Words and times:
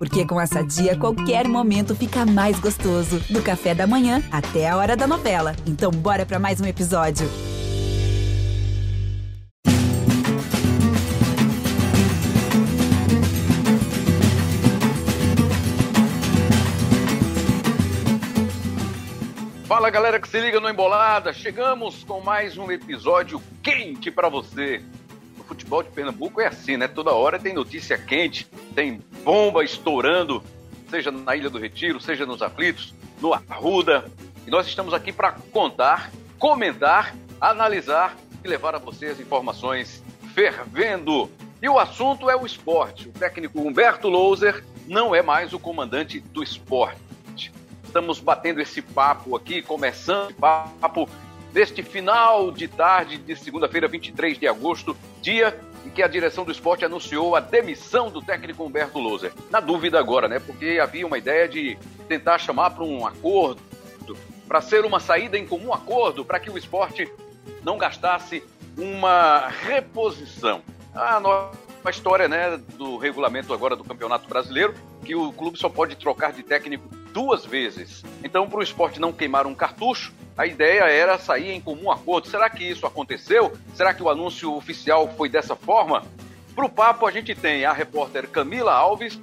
Porque 0.00 0.24
com 0.24 0.40
essa 0.40 0.64
dia, 0.64 0.96
qualquer 0.96 1.46
momento 1.46 1.94
fica 1.94 2.24
mais 2.24 2.58
gostoso. 2.58 3.20
Do 3.28 3.42
café 3.42 3.74
da 3.74 3.86
manhã 3.86 4.22
até 4.32 4.66
a 4.66 4.74
hora 4.74 4.96
da 4.96 5.06
novela. 5.06 5.54
Então, 5.66 5.90
bora 5.90 6.24
para 6.24 6.38
mais 6.38 6.58
um 6.58 6.64
episódio. 6.64 7.28
Fala 19.66 19.90
galera 19.90 20.18
que 20.18 20.28
se 20.28 20.40
liga 20.40 20.58
no 20.60 20.68
Embolada, 20.70 21.32
chegamos 21.34 22.04
com 22.04 22.22
mais 22.22 22.56
um 22.56 22.72
episódio 22.72 23.40
quente 23.62 24.10
para 24.10 24.30
você 24.30 24.82
futebol 25.70 25.82
de 25.84 25.90
Pernambuco 25.90 26.40
é 26.40 26.48
assim, 26.48 26.76
né? 26.76 26.88
Toda 26.88 27.12
hora 27.12 27.38
tem 27.38 27.54
notícia 27.54 27.96
quente, 27.96 28.44
tem 28.74 29.00
bomba 29.22 29.62
estourando, 29.62 30.42
seja 30.88 31.12
na 31.12 31.36
Ilha 31.36 31.48
do 31.48 31.58
Retiro, 31.58 32.00
seja 32.00 32.26
nos 32.26 32.42
aflitos, 32.42 32.92
no 33.20 33.32
Arruda. 33.32 34.04
E 34.44 34.50
nós 34.50 34.66
estamos 34.66 34.92
aqui 34.92 35.12
para 35.12 35.32
contar, 35.52 36.10
comentar, 36.40 37.14
analisar 37.40 38.16
e 38.44 38.48
levar 38.48 38.74
a 38.74 38.78
você 38.78 39.06
as 39.06 39.20
informações 39.20 40.02
fervendo. 40.34 41.30
E 41.62 41.68
o 41.68 41.78
assunto 41.78 42.28
é 42.28 42.34
o 42.34 42.44
esporte. 42.44 43.08
O 43.08 43.12
técnico 43.12 43.60
Humberto 43.60 44.08
Louser 44.08 44.64
não 44.88 45.14
é 45.14 45.22
mais 45.22 45.52
o 45.52 45.58
comandante 45.60 46.18
do 46.18 46.42
esporte. 46.42 47.52
Estamos 47.84 48.18
batendo 48.18 48.60
esse 48.60 48.82
papo 48.82 49.36
aqui, 49.36 49.62
começando 49.62 50.30
esse 50.30 50.40
papo 50.40 51.08
neste 51.52 51.82
final 51.82 52.50
de 52.50 52.68
tarde 52.68 53.18
de 53.18 53.36
segunda-feira, 53.36 53.88
23 53.88 54.38
de 54.38 54.46
agosto, 54.46 54.96
dia 55.20 55.58
em 55.84 55.90
que 55.90 56.02
a 56.02 56.08
direção 56.08 56.44
do 56.44 56.52
esporte 56.52 56.84
anunciou 56.84 57.34
a 57.34 57.40
demissão 57.40 58.10
do 58.10 58.20
técnico 58.20 58.64
Humberto 58.64 58.98
Louser. 58.98 59.32
Na 59.50 59.60
dúvida 59.60 59.98
agora, 59.98 60.28
né? 60.28 60.38
Porque 60.38 60.78
havia 60.80 61.06
uma 61.06 61.18
ideia 61.18 61.48
de 61.48 61.78
tentar 62.06 62.38
chamar 62.38 62.70
para 62.70 62.84
um 62.84 63.06
acordo, 63.06 63.60
para 64.46 64.60
ser 64.60 64.84
uma 64.84 65.00
saída 65.00 65.38
em 65.38 65.46
comum 65.46 65.72
acordo, 65.72 66.24
para 66.24 66.40
que 66.40 66.50
o 66.50 66.58
esporte 66.58 67.10
não 67.62 67.78
gastasse 67.78 68.42
uma 68.76 69.48
reposição. 69.48 70.62
A 70.94 71.20
nova 71.20 71.52
história, 71.88 72.28
né, 72.28 72.60
do 72.76 72.96
regulamento 72.96 73.54
agora 73.54 73.76
do 73.76 73.84
Campeonato 73.84 74.28
Brasileiro, 74.28 74.74
que 75.04 75.14
o 75.14 75.32
clube 75.32 75.58
só 75.58 75.68
pode 75.68 75.96
trocar 75.96 76.32
de 76.32 76.42
técnico 76.42 76.88
duas 77.12 77.44
vezes. 77.44 78.02
Então, 78.22 78.48
para 78.48 78.58
o 78.58 78.62
esporte 78.62 79.00
não 79.00 79.12
queimar 79.12 79.46
um 79.46 79.54
cartucho, 79.54 80.12
a 80.40 80.46
ideia 80.46 80.84
era 80.84 81.18
sair 81.18 81.50
em 81.50 81.60
comum 81.60 81.90
acordo. 81.90 82.26
Será 82.26 82.48
que 82.48 82.64
isso 82.64 82.86
aconteceu? 82.86 83.52
Será 83.74 83.92
que 83.92 84.02
o 84.02 84.08
anúncio 84.08 84.54
oficial 84.54 85.06
foi 85.14 85.28
dessa 85.28 85.54
forma? 85.54 86.02
Para 86.54 86.64
o 86.64 86.68
papo, 86.70 87.06
a 87.06 87.10
gente 87.10 87.34
tem 87.34 87.66
a 87.66 87.74
repórter 87.74 88.26
Camila 88.26 88.72
Alves, 88.72 89.20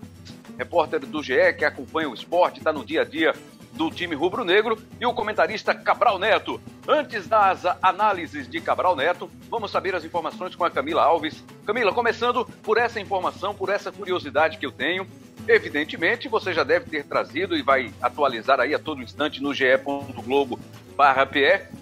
repórter 0.60 1.00
do 1.00 1.24
GE, 1.24 1.54
que 1.58 1.66
acompanha 1.66 2.08
o 2.08 2.14
esporte, 2.14 2.60
está 2.60 2.72
no 2.72 2.86
dia 2.86 3.02
a 3.02 3.04
dia 3.04 3.34
do 3.74 3.90
time 3.90 4.14
rubro-negro, 4.14 4.78
e 5.02 5.08
o 5.08 5.14
comentarista 5.14 5.74
Cabral 5.74 6.20
Neto. 6.20 6.62
Antes 6.88 7.28
das 7.28 7.66
análises 7.82 8.48
de 8.48 8.62
Cabral 8.62 8.96
Neto, 8.96 9.28
vamos 9.50 9.72
saber 9.72 9.96
as 9.96 10.06
informações 10.06 10.56
com 10.56 10.66
a 10.66 10.70
Camila 10.70 11.02
Alves. 11.02 11.44
Camila, 11.66 11.92
começando 11.92 12.46
por 12.62 12.78
essa 12.78 13.00
informação, 13.00 13.56
por 13.56 13.70
essa 13.70 13.92
curiosidade 13.92 14.60
que 14.60 14.66
eu 14.68 14.72
tenho. 14.72 15.08
Evidentemente, 15.48 16.28
você 16.28 16.54
já 16.54 16.64
deve 16.64 16.90
ter 16.90 17.06
trazido 17.06 17.56
e 17.56 17.62
vai 17.62 17.94
atualizar 18.02 18.60
aí 18.60 18.76
a 18.76 18.80
todo 18.80 19.02
instante 19.02 19.42
no 19.42 19.54
ge.globo 19.54 20.60
barra 20.96 21.30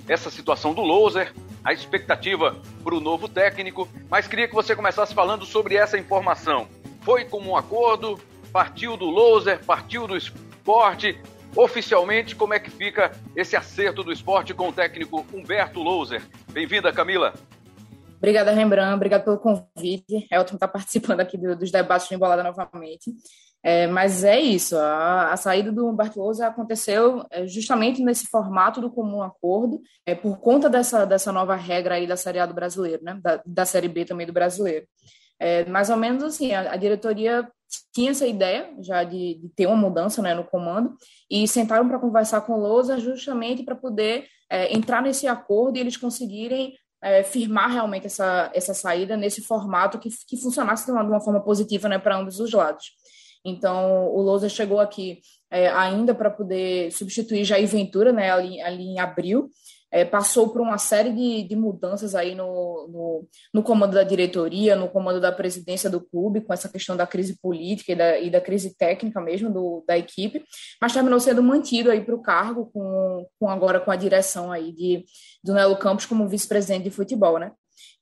essa 0.07 0.29
situação 0.29 0.73
do 0.73 0.81
Loser, 0.81 1.33
a 1.63 1.73
expectativa 1.73 2.55
para 2.83 2.93
o 2.93 2.99
novo 2.99 3.27
técnico, 3.27 3.89
mas 4.09 4.27
queria 4.27 4.47
que 4.47 4.53
você 4.53 4.75
começasse 4.75 5.15
falando 5.15 5.45
sobre 5.45 5.75
essa 5.75 5.97
informação. 5.97 6.67
Foi 7.01 7.25
como 7.25 7.51
um 7.51 7.57
acordo? 7.57 8.19
Partiu 8.51 8.95
do 8.95 9.05
Loser? 9.05 9.63
Partiu 9.65 10.05
do 10.05 10.15
esporte? 10.15 11.17
Oficialmente, 11.55 12.35
como 12.35 12.53
é 12.53 12.59
que 12.59 12.69
fica 12.69 13.11
esse 13.35 13.55
acerto 13.55 14.03
do 14.03 14.11
esporte 14.11 14.53
com 14.53 14.69
o 14.69 14.73
técnico 14.73 15.25
Humberto 15.33 15.81
Loser? 15.81 16.21
Bem-vinda, 16.51 16.91
Camila. 16.91 17.33
Obrigada, 18.25 18.51
Rembrandt. 18.51 18.95
Obrigado 18.95 19.23
pelo 19.23 19.37
convite. 19.37 20.25
É 20.31 20.39
ótimo 20.39 20.55
estar 20.55 20.67
participando 20.67 21.19
aqui 21.19 21.37
dos 21.37 21.69
debates 21.69 22.09
de 22.09 22.15
Embolada 22.15 22.41
novamente. 22.41 23.13
É, 23.61 23.85
mas 23.85 24.23
é 24.23 24.39
isso, 24.39 24.75
a, 24.77 25.31
a, 25.31 25.37
saída 25.37 25.71
do 25.71 25.95
Lousa 26.15 26.47
aconteceu 26.47 27.23
é, 27.29 27.45
justamente 27.45 28.01
nesse 28.01 28.25
formato 28.25 28.81
do 28.81 28.91
comum 28.91 29.21
acordo, 29.21 29.79
é, 30.05 30.13
por 30.15 30.39
conta 30.39 30.67
dessa, 30.69 31.05
dessa 31.05 31.31
nova 31.31 31.55
regra 31.55 31.95
aí 31.95 32.07
da 32.07 32.17
Série 32.17 32.39
A 32.39 32.47
do 32.47 32.53
brasileiro, 32.53 33.03
né, 33.03 33.19
da, 33.21 33.41
da 33.45 33.65
Série 33.65 33.87
B 33.87 34.05
também 34.05 34.25
do 34.25 34.33
brasileiro. 34.33 34.87
É, 35.39 35.65
mais 35.65 35.91
ou 35.91 35.97
menos 35.97 36.23
assim, 36.23 36.51
a, 36.51 36.73
a 36.73 36.77
diretoria 36.77 37.47
tinha 37.93 38.11
essa 38.11 38.25
ideia 38.25 38.71
já 38.81 39.03
de, 39.03 39.35
de, 39.35 39.49
ter 39.49 39.67
uma 39.67 39.75
mudança 39.75 40.21
né, 40.21 40.33
no 40.33 40.43
comando 40.43 40.95
e 41.29 41.47
sentaram 41.47 41.87
para 41.87 41.99
conversar 41.99 42.41
com 42.41 42.53
o 42.53 42.59
Lousa 42.59 42.99
justamente 42.99 43.63
para 43.63 43.75
poder 43.75 44.25
é, 44.49 44.75
entrar 44.75 45.01
nesse 45.01 45.27
acordo 45.27 45.77
e 45.77 45.79
eles 45.79 45.97
conseguirem 45.97 46.73
é, 47.05 47.21
firmar 47.23 47.71
realmente 47.71 48.07
essa, 48.07 48.49
essa 48.51 48.73
saída 48.73 49.15
nesse 49.15 49.39
formato 49.39 49.99
que, 49.99 50.09
que 50.27 50.35
funcionasse 50.37 50.87
de 50.87 50.91
uma, 50.91 51.03
de 51.03 51.09
uma 51.09 51.21
forma 51.21 51.39
positiva 51.39 51.87
né, 51.87 51.99
para 51.99 52.17
ambos 52.17 52.39
os 52.39 52.51
lados. 52.51 52.93
Então, 53.45 54.07
o 54.07 54.19
Lousa 54.23 54.49
chegou 54.49 54.79
aqui 54.79 55.19
é, 55.51 55.67
ainda 55.67 56.15
para 56.15 56.31
poder 56.31 56.91
substituir 56.91 57.45
Jair 57.45 57.67
Ventura, 57.67 58.11
né, 58.11 58.31
ali, 58.31 58.59
ali 58.59 58.83
em 58.85 58.99
abril. 58.99 59.51
É, 59.91 60.03
passou 60.03 60.49
por 60.49 60.59
uma 60.59 60.79
série 60.79 61.13
de, 61.13 61.47
de 61.47 61.55
mudanças 61.55 62.15
aí 62.15 62.33
no, 62.35 62.87
no, 62.91 63.27
no, 63.53 63.63
comando 63.63 63.93
da 63.93 64.03
diretoria, 64.03 64.75
no 64.75 64.89
comando 64.89 65.21
da 65.21 65.31
presidência 65.31 65.89
do 65.89 66.01
clube, 66.01 66.41
com 66.41 66.51
essa 66.51 66.67
questão 66.67 66.97
da 66.97 67.07
crise 67.07 67.39
política 67.39 67.93
e 67.93 67.95
da, 67.95 68.19
e 68.19 68.29
da 68.29 68.41
crise 68.41 68.75
técnica 68.75 69.21
mesmo 69.21 69.53
do, 69.53 69.85
da 69.87 69.97
equipe, 69.97 70.43
mas 70.81 70.91
terminou 70.91 71.19
sendo 71.19 71.41
mantido 71.41 71.91
aí 71.91 72.03
para 72.03 72.15
o 72.15 72.21
cargo, 72.21 72.65
com, 72.73 73.25
com 73.39 73.47
agora 73.47 73.79
com 73.79 73.91
a 73.91 73.95
direção 73.95 74.51
aí 74.51 74.73
de, 74.73 75.05
do 75.45 75.53
Nelo 75.53 75.77
Campos 75.77 76.07
como 76.07 76.27
vice-presidente 76.27 76.85
de 76.85 76.89
futebol, 76.89 77.37
né? 77.37 77.51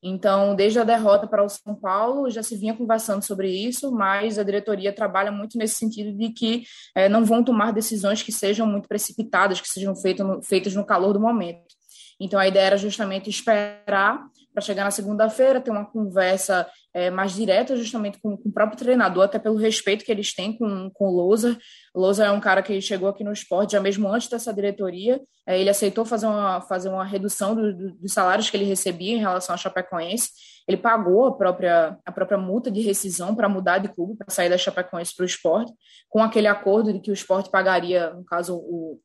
Então, 0.01 0.55
desde 0.55 0.79
a 0.79 0.83
derrota 0.83 1.27
para 1.27 1.43
o 1.43 1.49
São 1.49 1.75
Paulo, 1.75 2.29
já 2.29 2.41
se 2.41 2.55
vinha 2.55 2.73
conversando 2.73 3.21
sobre 3.21 3.49
isso, 3.49 3.91
mas 3.91 4.39
a 4.39 4.43
diretoria 4.43 4.93
trabalha 4.93 5.31
muito 5.31 5.57
nesse 5.57 5.75
sentido 5.75 6.17
de 6.17 6.29
que 6.29 6.63
é, 6.95 7.09
não 7.09 7.25
vão 7.25 7.43
tomar 7.43 7.71
decisões 7.71 8.21
que 8.21 8.31
sejam 8.31 8.65
muito 8.65 8.87
precipitadas, 8.87 9.59
que 9.59 9.67
sejam 9.67 9.93
no, 9.93 10.41
feitas 10.41 10.75
no 10.75 10.85
calor 10.85 11.13
do 11.13 11.19
momento. 11.19 11.73
Então, 12.19 12.39
a 12.39 12.47
ideia 12.47 12.67
era 12.67 12.77
justamente 12.77 13.29
esperar 13.29 14.25
para 14.53 14.61
chegar 14.61 14.83
na 14.83 14.91
segunda-feira, 14.91 15.59
ter 15.59 15.71
uma 15.71 15.85
conversa 15.85 16.67
é, 16.93 17.09
mais 17.09 17.33
direta 17.33 17.75
justamente 17.75 18.19
com, 18.21 18.37
com, 18.37 18.49
o 18.49 18.51
próprio 18.51 18.77
treinador, 18.77 19.23
até 19.23 19.39
pelo 19.39 19.55
respeito 19.55 20.05
que 20.05 20.11
eles 20.11 20.33
têm 20.33 20.55
com, 20.55 20.89
com 20.93 21.05
o 21.05 21.11
Lousa. 21.11 21.57
O 21.93 21.99
Lousa 21.99 22.25
é 22.25 22.31
um 22.31 22.39
cara 22.39 22.61
que 22.61 22.79
chegou 22.79 23.09
aqui 23.09 23.23
no 23.23 23.33
esporte 23.33 23.71
já 23.71 23.79
mesmo 23.79 24.07
antes 24.07 24.27
dessa 24.27 24.53
diretoria, 24.53 25.19
é, 25.45 25.59
ele 25.59 25.69
aceitou 25.69 26.05
fazer 26.05 26.27
uma, 26.27 26.61
fazer 26.61 26.89
uma 26.89 27.03
redução 27.03 27.55
do, 27.55 27.75
do, 27.75 27.91
dos 27.95 28.13
salários 28.13 28.49
que 28.49 28.55
ele 28.55 28.65
recebia 28.65 29.15
em 29.15 29.19
relação 29.19 29.55
à 29.55 29.57
Chapecoense, 29.57 30.29
ele 30.67 30.77
pagou 30.77 31.25
a 31.25 31.35
própria, 31.35 31.97
a 32.05 32.11
própria 32.11 32.37
multa 32.37 32.71
de 32.71 32.81
rescisão 32.81 33.35
para 33.35 33.49
mudar 33.49 33.79
de 33.79 33.89
clube, 33.89 34.15
para 34.15 34.29
sair 34.29 34.49
da 34.49 34.57
Chapecoense 34.57 35.15
para 35.15 35.23
o 35.23 35.25
esporte, 35.25 35.73
com 36.07 36.23
aquele 36.23 36.47
acordo 36.47 36.93
de 36.93 36.99
que 36.99 37.11
o 37.11 37.13
esporte 37.13 37.49
pagaria, 37.49 38.11
no 38.11 38.23
caso, 38.23 38.55
o 38.55 38.99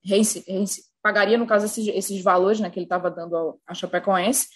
pagaria, 1.02 1.38
no 1.38 1.46
caso, 1.46 1.66
esses, 1.66 1.88
esses 1.88 2.22
valores 2.22 2.60
né, 2.60 2.70
que 2.70 2.78
ele 2.78 2.86
estava 2.86 3.10
dando 3.10 3.58
à 3.66 3.74
Chapecoense, 3.74 4.48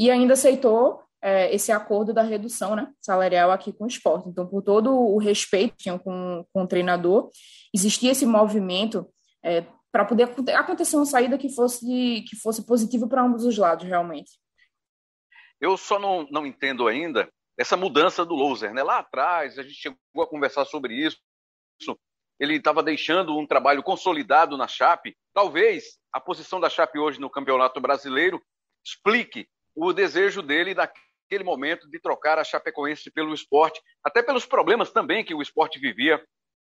e 0.00 0.10
ainda 0.10 0.32
aceitou 0.32 1.02
é, 1.20 1.54
esse 1.54 1.70
acordo 1.70 2.14
da 2.14 2.22
redução 2.22 2.74
né, 2.74 2.90
salarial 3.02 3.50
aqui 3.50 3.70
com 3.70 3.84
o 3.84 3.86
esporte. 3.86 4.30
Então, 4.30 4.46
por 4.46 4.62
todo 4.62 4.90
o 4.90 5.18
respeito 5.18 5.72
que 5.72 5.82
tinham 5.82 5.98
com, 5.98 6.42
com 6.54 6.62
o 6.62 6.66
treinador, 6.66 7.28
existia 7.74 8.12
esse 8.12 8.24
movimento 8.24 9.06
é, 9.44 9.66
para 9.92 10.06
poder 10.06 10.22
acontecer 10.54 10.96
uma 10.96 11.04
saída 11.04 11.36
que 11.36 11.50
fosse, 11.50 12.24
que 12.26 12.34
fosse 12.42 12.64
positiva 12.64 13.06
para 13.06 13.22
ambos 13.22 13.44
os 13.44 13.58
lados, 13.58 13.86
realmente. 13.86 14.30
Eu 15.60 15.76
só 15.76 15.98
não, 15.98 16.26
não 16.30 16.46
entendo 16.46 16.88
ainda 16.88 17.30
essa 17.58 17.76
mudança 17.76 18.24
do 18.24 18.34
loser. 18.34 18.72
Né? 18.72 18.82
Lá 18.82 19.00
atrás, 19.00 19.58
a 19.58 19.62
gente 19.62 19.74
chegou 19.74 20.22
a 20.22 20.26
conversar 20.26 20.64
sobre 20.64 20.94
isso. 20.94 21.18
Ele 22.38 22.54
estava 22.54 22.82
deixando 22.82 23.36
um 23.36 23.46
trabalho 23.46 23.82
consolidado 23.82 24.56
na 24.56 24.66
Chape. 24.66 25.14
Talvez 25.34 25.98
a 26.10 26.18
posição 26.18 26.58
da 26.58 26.70
Chape 26.70 26.98
hoje 26.98 27.20
no 27.20 27.28
Campeonato 27.28 27.78
Brasileiro 27.82 28.42
explique 28.82 29.46
o 29.88 29.92
desejo 29.92 30.42
dele 30.42 30.74
naquele 30.74 31.42
momento 31.42 31.88
de 31.88 31.98
trocar 31.98 32.38
a 32.38 32.44
Chapecoense 32.44 33.10
pelo 33.10 33.32
esporte, 33.32 33.80
até 34.04 34.22
pelos 34.22 34.44
problemas 34.44 34.90
também 34.90 35.24
que 35.24 35.34
o 35.34 35.40
esporte 35.40 35.78
vivia 35.78 36.22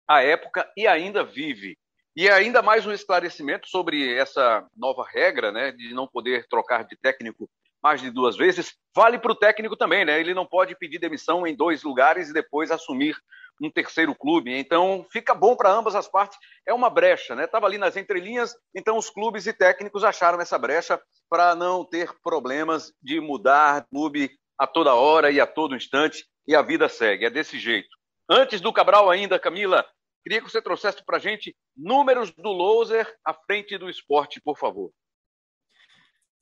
à 0.09 0.23
época 0.23 0.70
e 0.76 0.87
ainda 0.87 1.23
vive. 1.23 1.76
E 2.17 2.29
ainda 2.29 2.62
mais 2.62 2.87
um 2.87 2.93
esclarecimento 2.93 3.69
sobre 3.69 4.14
essa 4.14 4.67
nova 4.76 5.05
regra, 5.06 5.53
né, 5.53 5.73
de 5.73 5.93
não 5.93 6.06
poder 6.06 6.47
trocar 6.49 6.85
de 6.85 6.97
técnico 6.97 7.49
mais 7.82 8.00
de 8.00 8.11
duas 8.11 8.37
vezes, 8.37 8.75
vale 8.94 9.19
para 9.19 9.32
o 9.32 9.37
técnico 9.37 9.76
também, 9.76 10.05
né? 10.05 10.20
Ele 10.20 10.34
não 10.34 10.46
pode 10.46 10.76
pedir 10.76 10.99
demissão 10.99 11.46
em 11.46 11.55
dois 11.55 11.82
lugares 11.82 12.29
e 12.29 12.32
depois 12.32 12.70
assumir 12.70 13.17
um 13.61 13.70
terceiro 13.70 14.14
clube. 14.14 14.56
Então, 14.56 15.06
fica 15.11 15.34
bom 15.34 15.55
para 15.56 15.70
ambas 15.70 15.94
as 15.94 16.08
partes. 16.08 16.38
É 16.67 16.73
uma 16.73 16.90
brecha, 16.90 17.34
né? 17.34 17.44
Estava 17.44 17.67
ali 17.67 17.79
nas 17.79 17.96
entrelinhas, 17.96 18.55
então 18.75 18.96
os 18.96 19.11
clubes 19.11 19.46
e 19.46 19.52
técnicos 19.52 20.05
acharam 20.05 20.40
essa 20.40 20.58
brecha 20.58 21.00
para 21.29 21.55
não 21.55 21.84
ter 21.84 22.12
problemas 22.23 22.93
de 23.02 23.20
mudar 23.20 23.87
clube 23.88 24.31
a 24.58 24.67
toda 24.67 24.94
hora 24.94 25.31
e 25.31 25.40
a 25.40 25.46
todo 25.46 25.76
instante, 25.76 26.25
e 26.46 26.55
a 26.55 26.62
vida 26.62 26.88
segue. 26.88 27.25
É 27.25 27.31
desse 27.31 27.58
jeito. 27.58 27.88
Antes 28.28 28.61
do 28.61 28.73
Cabral 28.73 29.11
ainda, 29.11 29.38
Camila, 29.38 29.85
queria 30.23 30.40
que 30.40 30.50
você 30.50 30.62
trouxesse 30.62 31.05
para 31.05 31.17
a 31.17 31.20
gente 31.20 31.56
números 31.76 32.31
do 32.31 32.50
loser 32.50 33.12
à 33.25 33.35
frente 33.35 33.76
do 33.76 33.90
esporte, 33.90 34.40
por 34.40 34.56
favor. 34.58 34.93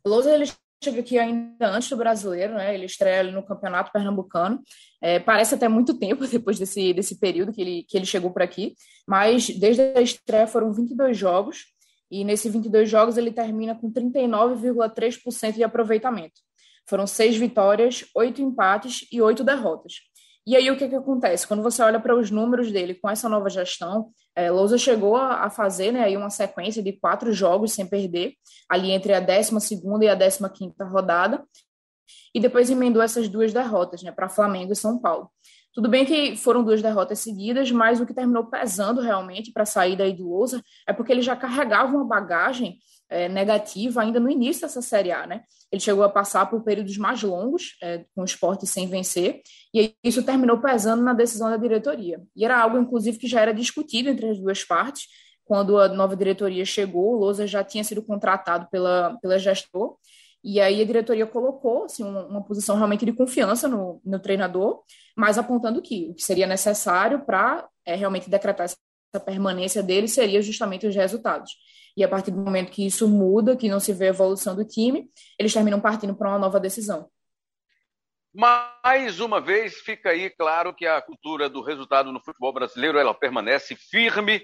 O 0.05 0.09
loser 0.09 0.35
ele 0.35 0.51
chega 0.83 1.01
aqui 1.01 1.19
ainda 1.19 1.69
antes 1.69 1.89
do 1.91 1.97
brasileiro, 1.97 2.55
né? 2.55 2.75
Ele 2.75 2.87
estreia 2.87 3.23
no 3.25 3.43
Campeonato 3.43 3.93
Pernambucano. 3.93 4.63
É, 5.01 5.19
parece 5.19 5.55
até 5.55 5.69
muito 5.69 5.99
tempo 5.99 6.27
depois 6.29 6.59
desse, 6.59 6.93
desse 6.93 7.19
período 7.19 7.53
que 7.53 7.61
ele, 7.61 7.85
que 7.89 7.97
ele 7.97 8.07
chegou 8.07 8.31
por 8.31 8.43
aqui, 8.43 8.75
mas 9.07 9.49
desde 9.51 9.83
a 9.83 10.01
estreia 10.01 10.47
foram 10.47 10.73
22 10.73 11.17
jogos, 11.17 11.67
e 12.11 12.25
nesses 12.25 12.53
22 12.53 12.89
jogos 12.89 13.17
ele 13.17 13.31
termina 13.31 13.75
com 13.75 13.93
39,3% 13.93 15.55
de 15.55 15.63
aproveitamento. 15.63 16.41
Foram 16.87 17.07
seis 17.07 17.37
vitórias, 17.37 18.05
oito 18.17 18.43
empates 18.43 19.07
e 19.13 19.23
oito 19.23 19.45
derrotas. 19.45 19.95
E 20.47 20.57
aí 20.57 20.71
o 20.71 20.77
que, 20.77 20.89
que 20.89 20.95
acontece? 20.95 21.47
Quando 21.47 21.63
você 21.63 21.83
olha 21.83 22.01
para 22.01 22.17
os 22.17 22.31
números 22.31 22.73
dele 22.73 22.95
com 22.95 23.11
essa 23.11 23.29
nova 23.29 23.51
gestão, 23.51 24.11
é, 24.35 24.51
Lousa 24.51 24.79
chegou 24.79 25.17
a, 25.17 25.45
a 25.45 25.51
fazer 25.51 25.93
né, 25.93 26.03
aí 26.03 26.17
uma 26.17 26.31
sequência 26.31 26.83
de 26.83 26.93
quatro 26.93 27.33
jogos 27.33 27.73
sem 27.73 27.87
perder, 27.87 28.35
ali 28.69 28.91
entre 28.91 29.13
a 29.13 29.21
12 29.21 29.81
e 30.03 30.09
a 30.09 30.17
15 30.17 30.75
rodada, 30.91 31.45
e 32.35 32.41
depois 32.41 32.71
emendou 32.71 33.03
essas 33.03 33.29
duas 33.29 33.53
derrotas 33.53 34.03
né, 34.03 34.11
para 34.11 34.29
Flamengo 34.29 34.73
e 34.73 34.77
São 34.77 34.99
Paulo. 34.99 35.31
Tudo 35.73 35.89
bem 35.89 36.05
que 36.05 36.37
foram 36.37 36.65
duas 36.65 36.83
derrotas 36.83 37.21
seguidas, 37.21 37.71
mas 37.71 38.01
o 38.01 38.07
que 38.07 38.13
terminou 38.13 38.47
pesando 38.47 39.01
realmente 39.01 39.53
para 39.53 39.63
a 39.63 39.67
saída 39.67 40.03
aí 40.03 40.13
do 40.13 40.29
Lousa 40.29 40.61
é 40.87 40.93
porque 40.93 41.13
ele 41.13 41.23
já 41.23 41.37
carregava 41.37 41.95
uma 41.95 42.05
bagagem 42.05 42.79
é, 43.11 43.29
negativa 43.29 44.01
ainda 44.01 44.21
no 44.21 44.31
início 44.31 44.63
dessa 44.63 44.81
Série 44.81 45.11
A, 45.11 45.27
né? 45.27 45.43
Ele 45.71 45.81
chegou 45.81 46.05
a 46.05 46.09
passar 46.09 46.47
por 46.47 46.63
períodos 46.63 46.97
mais 46.97 47.23
longos 47.23 47.77
é, 47.83 48.05
com 48.15 48.23
o 48.23 48.25
esporte 48.25 48.67
sem 48.67 48.89
vencer, 48.89 49.43
e 49.75 49.95
isso 50.03 50.23
terminou 50.23 50.61
pesando 50.61 51.03
na 51.03 51.13
decisão 51.13 51.51
da 51.51 51.57
diretoria. 51.57 52.23
E 52.37 52.45
era 52.45 52.59
algo, 52.59 52.79
inclusive, 52.79 53.19
que 53.19 53.27
já 53.27 53.41
era 53.41 53.53
discutido 53.53 54.09
entre 54.09 54.31
as 54.31 54.39
duas 54.39 54.65
partes. 54.65 55.05
Quando 55.45 55.79
a 55.79 55.89
nova 55.89 56.15
diretoria 56.15 56.65
chegou, 56.65 57.17
o 57.17 57.19
Lousa 57.19 57.47
já 57.47 57.65
tinha 57.65 57.83
sido 57.83 58.03
contratado 58.03 58.69
pela, 58.71 59.19
pela 59.21 59.39
gestor, 59.39 59.97
e 60.43 60.61
aí 60.61 60.81
a 60.81 60.85
diretoria 60.85 61.27
colocou 61.27 61.85
assim, 61.85 62.03
uma, 62.03 62.25
uma 62.27 62.43
posição 62.43 62.77
realmente 62.77 63.05
de 63.05 63.13
confiança 63.13 63.69
no, 63.69 64.01
no, 64.05 64.19
treinador, 64.19 64.83
mas 65.17 65.37
apontando 65.37 65.83
que 65.83 66.09
o 66.11 66.15
que 66.15 66.23
seria 66.23 66.47
necessário 66.47 67.27
para 67.27 67.69
é, 67.85 67.95
realmente 67.95 68.31
decretar 68.31 68.65
essa 68.65 68.79
permanência 69.25 69.83
dele 69.83 70.09
seria 70.09 70.41
justamente 70.41 70.87
os 70.87 70.95
resultados. 70.95 71.53
E 72.01 72.05
a 72.05 72.09
partir 72.09 72.31
do 72.31 72.39
momento 72.39 72.73
que 72.73 72.87
isso 72.87 73.07
muda, 73.07 73.55
que 73.55 73.69
não 73.69 73.79
se 73.79 73.93
vê 73.93 74.07
a 74.07 74.09
evolução 74.09 74.57
do 74.57 74.65
time, 74.65 75.11
eles 75.39 75.53
terminam 75.53 75.79
partindo 75.79 76.17
para 76.17 76.31
uma 76.31 76.39
nova 76.39 76.59
decisão. 76.59 77.11
Mais 78.35 79.21
uma 79.21 79.39
vez, 79.39 79.75
fica 79.81 80.09
aí 80.09 80.31
claro 80.31 80.75
que 80.75 80.87
a 80.87 81.03
cultura 81.03 81.47
do 81.51 81.61
resultado 81.61 82.11
no 82.11 82.19
futebol 82.19 82.55
brasileiro 82.55 82.99
ela 82.99 83.13
permanece 83.13 83.77
firme 83.77 84.43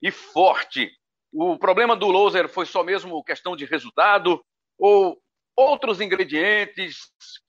e 0.00 0.10
forte. 0.10 0.90
O 1.30 1.58
problema 1.58 1.94
do 1.94 2.06
loser 2.06 2.48
foi 2.48 2.64
só 2.64 2.82
mesmo 2.82 3.22
questão 3.22 3.54
de 3.54 3.66
resultado 3.66 4.42
ou 4.78 5.20
outros 5.54 6.00
ingredientes 6.00 6.96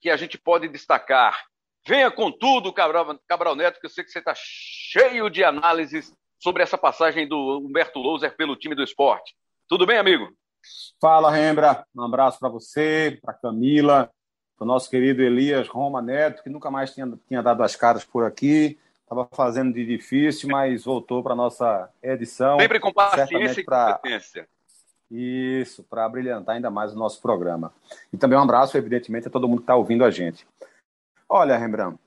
que 0.02 0.10
a 0.10 0.18
gente 0.18 0.36
pode 0.36 0.68
destacar? 0.68 1.46
Venha 1.88 2.10
com 2.10 2.30
tudo, 2.30 2.74
Cabral, 2.74 3.18
Cabral 3.26 3.56
Neto, 3.56 3.80
que 3.80 3.86
eu 3.86 3.90
sei 3.90 4.04
que 4.04 4.10
você 4.10 4.18
está 4.18 4.34
cheio 4.36 5.30
de 5.30 5.42
análises 5.42 6.12
sobre 6.42 6.62
essa 6.62 6.76
passagem 6.76 7.26
do 7.26 7.60
Humberto 7.64 7.98
Louser 7.98 8.36
pelo 8.36 8.54
time 8.54 8.74
do 8.74 8.82
esporte. 8.84 9.34
Tudo 9.68 9.84
bem, 9.84 9.98
amigo? 9.98 10.32
Fala, 11.00 11.30
Rembra. 11.30 11.84
Um 11.94 12.02
abraço 12.02 12.38
para 12.38 12.48
você, 12.48 13.18
para 13.20 13.34
Camila, 13.34 14.08
para 14.56 14.64
o 14.64 14.66
nosso 14.66 14.88
querido 14.88 15.22
Elias 15.22 15.66
Roma 15.66 16.00
Neto, 16.00 16.42
que 16.42 16.48
nunca 16.48 16.70
mais 16.70 16.94
tinha, 16.94 17.12
tinha 17.26 17.42
dado 17.42 17.62
as 17.64 17.74
caras 17.74 18.04
por 18.04 18.24
aqui. 18.24 18.78
Estava 19.02 19.28
fazendo 19.32 19.72
de 19.72 19.84
difícil, 19.84 20.48
mas 20.48 20.84
voltou 20.84 21.22
para 21.22 21.32
a 21.32 21.36
nossa 21.36 21.90
edição. 22.00 22.60
Sempre 22.60 22.78
com 22.78 22.92
paciência 22.92 23.60
e 23.60 23.64
pra... 23.64 23.94
competência. 23.94 24.48
Isso, 25.10 25.82
para 25.84 26.08
brilhantar 26.08 26.54
ainda 26.54 26.70
mais 26.70 26.92
o 26.92 26.98
nosso 26.98 27.20
programa. 27.20 27.72
E 28.12 28.16
também 28.16 28.38
um 28.38 28.42
abraço, 28.42 28.76
evidentemente, 28.76 29.26
a 29.26 29.30
todo 29.30 29.48
mundo 29.48 29.58
que 29.58 29.64
está 29.64 29.76
ouvindo 29.76 30.04
a 30.04 30.10
gente. 30.10 30.46
Olha, 31.28 31.56
Rembrandt, 31.56 31.98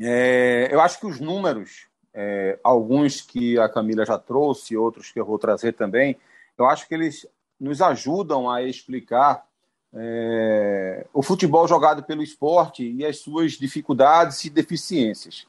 é, 0.00 0.68
eu 0.70 0.80
acho 0.80 0.98
que 1.00 1.06
os 1.06 1.20
números 1.20 1.86
é, 2.14 2.58
alguns 2.64 3.20
que 3.20 3.58
a 3.58 3.68
Camila 3.68 4.04
já 4.04 4.18
trouxe, 4.18 4.76
outros 4.76 5.10
que 5.10 5.20
eu 5.20 5.24
vou 5.24 5.38
trazer 5.38 5.72
também, 5.72 6.18
eu 6.58 6.66
acho 6.66 6.88
que 6.88 6.94
eles 6.94 7.26
nos 7.58 7.80
ajudam 7.80 8.50
a 8.50 8.62
explicar 8.62 9.46
é, 9.92 11.06
o 11.12 11.22
futebol 11.22 11.66
jogado 11.66 12.02
pelo 12.02 12.22
esporte 12.22 12.84
e 12.84 13.04
as 13.04 13.18
suas 13.18 13.52
dificuldades 13.52 14.44
e 14.44 14.50
deficiências. 14.50 15.46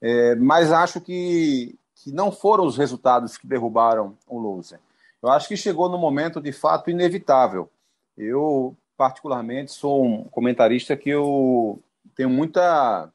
É, 0.00 0.34
mas 0.36 0.72
acho 0.72 1.00
que, 1.00 1.78
que 1.94 2.12
não 2.12 2.30
foram 2.30 2.64
os 2.64 2.76
resultados 2.76 3.36
que 3.36 3.46
derrubaram 3.46 4.16
o 4.26 4.38
loser. 4.38 4.80
Eu 5.22 5.30
acho 5.30 5.48
que 5.48 5.56
chegou 5.56 5.88
no 5.88 5.98
momento 5.98 6.40
de 6.40 6.52
fato 6.52 6.90
inevitável. 6.90 7.70
Eu, 8.16 8.76
particularmente, 8.96 9.72
sou 9.72 10.04
um 10.04 10.24
comentarista 10.24 10.96
que 10.96 11.10
eu 11.10 11.80
tenho 12.14 12.30
muita, 12.30 13.10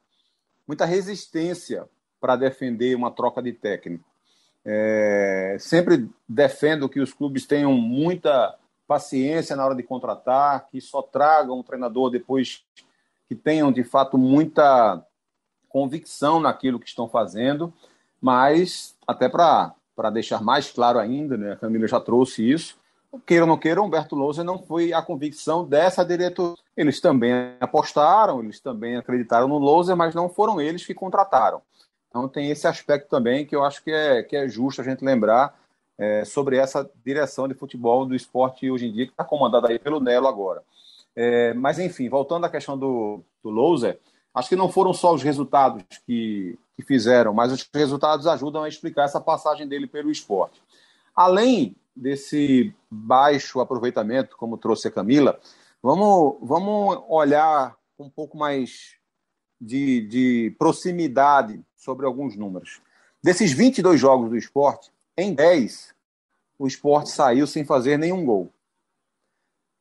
muita 0.67 0.85
resistência 0.85 1.87
para 2.19 2.35
defender 2.35 2.95
uma 2.95 3.11
troca 3.11 3.41
de 3.41 3.53
técnico. 3.53 4.10
É, 4.63 5.57
sempre 5.59 6.09
defendo 6.27 6.87
que 6.87 6.99
os 6.99 7.13
clubes 7.13 7.45
tenham 7.45 7.73
muita 7.73 8.55
paciência 8.87 9.55
na 9.55 9.65
hora 9.65 9.75
de 9.75 9.83
contratar, 9.83 10.67
que 10.69 10.79
só 10.81 11.01
tragam 11.01 11.59
um 11.59 11.63
treinador 11.63 12.09
depois 12.09 12.63
que 13.27 13.35
tenham 13.35 13.71
de 13.71 13.83
fato 13.83 14.17
muita 14.17 15.03
convicção 15.69 16.39
naquilo 16.39 16.79
que 16.79 16.87
estão 16.87 17.07
fazendo, 17.07 17.73
mas 18.19 18.93
até 19.07 19.29
para 19.29 19.73
deixar 20.11 20.43
mais 20.43 20.69
claro 20.69 20.99
ainda, 20.99 21.37
né, 21.37 21.53
a 21.53 21.55
Camila 21.55 21.87
já 21.87 21.99
trouxe 21.99 22.47
isso, 22.47 22.77
queira 23.25 23.43
ou 23.43 23.47
não 23.47 23.57
queira, 23.57 23.81
Humberto 23.81 24.15
Lousa 24.15 24.43
não 24.43 24.59
foi 24.59 24.93
a 24.93 25.01
convicção 25.01 25.65
dessa 25.65 26.03
diretoria. 26.03 26.57
Eles 26.75 26.99
também 27.01 27.55
apostaram, 27.59 28.41
eles 28.41 28.59
também 28.59 28.97
acreditaram 28.97 29.47
no 29.47 29.57
Lousa, 29.57 29.95
mas 29.95 30.13
não 30.13 30.29
foram 30.29 30.61
eles 30.61 30.85
que 30.85 30.93
contrataram. 30.93 31.61
Então 32.11 32.27
tem 32.27 32.51
esse 32.51 32.67
aspecto 32.67 33.09
também 33.09 33.45
que 33.45 33.55
eu 33.55 33.63
acho 33.63 33.81
que 33.81 33.89
é, 33.89 34.21
que 34.21 34.35
é 34.35 34.47
justo 34.47 34.81
a 34.81 34.83
gente 34.83 35.03
lembrar 35.03 35.57
é, 35.97 36.25
sobre 36.25 36.57
essa 36.57 36.87
direção 37.05 37.47
de 37.47 37.53
futebol 37.53 38.05
do 38.05 38.13
esporte 38.13 38.69
hoje 38.69 38.85
em 38.85 38.91
dia, 38.91 39.05
que 39.05 39.13
está 39.13 39.23
comandada 39.23 39.69
aí 39.69 39.79
pelo 39.79 40.01
Nelo 40.01 40.27
agora. 40.27 40.61
É, 41.15 41.53
mas 41.53 41.79
enfim, 41.79 42.09
voltando 42.09 42.45
à 42.45 42.49
questão 42.49 42.77
do, 42.77 43.21
do 43.41 43.49
Louser, 43.49 43.97
acho 44.33 44.49
que 44.49 44.55
não 44.55 44.69
foram 44.69 44.93
só 44.93 45.13
os 45.13 45.23
resultados 45.23 45.83
que, 46.05 46.59
que 46.75 46.83
fizeram, 46.83 47.33
mas 47.33 47.51
os 47.51 47.67
resultados 47.73 48.27
ajudam 48.27 48.63
a 48.63 48.69
explicar 48.69 49.03
essa 49.03 49.21
passagem 49.21 49.67
dele 49.67 49.87
pelo 49.87 50.11
esporte. 50.11 50.61
Além 51.15 51.75
desse 51.95 52.73
baixo 52.89 53.61
aproveitamento, 53.61 54.35
como 54.35 54.57
trouxe 54.57 54.89
a 54.89 54.91
Camila, 54.91 55.39
vamos, 55.81 56.37
vamos 56.41 57.03
olhar 57.07 57.75
um 57.97 58.09
pouco 58.09 58.37
mais 58.37 58.95
de, 59.61 60.01
de 60.07 60.55
proximidade 60.57 61.63
sobre 61.75 62.07
alguns 62.07 62.35
números. 62.35 62.81
Desses 63.21 63.51
22 63.51 63.99
jogos 63.99 64.31
do 64.31 64.35
esporte, 64.35 64.91
em 65.15 65.33
10, 65.33 65.93
o 66.57 66.65
esporte 66.65 67.11
saiu 67.11 67.45
sem 67.45 67.63
fazer 67.63 67.97
nenhum 67.97 68.25
gol. 68.25 68.51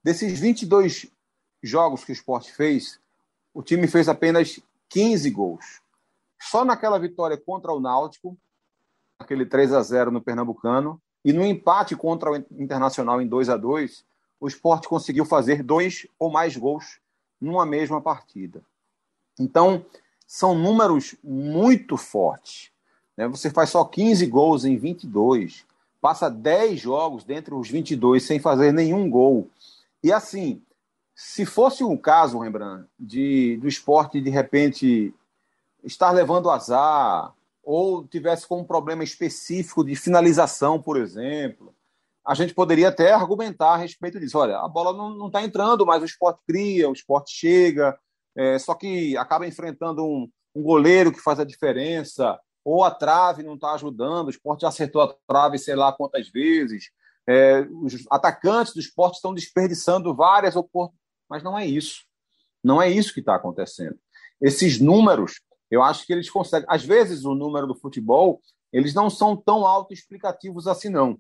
Desses 0.05 0.39
22 0.39 1.07
jogos 1.63 2.05
que 2.05 2.13
o 2.13 2.15
esporte 2.15 2.53
fez, 2.53 3.01
o 3.55 3.63
time 3.63 3.87
fez 3.87 4.09
apenas 4.09 4.61
15 4.91 5.31
gols. 5.31 5.81
Só 6.39 6.65
naquela 6.65 6.99
vitória 6.99 7.37
contra 7.37 7.73
o 7.73 7.81
Náutico, 7.81 8.37
aquele 9.19 9.47
3 9.47 9.73
a 9.73 9.83
0 9.83 10.11
no 10.11 10.21
Pernambucano, 10.21 11.01
e 11.25 11.33
no 11.33 11.45
empate 11.45 11.97
contra 11.97 12.31
o 12.31 12.37
Internacional 12.37 13.21
em 13.21 13.27
2 13.27 13.49
a 13.49 13.57
2 13.57 14.05
o 14.41 14.49
esporte 14.49 14.89
conseguiu 14.89 15.27
fazer 15.27 15.63
dois 15.63 16.07
ou 16.19 16.31
mais 16.31 16.57
gols 16.57 16.99
numa 17.39 17.67
mesma 17.67 18.01
partida. 18.01 18.63
Então, 19.41 19.85
são 20.27 20.55
números 20.55 21.17
muito 21.25 21.97
fortes. 21.97 22.71
Né? 23.17 23.27
Você 23.27 23.51
faz 23.51 23.71
só 23.71 23.85
15 23.85 24.25
gols 24.27 24.65
em 24.65 24.77
22, 24.77 25.65
passa 26.01 26.31
10 26.31 26.79
jogos 26.79 27.25
dentre 27.25 27.55
os 27.55 27.69
22 27.69 28.23
sem 28.23 28.39
fazer 28.39 28.73
nenhum 28.73 29.09
gol. 29.11 29.49
E 30.05 30.13
assim, 30.13 30.63
se 31.15 31.45
fosse 31.45 31.83
um 31.83 31.97
caso, 31.97 32.39
Rembrandt, 32.39 32.87
de, 32.99 33.57
do 33.57 33.67
esporte 33.67 34.21
de 34.21 34.31
repente 34.31 35.13
estar 35.83 36.11
levando 36.11 36.51
azar, 36.51 37.35
ou 37.63 38.07
tivesse 38.07 38.47
com 38.47 38.61
um 38.61 38.65
problema 38.65 39.03
específico 39.03 39.85
de 39.85 39.95
finalização, 39.97 40.81
por 40.81 40.97
exemplo, 40.97 41.75
a 42.25 42.35
gente 42.35 42.55
poderia 42.55 42.89
até 42.89 43.13
argumentar 43.13 43.75
a 43.75 43.77
respeito 43.77 44.21
disso. 44.21 44.39
Olha, 44.39 44.59
a 44.59 44.69
bola 44.69 44.93
não 44.93 45.27
está 45.27 45.43
entrando, 45.43 45.87
mas 45.87 46.03
o 46.03 46.07
esporte 46.07 46.41
cria, 46.47 46.89
o 46.89 46.93
esporte 46.93 47.33
chega, 47.33 47.99
é, 48.41 48.59
só 48.59 48.75
que 48.75 49.15
acaba 49.19 49.47
enfrentando 49.47 50.03
um, 50.03 50.27
um 50.55 50.63
goleiro 50.63 51.13
que 51.13 51.21
faz 51.21 51.39
a 51.39 51.45
diferença, 51.45 52.41
ou 52.65 52.83
a 52.83 52.91
trave 52.91 53.43
não 53.43 53.55
está 53.55 53.75
ajudando, 53.75 54.29
o 54.29 54.31
esporte 54.31 54.63
já 54.63 54.69
acertou 54.69 55.03
a 55.03 55.15
trave 55.29 55.59
sei 55.59 55.75
lá 55.75 55.93
quantas 55.93 56.31
vezes, 56.31 56.91
é, 57.29 57.61
os 57.83 58.07
atacantes 58.11 58.73
do 58.73 58.81
esporte 58.81 59.17
estão 59.17 59.35
desperdiçando 59.35 60.15
várias 60.15 60.57
oportunidades, 60.57 60.99
mas 61.29 61.43
não 61.43 61.59
é 61.59 61.67
isso. 61.67 62.05
Não 62.65 62.81
é 62.81 62.89
isso 62.91 63.13
que 63.13 63.21
está 63.21 63.35
acontecendo. 63.35 63.99
Esses 64.41 64.81
números, 64.81 65.43
eu 65.71 65.83
acho 65.83 66.07
que 66.07 66.13
eles 66.15 66.31
conseguem. 66.31 66.67
Às 66.67 66.83
vezes, 66.83 67.27
o 67.27 67.35
número 67.35 67.67
do 67.67 67.75
futebol 67.75 68.41
eles 68.73 68.95
não 68.95 69.11
são 69.11 69.37
tão 69.37 69.67
autoexplicativos 69.67 70.67
assim, 70.67 70.89
não. 70.89 71.19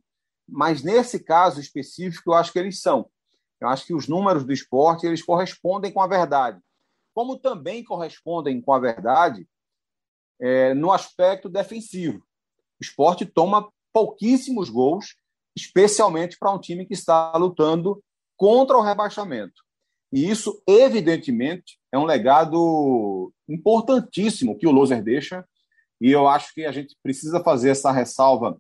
Mas 0.48 0.82
nesse 0.82 1.20
caso 1.22 1.60
específico, 1.60 2.30
eu 2.30 2.34
acho 2.34 2.50
que 2.50 2.58
eles 2.58 2.80
são. 2.80 3.10
Eu 3.60 3.68
acho 3.68 3.84
que 3.84 3.92
os 3.92 4.08
números 4.08 4.42
do 4.42 4.54
esporte 4.54 5.06
eles 5.06 5.22
correspondem 5.22 5.92
com 5.92 6.00
a 6.00 6.06
verdade. 6.06 6.58
Como 7.14 7.38
também 7.38 7.84
correspondem 7.84 8.60
com 8.60 8.72
a 8.72 8.78
verdade 8.78 9.46
é, 10.40 10.74
no 10.74 10.92
aspecto 10.92 11.48
defensivo. 11.48 12.18
O 12.18 12.82
esporte 12.82 13.26
toma 13.26 13.70
pouquíssimos 13.92 14.70
gols, 14.70 15.16
especialmente 15.56 16.38
para 16.38 16.52
um 16.52 16.60
time 16.60 16.86
que 16.86 16.94
está 16.94 17.32
lutando 17.36 18.02
contra 18.36 18.76
o 18.76 18.82
rebaixamento. 18.82 19.62
E 20.12 20.28
isso, 20.28 20.60
evidentemente, 20.66 21.78
é 21.92 21.98
um 21.98 22.04
legado 22.04 23.32
importantíssimo 23.48 24.56
que 24.56 24.66
o 24.66 24.72
Loser 24.72 25.02
deixa. 25.02 25.44
E 26.00 26.10
eu 26.10 26.26
acho 26.26 26.54
que 26.54 26.64
a 26.64 26.72
gente 26.72 26.96
precisa 27.02 27.42
fazer 27.42 27.70
essa 27.70 27.92
ressalva 27.92 28.56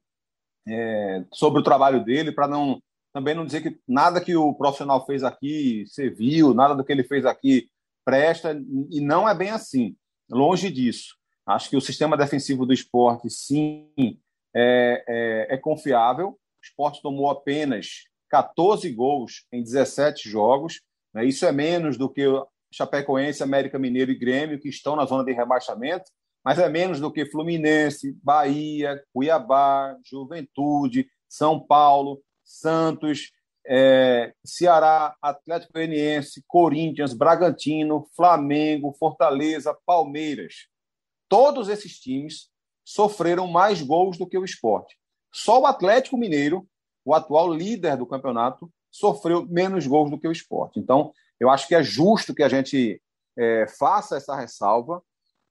é, 0.68 1.24
sobre 1.32 1.60
o 1.60 1.64
trabalho 1.64 2.04
dele 2.04 2.30
para 2.32 2.46
não 2.46 2.80
também 3.12 3.34
não 3.34 3.44
dizer 3.44 3.60
que 3.60 3.80
nada 3.88 4.20
que 4.20 4.36
o 4.36 4.54
profissional 4.54 5.04
fez 5.04 5.24
aqui 5.24 5.84
serviu, 5.88 6.54
nada 6.54 6.76
do 6.76 6.84
que 6.84 6.92
ele 6.92 7.02
fez 7.02 7.26
aqui 7.26 7.68
presta, 8.04 8.58
e 8.90 9.00
não 9.00 9.28
é 9.28 9.34
bem 9.34 9.50
assim. 9.50 9.96
Longe 10.30 10.70
disso. 10.70 11.16
Acho 11.46 11.70
que 11.70 11.76
o 11.76 11.80
sistema 11.80 12.16
defensivo 12.16 12.64
do 12.64 12.72
esporte, 12.72 13.28
sim, 13.28 13.90
é, 14.54 15.04
é, 15.08 15.54
é 15.54 15.56
confiável. 15.56 16.28
O 16.28 16.38
esporte 16.62 17.02
tomou 17.02 17.30
apenas 17.30 18.04
14 18.28 18.90
gols 18.92 19.46
em 19.52 19.62
17 19.62 20.28
jogos. 20.28 20.80
Né? 21.12 21.24
Isso 21.24 21.44
é 21.44 21.52
menos 21.52 21.96
do 21.96 22.08
que 22.08 22.24
Chapecoense, 22.72 23.42
América 23.42 23.78
Mineiro 23.78 24.12
e 24.12 24.18
Grêmio, 24.18 24.60
que 24.60 24.68
estão 24.68 24.94
na 24.94 25.04
zona 25.04 25.24
de 25.24 25.32
rebaixamento, 25.32 26.04
mas 26.44 26.58
é 26.58 26.68
menos 26.68 27.00
do 27.00 27.12
que 27.12 27.26
Fluminense, 27.26 28.16
Bahia, 28.22 29.02
Cuiabá, 29.12 29.96
Juventude, 30.04 31.08
São 31.28 31.58
Paulo, 31.58 32.22
Santos, 32.44 33.32
é, 33.66 34.32
Ceará, 34.44 35.14
Atlético 35.20 35.74
Goianiense, 35.74 36.44
Corinthians, 36.46 37.12
Bragantino, 37.12 38.06
Flamengo, 38.16 38.94
Fortaleza, 38.98 39.76
Palmeiras. 39.86 40.66
Todos 41.28 41.68
esses 41.68 41.98
times 41.98 42.48
sofreram 42.84 43.46
mais 43.46 43.82
gols 43.82 44.18
do 44.18 44.26
que 44.26 44.38
o 44.38 44.44
esporte. 44.44 44.96
Só 45.32 45.60
o 45.60 45.66
Atlético 45.66 46.18
Mineiro, 46.18 46.66
o 47.04 47.14
atual 47.14 47.52
líder 47.52 47.96
do 47.96 48.06
campeonato, 48.06 48.70
sofreu 48.90 49.46
menos 49.46 49.86
gols 49.86 50.10
do 50.10 50.18
que 50.18 50.26
o 50.26 50.32
esporte. 50.32 50.80
Então, 50.80 51.12
eu 51.38 51.48
acho 51.48 51.68
que 51.68 51.74
é 51.74 51.82
justo 51.82 52.34
que 52.34 52.42
a 52.42 52.48
gente 52.48 53.00
é, 53.38 53.66
faça 53.78 54.16
essa 54.16 54.34
ressalva, 54.34 55.02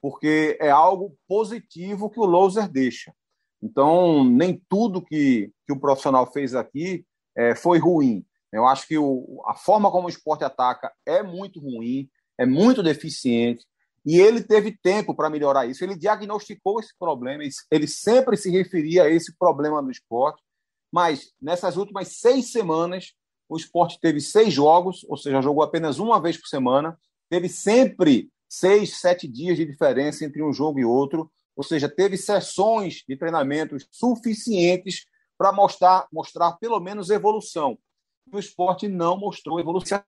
porque 0.02 0.58
é 0.60 0.70
algo 0.70 1.16
positivo 1.28 2.10
que 2.10 2.20
o 2.20 2.26
Loser 2.26 2.70
deixa. 2.70 3.14
Então, 3.62 4.24
nem 4.24 4.62
tudo 4.70 5.02
que, 5.02 5.52
que 5.66 5.74
o 5.74 5.80
profissional 5.80 6.32
fez 6.32 6.56
aqui 6.56 7.06
é, 7.40 7.56
foi 7.56 7.80
ruim. 7.80 8.26
Eu 8.52 8.68
acho 8.68 8.86
que 8.86 8.98
o, 8.98 9.42
a 9.46 9.56
forma 9.56 9.90
como 9.90 10.08
o 10.08 10.10
esporte 10.10 10.44
ataca 10.44 10.92
é 11.06 11.24
muito 11.24 11.62
ruim, 11.62 12.10
é 12.38 12.46
muito 12.46 12.84
deficiente, 12.84 13.66
e 14.06 14.20
ele 14.20 14.44
teve 14.44 14.78
tempo 14.82 15.16
para 15.16 15.30
melhorar 15.30 15.66
isso. 15.66 15.84
Ele 15.84 15.96
diagnosticou 15.96 16.80
esse 16.80 16.98
problema, 16.98 17.44
ele 17.72 17.88
sempre 17.88 18.36
se 18.36 18.50
referia 18.52 19.04
a 19.04 19.10
esse 19.10 19.38
problema 19.38 19.82
no 19.82 19.92
esporte, 19.92 20.44
mas 20.92 21.32
nessas 21.42 21.78
últimas 21.78 22.10
seis 22.20 22.52
semanas, 22.52 23.14
o 23.48 23.56
esporte 23.56 24.00
teve 24.02 24.20
seis 24.20 24.54
jogos, 24.54 25.06
ou 25.08 25.16
seja, 25.16 25.42
jogou 25.42 25.64
apenas 25.64 25.98
uma 25.98 26.22
vez 26.22 26.38
por 26.38 26.48
semana, 26.48 26.98
teve 27.30 27.48
sempre 27.48 28.30
seis, 28.50 29.00
sete 29.00 29.28
dias 29.28 29.58
de 29.58 29.66
diferença 29.66 30.26
entre 30.26 30.44
um 30.44 30.52
jogo 30.52 30.80
e 30.80 30.86
outro, 30.86 31.32
ou 31.56 31.64
seja, 31.64 31.88
teve 31.88 32.18
sessões 32.18 33.04
de 33.08 33.16
treinamentos 33.16 33.88
suficientes 33.92 35.06
para 35.40 35.54
mostrar, 35.54 36.06
mostrar 36.12 36.52
pelo 36.58 36.82
menos 36.82 37.10
evolução. 37.10 37.80
O 38.32 38.38
esporte 38.38 38.90
não 38.90 39.18
mostrou 39.18 39.58
evolução. 39.58 40.04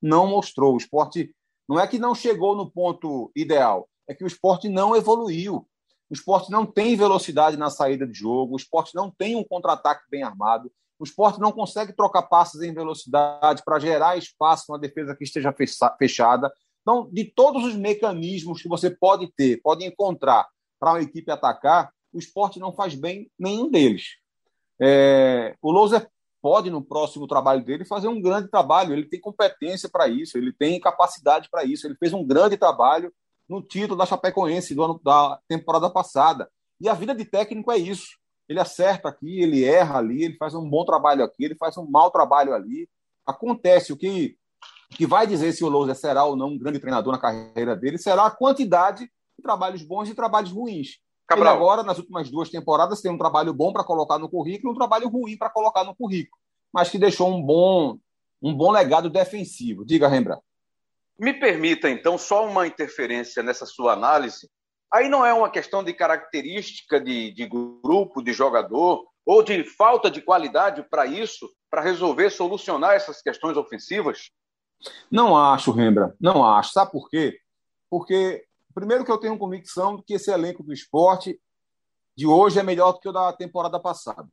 Não 0.00 0.26
mostrou. 0.26 0.74
O 0.74 0.78
esporte 0.78 1.34
não 1.68 1.78
é 1.78 1.86
que 1.86 1.98
não 1.98 2.14
chegou 2.14 2.56
no 2.56 2.70
ponto 2.70 3.30
ideal, 3.36 3.86
é 4.08 4.14
que 4.14 4.24
o 4.24 4.26
esporte 4.26 4.66
não 4.68 4.96
evoluiu. 4.96 5.68
O 6.08 6.14
esporte 6.14 6.50
não 6.50 6.64
tem 6.64 6.96
velocidade 6.96 7.56
na 7.56 7.68
saída 7.68 8.06
de 8.06 8.14
jogo, 8.14 8.54
o 8.54 8.56
esporte 8.56 8.94
não 8.94 9.10
tem 9.10 9.36
um 9.36 9.44
contra-ataque 9.44 10.04
bem 10.10 10.22
armado, 10.22 10.72
o 10.98 11.04
esporte 11.04 11.38
não 11.38 11.52
consegue 11.52 11.92
trocar 11.92 12.22
passes 12.22 12.62
em 12.62 12.74
velocidade 12.74 13.62
para 13.64 13.78
gerar 13.78 14.16
espaço 14.16 14.72
na 14.72 14.78
defesa 14.78 15.14
que 15.14 15.22
esteja 15.22 15.54
fechada. 15.98 16.50
Então, 16.82 17.08
de 17.12 17.24
todos 17.24 17.64
os 17.64 17.76
mecanismos 17.76 18.62
que 18.62 18.68
você 18.68 18.90
pode 18.90 19.30
ter, 19.36 19.60
pode 19.62 19.84
encontrar 19.84 20.48
para 20.80 20.92
uma 20.92 21.02
equipe 21.02 21.30
atacar, 21.30 21.92
o 22.12 22.18
esporte 22.18 22.58
não 22.58 22.72
faz 22.72 22.94
bem 22.94 23.30
nenhum 23.38 23.70
deles. 23.70 24.19
É, 24.80 25.54
o 25.60 25.70
Louser 25.70 26.08
pode, 26.40 26.70
no 26.70 26.82
próximo 26.82 27.26
trabalho 27.26 27.64
dele, 27.64 27.84
fazer 27.84 28.08
um 28.08 28.20
grande 28.20 28.48
trabalho. 28.48 28.92
Ele 28.92 29.04
tem 29.04 29.20
competência 29.20 29.88
para 29.88 30.08
isso, 30.08 30.38
ele 30.38 30.52
tem 30.52 30.80
capacidade 30.80 31.48
para 31.50 31.64
isso. 31.64 31.86
Ele 31.86 31.96
fez 31.96 32.12
um 32.12 32.26
grande 32.26 32.56
trabalho 32.56 33.12
no 33.48 33.60
título 33.60 33.96
da 33.96 34.06
Chapecoense 34.06 34.74
do 34.74 34.82
ano, 34.82 35.00
da 35.04 35.38
temporada 35.48 35.90
passada. 35.90 36.50
E 36.80 36.88
a 36.88 36.94
vida 36.94 37.14
de 37.14 37.24
técnico 37.24 37.70
é 37.70 37.76
isso. 37.76 38.18
Ele 38.48 38.58
acerta 38.58 39.08
aqui, 39.08 39.40
ele 39.40 39.64
erra 39.64 39.98
ali, 39.98 40.24
ele 40.24 40.36
faz 40.36 40.54
um 40.54 40.68
bom 40.68 40.84
trabalho 40.84 41.22
aqui, 41.22 41.44
ele 41.44 41.54
faz 41.54 41.76
um 41.76 41.88
mau 41.88 42.10
trabalho 42.10 42.54
ali. 42.54 42.88
Acontece 43.26 43.92
o 43.92 43.96
que 43.96 44.36
o 44.92 44.96
que 44.96 45.06
vai 45.06 45.24
dizer 45.26 45.52
se 45.52 45.62
o 45.62 45.68
Lousa 45.68 45.94
será 45.94 46.24
ou 46.24 46.34
não 46.34 46.48
um 46.48 46.58
grande 46.58 46.80
treinador 46.80 47.12
na 47.12 47.18
carreira 47.18 47.76
dele 47.76 47.96
será 47.96 48.26
a 48.26 48.30
quantidade 48.30 49.04
de 49.04 49.42
trabalhos 49.42 49.82
bons 49.82 50.08
e 50.08 50.14
trabalhos 50.14 50.50
ruins. 50.50 50.98
Cabral. 51.30 51.54
Ele 51.54 51.62
agora, 51.62 51.82
nas 51.84 51.96
últimas 51.96 52.28
duas 52.28 52.50
temporadas, 52.50 53.00
tem 53.00 53.10
um 53.10 53.16
trabalho 53.16 53.54
bom 53.54 53.72
para 53.72 53.84
colocar 53.84 54.18
no 54.18 54.28
currículo 54.28 54.72
e 54.72 54.74
um 54.74 54.78
trabalho 54.78 55.08
ruim 55.08 55.36
para 55.36 55.48
colocar 55.48 55.84
no 55.84 55.94
currículo, 55.94 56.36
mas 56.72 56.90
que 56.90 56.98
deixou 56.98 57.32
um 57.32 57.40
bom, 57.40 57.96
um 58.42 58.52
bom 58.52 58.72
legado 58.72 59.08
defensivo. 59.08 59.84
Diga, 59.84 60.08
Rembrandt. 60.08 60.42
Me 61.16 61.32
permita, 61.32 61.88
então, 61.88 62.18
só 62.18 62.44
uma 62.44 62.66
interferência 62.66 63.44
nessa 63.44 63.64
sua 63.64 63.92
análise. 63.92 64.50
Aí 64.92 65.08
não 65.08 65.24
é 65.24 65.32
uma 65.32 65.48
questão 65.48 65.84
de 65.84 65.92
característica 65.92 67.00
de, 67.00 67.30
de 67.32 67.46
grupo, 67.46 68.20
de 68.20 68.32
jogador, 68.32 69.06
ou 69.24 69.42
de 69.44 69.62
falta 69.62 70.10
de 70.10 70.20
qualidade 70.20 70.82
para 70.90 71.06
isso, 71.06 71.48
para 71.70 71.80
resolver, 71.80 72.30
solucionar 72.30 72.94
essas 72.94 73.22
questões 73.22 73.56
ofensivas? 73.56 74.30
Não 75.08 75.36
acho, 75.36 75.70
Rembra, 75.70 76.12
não 76.20 76.44
acho. 76.44 76.72
Sabe 76.72 76.90
por 76.90 77.08
quê? 77.08 77.38
Porque, 77.88 78.44
primeiro, 78.74 79.04
que 79.04 79.10
eu 79.10 79.18
tenho 79.18 79.38
convicção 79.38 79.96
de 79.96 80.02
que 80.02 80.14
esse 80.14 80.30
elenco 80.30 80.62
do 80.62 80.72
esporte 80.72 81.40
de 82.16 82.26
hoje 82.26 82.58
é 82.58 82.62
melhor 82.62 82.92
do 82.92 83.00
que 83.00 83.08
o 83.08 83.12
da 83.12 83.32
temporada 83.32 83.78
passada. 83.80 84.28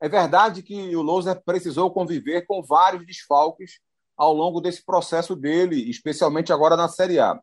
É 0.00 0.08
verdade 0.08 0.62
que 0.62 0.94
o 0.94 1.02
Loser 1.02 1.42
precisou 1.44 1.90
conviver 1.90 2.46
com 2.46 2.62
vários 2.62 3.06
desfalques 3.06 3.80
ao 4.16 4.32
longo 4.32 4.60
desse 4.60 4.84
processo 4.84 5.34
dele, 5.34 5.88
especialmente 5.88 6.52
agora 6.52 6.76
na 6.76 6.88
Série 6.88 7.18
A. 7.18 7.40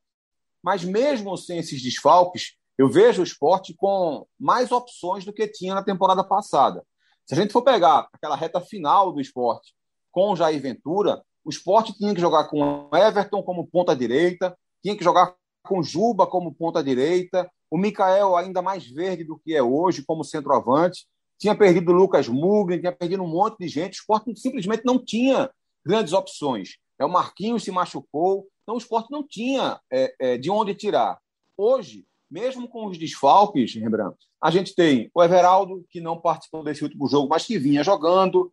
Mas 0.62 0.84
mesmo 0.84 1.36
sem 1.38 1.58
esses 1.60 1.82
desfalques, 1.82 2.56
eu 2.78 2.90
vejo 2.90 3.22
o 3.22 3.26
esporte 3.26 3.74
com 3.76 4.26
mais 4.40 4.72
opções 4.72 5.26
do 5.26 5.34
que 5.34 5.48
tinha 5.48 5.76
na 5.76 5.84
temporada 5.84 6.24
passada. 6.24 6.84
Se 7.26 7.34
a 7.34 7.38
gente 7.38 7.54
for 7.54 7.64
pegar 7.64 8.08
aquela 8.12 8.36
reta 8.36 8.60
final 8.60 9.12
do 9.12 9.22
esporte 9.22 9.74
com 10.12 10.32
o 10.32 10.36
Jair 10.36 10.62
Ventura, 10.62 11.24
o 11.44 11.50
esporte 11.50 11.94
tinha 11.94 12.14
que 12.14 12.22
jogar 12.22 12.46
com 12.46 12.90
Everton 12.94 13.44
como 13.44 13.68
ponta 13.68 13.96
direita, 13.96 14.58
tinha 14.82 14.96
que 14.96 15.04
jogar 15.04 15.36
com 15.64 15.82
Juba 15.82 16.28
como 16.28 16.54
ponta 16.54 16.84
direita, 16.84 17.50
o 17.72 17.78
Mikael 17.78 18.36
ainda 18.36 18.62
mais 18.62 18.86
verde 18.86 19.24
do 19.24 19.38
que 19.38 19.56
é 19.56 19.64
hoje 19.64 20.04
como 20.06 20.24
centroavante, 20.24 21.08
tinha 21.40 21.56
perdido 21.56 21.92
o 21.92 21.96
Lucas 21.96 22.28
Mugni, 22.28 22.80
tinha 22.80 22.92
perdido 22.92 23.24
um 23.24 23.28
monte 23.28 23.58
de 23.58 23.68
gente, 23.68 23.94
o 23.94 24.00
esporte 24.00 24.36
simplesmente 24.40 24.84
não 24.86 25.04
tinha 25.04 25.50
grandes 25.86 26.14
opções. 26.14 26.78
É, 27.00 27.06
o 27.06 27.10
Marquinhos 27.10 27.64
se 27.64 27.72
machucou, 27.72 28.48
então 28.62 28.76
o 28.76 28.78
esporte 28.78 29.12
não 29.12 29.26
tinha 29.28 29.80
é, 29.92 30.16
é, 30.20 30.38
de 30.38 30.50
onde 30.50 30.76
tirar. 30.76 31.20
Hoje, 31.58 32.06
mesmo 32.30 32.68
com 32.68 32.86
os 32.86 32.98
desfalques, 32.98 33.76
Rembrandt, 33.76 34.18
a 34.42 34.52
gente 34.52 34.74
tem 34.76 35.10
o 35.14 35.24
Everaldo, 35.24 35.86
que 35.90 36.00
não 36.00 36.20
participou 36.20 36.64
desse 36.64 36.84
último 36.84 37.08
jogo, 37.08 37.30
mas 37.30 37.46
que 37.46 37.58
vinha 37.58 37.84
jogando, 37.84 38.52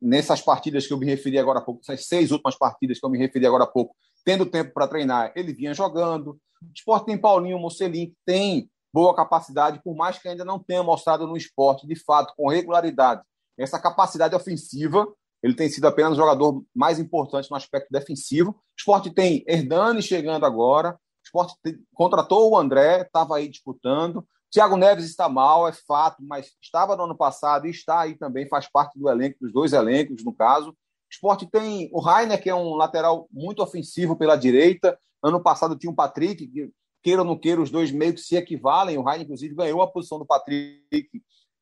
nessas 0.00 0.40
partidas 0.40 0.86
que 0.86 0.92
eu 0.92 0.98
me 0.98 1.06
referi 1.06 1.38
agora 1.38 1.58
há 1.58 1.62
pouco, 1.62 1.80
essas 1.82 2.06
seis 2.06 2.30
últimas 2.30 2.56
partidas 2.56 2.98
que 2.98 3.04
eu 3.04 3.10
me 3.10 3.18
referi 3.18 3.46
agora 3.46 3.64
há 3.64 3.66
pouco, 3.66 3.94
tendo 4.24 4.46
tempo 4.46 4.72
para 4.72 4.88
treinar, 4.88 5.32
ele 5.34 5.52
vinha 5.52 5.74
jogando. 5.74 6.38
O 6.62 6.72
esporte 6.74 7.06
tem 7.06 7.18
Paulinho 7.18 7.58
Mocelin, 7.58 8.06
que 8.06 8.16
tem 8.24 8.70
boa 8.92 9.14
capacidade, 9.14 9.80
por 9.82 9.94
mais 9.94 10.18
que 10.18 10.28
ainda 10.28 10.44
não 10.44 10.58
tenha 10.58 10.82
mostrado 10.82 11.26
no 11.26 11.36
esporte, 11.36 11.86
de 11.86 11.96
fato, 11.96 12.34
com 12.36 12.48
regularidade, 12.48 13.22
essa 13.58 13.78
capacidade 13.78 14.34
ofensiva. 14.34 15.06
Ele 15.42 15.54
tem 15.54 15.68
sido 15.68 15.86
apenas 15.86 16.12
o 16.12 16.16
jogador 16.16 16.62
mais 16.74 16.98
importante 16.98 17.50
no 17.50 17.56
aspecto 17.56 17.88
defensivo. 17.90 18.50
O 18.50 18.56
esporte 18.78 19.10
tem 19.10 19.42
Hernani 19.46 20.02
chegando 20.02 20.44
agora. 20.44 20.92
O 20.92 20.96
esporte 21.24 21.54
contratou 21.94 22.50
o 22.50 22.58
André, 22.58 23.02
estava 23.02 23.36
aí 23.36 23.48
disputando. 23.48 24.26
Thiago 24.50 24.76
Neves 24.76 25.04
está 25.04 25.28
mal, 25.28 25.68
é 25.68 25.72
fato, 25.72 26.16
mas 26.20 26.50
estava 26.60 26.96
no 26.96 27.04
ano 27.04 27.16
passado 27.16 27.66
e 27.66 27.70
está 27.70 28.00
aí 28.00 28.18
também, 28.18 28.48
faz 28.48 28.68
parte 28.70 28.98
do 28.98 29.08
elenco, 29.08 29.38
dos 29.40 29.52
dois 29.52 29.72
elencos, 29.72 30.24
no 30.24 30.34
caso. 30.34 30.76
Esporte 31.10 31.50
tem 31.50 31.90
o 31.92 32.00
Rainer, 32.00 32.40
que 32.40 32.48
é 32.48 32.54
um 32.54 32.74
lateral 32.74 33.26
muito 33.32 33.62
ofensivo 33.62 34.16
pela 34.16 34.36
direita. 34.36 34.98
Ano 35.22 35.42
passado 35.42 35.76
tinha 35.76 35.90
o 35.90 35.94
Patrick, 35.94 36.46
que 36.46 36.70
queira 37.02 37.22
ou 37.22 37.26
não 37.26 37.36
queira, 37.36 37.60
os 37.60 37.70
dois 37.70 37.90
meio 37.90 38.14
que 38.14 38.20
se 38.20 38.36
equivalem. 38.36 38.96
O 38.96 39.02
Raio, 39.02 39.22
inclusive, 39.22 39.54
ganhou 39.54 39.82
a 39.82 39.90
posição 39.90 40.18
do 40.18 40.26
Patrick 40.26 41.10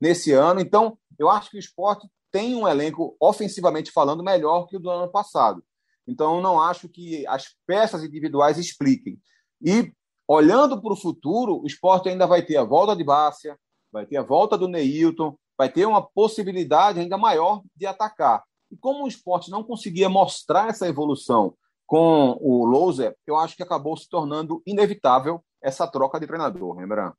nesse 0.01 0.33
ano. 0.33 0.61
Então, 0.61 0.99
eu 1.19 1.31
acho 1.31 1.51
que 1.51 1.57
o 1.57 1.59
esporte 1.59 2.07
tem 2.31 2.55
um 2.55 2.69
elenco, 2.69 3.17
ofensivamente 3.19 3.91
falando, 3.91 4.23
melhor 4.23 4.67
que 4.67 4.77
o 4.77 4.81
do 4.81 4.91
ano 4.91 5.11
passado. 5.11 5.65
Então, 6.07 6.41
não 6.41 6.61
acho 6.61 6.89
que 6.89 7.27
as 7.27 7.47
peças 7.67 8.05
individuais 8.05 8.59
expliquem. 8.59 9.19
E, 9.65 9.93
olhando 10.27 10.81
para 10.81 10.93
o 10.93 10.97
futuro, 10.97 11.63
o 11.63 11.67
esporte 11.67 12.09
ainda 12.09 12.27
vai 12.27 12.43
ter 12.43 12.57
a 12.57 12.65
volta 12.65 12.95
de 12.95 13.03
Bárcia, 13.03 13.59
vai 13.91 14.07
ter 14.07 14.19
a 14.19 14.23
volta 14.23 14.59
do 14.59 14.69
Neilton, 14.69 15.37
vai 15.57 15.71
ter 15.71 15.87
uma 15.87 16.03
possibilidade 16.03 17.01
ainda 17.01 17.17
maior 17.17 17.63
de 17.75 17.87
atacar. 17.87 18.45
E 18.71 18.77
como 18.77 19.05
o 19.05 19.09
esporte 19.09 19.51
não 19.51 19.65
conseguia 19.65 20.09
mostrar 20.09 20.69
essa 20.69 20.87
evolução 20.87 21.57
com 21.87 22.37
o 22.41 22.67
Louser, 22.67 23.17
eu 23.27 23.37
acho 23.37 23.57
que 23.57 23.63
acabou 23.63 23.97
se 23.97 24.09
tornando 24.09 24.63
inevitável 24.67 25.43
essa 25.63 25.87
troca 25.87 26.21
de 26.21 26.27
treinador, 26.27 26.77
lembra? 26.77 27.15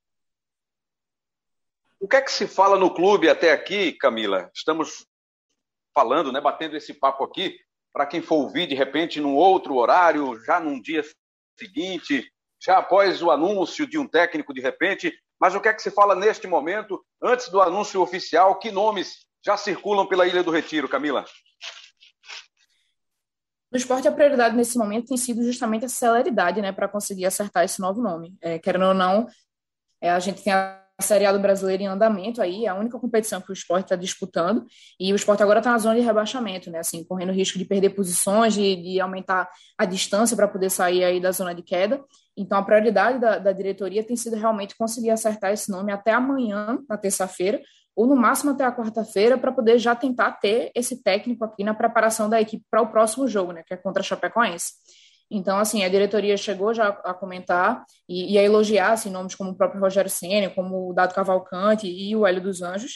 O 1.99 2.07
que 2.07 2.15
é 2.15 2.21
que 2.21 2.31
se 2.31 2.47
fala 2.47 2.77
no 2.77 2.93
clube 2.93 3.27
até 3.27 3.51
aqui, 3.51 3.91
Camila? 3.93 4.49
Estamos 4.53 5.05
falando, 5.93 6.31
né, 6.31 6.39
batendo 6.39 6.77
esse 6.77 6.93
papo 6.93 7.23
aqui, 7.23 7.59
para 7.91 8.05
quem 8.05 8.21
for 8.21 8.35
ouvir 8.35 8.67
de 8.67 8.75
repente 8.75 9.19
num 9.19 9.35
outro 9.35 9.75
horário, 9.75 10.39
já 10.45 10.59
num 10.59 10.79
dia 10.79 11.03
seguinte, 11.57 12.31
já 12.61 12.77
após 12.77 13.21
o 13.21 13.31
anúncio 13.31 13.87
de 13.87 13.97
um 13.97 14.07
técnico 14.07 14.53
de 14.53 14.61
repente. 14.61 15.11
Mas 15.39 15.55
o 15.55 15.61
que 15.61 15.67
é 15.67 15.73
que 15.73 15.81
se 15.81 15.91
fala 15.91 16.15
neste 16.15 16.47
momento, 16.47 17.03
antes 17.21 17.49
do 17.49 17.61
anúncio 17.61 18.01
oficial? 18.01 18.59
Que 18.59 18.71
nomes 18.71 19.25
já 19.43 19.57
circulam 19.57 20.07
pela 20.07 20.27
Ilha 20.27 20.43
do 20.43 20.51
Retiro, 20.51 20.89
Camila? 20.89 21.25
No 23.71 23.77
esporte, 23.77 24.07
a 24.07 24.11
prioridade 24.11 24.55
nesse 24.55 24.77
momento 24.77 25.07
tem 25.07 25.17
sido 25.17 25.43
justamente 25.43 25.85
a 25.85 25.89
celeridade, 25.89 26.59
né, 26.61 26.71
para 26.71 26.87
conseguir 26.87 27.25
acertar 27.25 27.63
esse 27.63 27.79
novo 27.79 28.01
nome. 28.01 28.35
É, 28.41 28.57
querendo 28.57 28.85
ou 28.85 28.93
não, 28.93 29.27
é, 30.01 30.09
a 30.09 30.19
gente 30.19 30.43
tem 30.43 30.51
a 30.51 30.83
Série 30.99 31.25
A 31.25 31.31
do 31.31 31.39
Brasileiro 31.39 31.83
em 31.83 31.87
andamento 31.87 32.41
aí, 32.41 32.65
é 32.65 32.67
a 32.67 32.75
única 32.75 32.99
competição 32.99 33.39
que 33.39 33.51
o 33.51 33.53
esporte 33.53 33.85
está 33.85 33.95
disputando, 33.95 34.65
e 34.99 35.13
o 35.13 35.15
esporte 35.15 35.43
agora 35.43 35.59
está 35.59 35.71
na 35.71 35.77
zona 35.77 35.95
de 35.95 36.01
rebaixamento, 36.01 36.71
né, 36.71 36.79
assim, 36.79 37.03
correndo 37.03 37.31
risco 37.31 37.59
de 37.59 37.63
perder 37.63 37.91
posições, 37.91 38.55
de, 38.55 38.75
de 38.75 38.99
aumentar 38.99 39.47
a 39.77 39.85
distância 39.85 40.35
para 40.35 40.47
poder 40.47 40.71
sair 40.71 41.03
aí 41.03 41.21
da 41.21 41.31
zona 41.31 41.53
de 41.53 41.61
queda. 41.61 42.03
Então, 42.35 42.57
a 42.57 42.63
prioridade 42.63 43.19
da, 43.19 43.37
da 43.37 43.51
diretoria 43.51 44.03
tem 44.03 44.15
sido 44.15 44.35
realmente 44.35 44.75
conseguir 44.75 45.11
acertar 45.11 45.53
esse 45.53 45.69
nome 45.69 45.91
até 45.91 46.11
amanhã, 46.11 46.79
na 46.89 46.97
terça-feira, 46.97 47.61
ou 47.95 48.07
no 48.07 48.15
máximo 48.15 48.51
até 48.51 48.63
a 48.63 48.71
quarta-feira, 48.71 49.37
para 49.37 49.51
poder 49.51 49.77
já 49.77 49.95
tentar 49.95 50.33
ter 50.33 50.71
esse 50.73 51.01
técnico 51.03 51.43
aqui 51.43 51.63
na 51.63 51.73
preparação 51.73 52.29
da 52.29 52.39
equipe 52.39 52.63
para 52.69 52.81
o 52.81 52.87
próximo 52.87 53.27
jogo, 53.27 53.51
né, 53.51 53.63
que 53.65 53.73
é 53.73 53.77
contra 53.77 54.01
a 54.01 54.05
Chapecoense. 54.05 54.73
Então, 55.31 55.59
assim, 55.59 55.83
a 55.83 55.89
diretoria 55.89 56.35
chegou 56.37 56.73
já 56.73 56.87
a 56.87 57.13
comentar 57.13 57.83
e, 58.07 58.33
e 58.33 58.39
a 58.39 58.43
elogiar 58.43 58.93
assim, 58.93 59.11
nomes 59.11 59.35
como 59.35 59.51
o 59.51 59.55
próprio 59.55 59.79
Rogério 59.79 60.09
Senna, 60.09 60.49
como 60.49 60.89
o 60.89 60.93
Dado 60.93 61.13
Cavalcante 61.13 61.87
e 61.87 62.15
o 62.15 62.25
Hélio 62.25 62.41
dos 62.41 62.61
Anjos, 62.61 62.93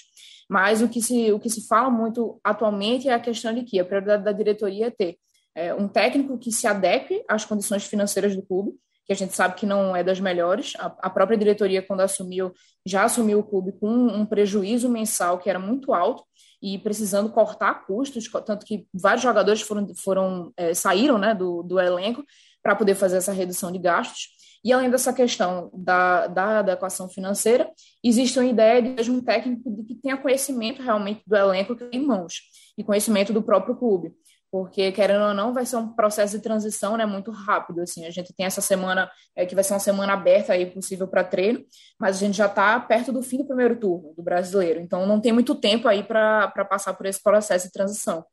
mas 0.50 0.82
o 0.82 0.90
que 0.90 1.02
se, 1.02 1.32
o 1.32 1.40
que 1.40 1.50
se 1.50 1.68
fala 1.68 1.90
muito 1.90 2.40
atualmente 2.44 3.08
é 3.08 3.14
a 3.14 3.20
questão 3.20 3.54
de 3.54 3.64
que 3.64 3.80
a 3.80 3.86
prioridade 3.86 4.24
da 4.24 4.32
diretoria 4.32 4.88
é 4.88 4.92
ter 4.92 5.18
é, 5.56 5.74
um 5.74 5.88
técnico 5.88 6.38
que 6.38 6.52
se 6.52 6.66
adeque 6.66 7.24
às 7.28 7.46
condições 7.46 7.84
financeiras 7.86 8.36
do 8.36 8.42
clube, 8.42 8.74
que 9.06 9.14
a 9.14 9.16
gente 9.16 9.36
sabe 9.36 9.56
que 9.56 9.66
não 9.66 9.96
é 9.96 10.04
das 10.04 10.20
melhores. 10.20 10.74
A, 10.78 10.86
a 11.02 11.10
própria 11.10 11.38
diretoria, 11.38 11.82
quando 11.82 12.02
assumiu, 12.02 12.54
já 12.86 13.04
assumiu 13.04 13.40
o 13.40 13.44
clube 13.44 13.74
com 13.74 13.88
um, 13.88 14.22
um 14.22 14.26
prejuízo 14.26 14.90
mensal 14.90 15.38
que 15.38 15.50
era 15.50 15.60
muito 15.60 15.94
alto 15.94 16.24
e 16.62 16.78
precisando 16.78 17.30
cortar 17.30 17.86
custos, 17.86 18.30
tanto 18.46 18.66
que 18.66 18.88
vários 18.94 19.22
jogadores 19.22 19.62
foram, 19.62 19.94
foram 19.96 20.54
é, 20.56 20.74
saíram 20.74 21.18
né, 21.18 21.36
do, 21.36 21.62
do 21.62 21.80
elenco 21.80 22.24
para 22.62 22.76
poder 22.76 22.96
fazer 22.96 23.18
essa 23.18 23.34
redução 23.34 23.72
de 23.72 23.80
gastos. 23.80 24.30
E 24.64 24.72
além 24.72 24.90
dessa 24.90 25.12
questão 25.12 25.70
da, 25.74 26.28
da 26.28 26.60
adequação 26.60 27.10
financeira, 27.10 27.70
existe 28.02 28.40
uma 28.40 28.48
ideia 28.48 28.82
de 28.82 29.12
um 29.12 29.20
técnico 29.20 29.70
de 29.70 29.84
que 29.84 29.96
tenha 29.96 30.16
conhecimento 30.16 30.82
realmente 30.82 31.22
do 31.28 31.36
elenco 31.36 31.76
que 31.76 31.84
tem 31.84 32.00
em 32.00 32.06
mãos 32.06 32.36
e 32.78 32.84
conhecimento 32.84 33.34
do 33.34 33.44
próprio 33.44 33.76
clube 33.76 34.14
porque 34.54 34.92
querendo 34.92 35.24
ou 35.24 35.34
não 35.34 35.52
vai 35.52 35.66
ser 35.66 35.78
um 35.78 35.90
processo 35.96 36.38
de 36.38 36.44
transição, 36.44 36.96
né, 36.96 37.08
muito 37.08 37.32
rápido, 37.32 37.82
assim, 37.82 38.06
a 38.06 38.12
gente 38.12 38.32
tem 38.36 38.46
essa 38.46 38.62
semana 38.62 39.12
é, 39.36 39.48
que 39.48 39.56
vai 39.56 39.64
ser 39.64 39.74
uma 39.74 39.80
semana 39.80 40.14
aberta 40.14 40.54
aí 40.54 40.68
possível 40.68 41.08
para 41.08 41.24
treino, 41.24 41.66
mas 42.00 42.18
a 42.18 42.20
gente 42.20 42.38
já 42.38 42.46
está 42.46 42.80
perto 42.80 43.12
do 43.12 43.24
fim 43.24 43.40
do 43.40 43.48
primeiro 43.48 43.76
turno 43.80 44.14
do 44.14 44.22
brasileiro, 44.22 44.80
então 44.80 45.08
não 45.08 45.20
tem 45.20 45.32
muito 45.32 45.56
tempo 45.56 45.88
aí 45.88 46.04
para 46.04 46.52
passar 46.70 46.94
por 46.94 47.08
esse 47.08 47.20
processo 47.20 47.66
de 47.66 47.74
transição. 47.74 48.24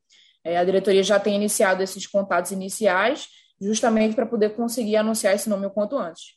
É, 0.44 0.58
a 0.58 0.64
diretoria 0.64 1.02
já 1.02 1.18
tem 1.18 1.36
iniciado 1.36 1.82
esses 1.82 2.06
contatos 2.06 2.50
iniciais, 2.50 3.26
justamente 3.58 4.14
para 4.14 4.26
poder 4.26 4.50
conseguir 4.50 4.96
anunciar 4.96 5.34
esse 5.34 5.48
nome 5.48 5.64
o 5.64 5.70
quanto 5.70 5.96
antes. 5.96 6.34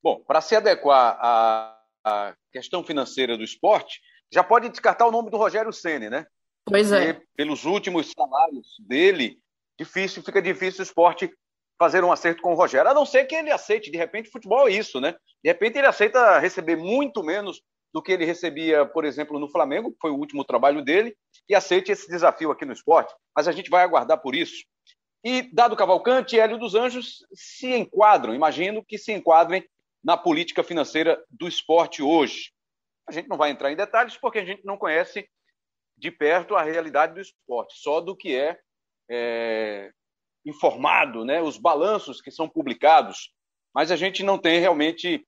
Bom, 0.00 0.22
para 0.24 0.40
se 0.40 0.54
adequar 0.54 1.18
à, 1.20 1.76
à 2.04 2.34
questão 2.52 2.84
financeira 2.84 3.36
do 3.36 3.42
esporte, 3.42 4.00
já 4.32 4.44
pode 4.44 4.68
descartar 4.68 5.08
o 5.08 5.10
nome 5.10 5.28
do 5.28 5.36
Rogério 5.36 5.72
Ceni, 5.72 6.08
né? 6.08 6.24
Pois 6.64 6.92
é. 6.92 7.20
Pelos 7.36 7.64
últimos 7.64 8.12
salários 8.16 8.76
dele, 8.80 9.38
difícil, 9.78 10.22
fica 10.22 10.40
difícil 10.40 10.80
o 10.80 10.84
esporte 10.84 11.30
fazer 11.78 12.04
um 12.04 12.12
acerto 12.12 12.40
com 12.40 12.52
o 12.52 12.56
Rogério. 12.56 12.90
A 12.90 12.94
não 12.94 13.04
ser 13.04 13.24
que 13.24 13.34
ele 13.34 13.50
aceite, 13.50 13.90
de 13.90 13.98
repente, 13.98 14.30
futebol 14.30 14.68
é 14.68 14.72
isso, 14.72 15.00
né? 15.00 15.12
De 15.42 15.50
repente 15.50 15.78
ele 15.78 15.86
aceita 15.86 16.38
receber 16.38 16.76
muito 16.76 17.22
menos 17.22 17.60
do 17.92 18.00
que 18.00 18.12
ele 18.12 18.24
recebia, 18.24 18.86
por 18.86 19.04
exemplo, 19.04 19.38
no 19.38 19.50
Flamengo, 19.50 19.90
que 19.92 19.98
foi 20.00 20.10
o 20.10 20.16
último 20.16 20.44
trabalho 20.44 20.82
dele, 20.82 21.14
e 21.48 21.54
aceite 21.54 21.92
esse 21.92 22.08
desafio 22.08 22.50
aqui 22.50 22.64
no 22.64 22.72
esporte. 22.72 23.12
Mas 23.36 23.48
a 23.48 23.52
gente 23.52 23.68
vai 23.68 23.82
aguardar 23.82 24.18
por 24.20 24.34
isso. 24.34 24.64
E 25.24 25.42
Dado 25.52 25.76
Cavalcante 25.76 26.36
e 26.36 26.40
Hélio 26.40 26.58
dos 26.58 26.74
Anjos 26.74 27.18
se 27.34 27.74
enquadram, 27.74 28.34
imagino 28.34 28.84
que 28.84 28.96
se 28.96 29.12
enquadrem 29.12 29.64
na 30.02 30.16
política 30.16 30.64
financeira 30.64 31.22
do 31.30 31.46
esporte 31.46 32.02
hoje. 32.02 32.52
A 33.08 33.12
gente 33.12 33.28
não 33.28 33.36
vai 33.36 33.50
entrar 33.50 33.70
em 33.70 33.76
detalhes 33.76 34.16
porque 34.16 34.38
a 34.38 34.44
gente 34.44 34.64
não 34.64 34.76
conhece 34.76 35.28
de 36.02 36.10
perto 36.10 36.56
a 36.56 36.62
realidade 36.62 37.14
do 37.14 37.20
esporte, 37.20 37.74
só 37.78 38.00
do 38.00 38.16
que 38.16 38.36
é, 38.36 38.58
é 39.08 39.92
informado, 40.44 41.24
né, 41.24 41.40
os 41.40 41.56
balanços 41.56 42.20
que 42.20 42.32
são 42.32 42.48
publicados, 42.48 43.32
mas 43.72 43.92
a 43.92 43.96
gente 43.96 44.24
não 44.24 44.36
tem 44.36 44.58
realmente 44.58 45.24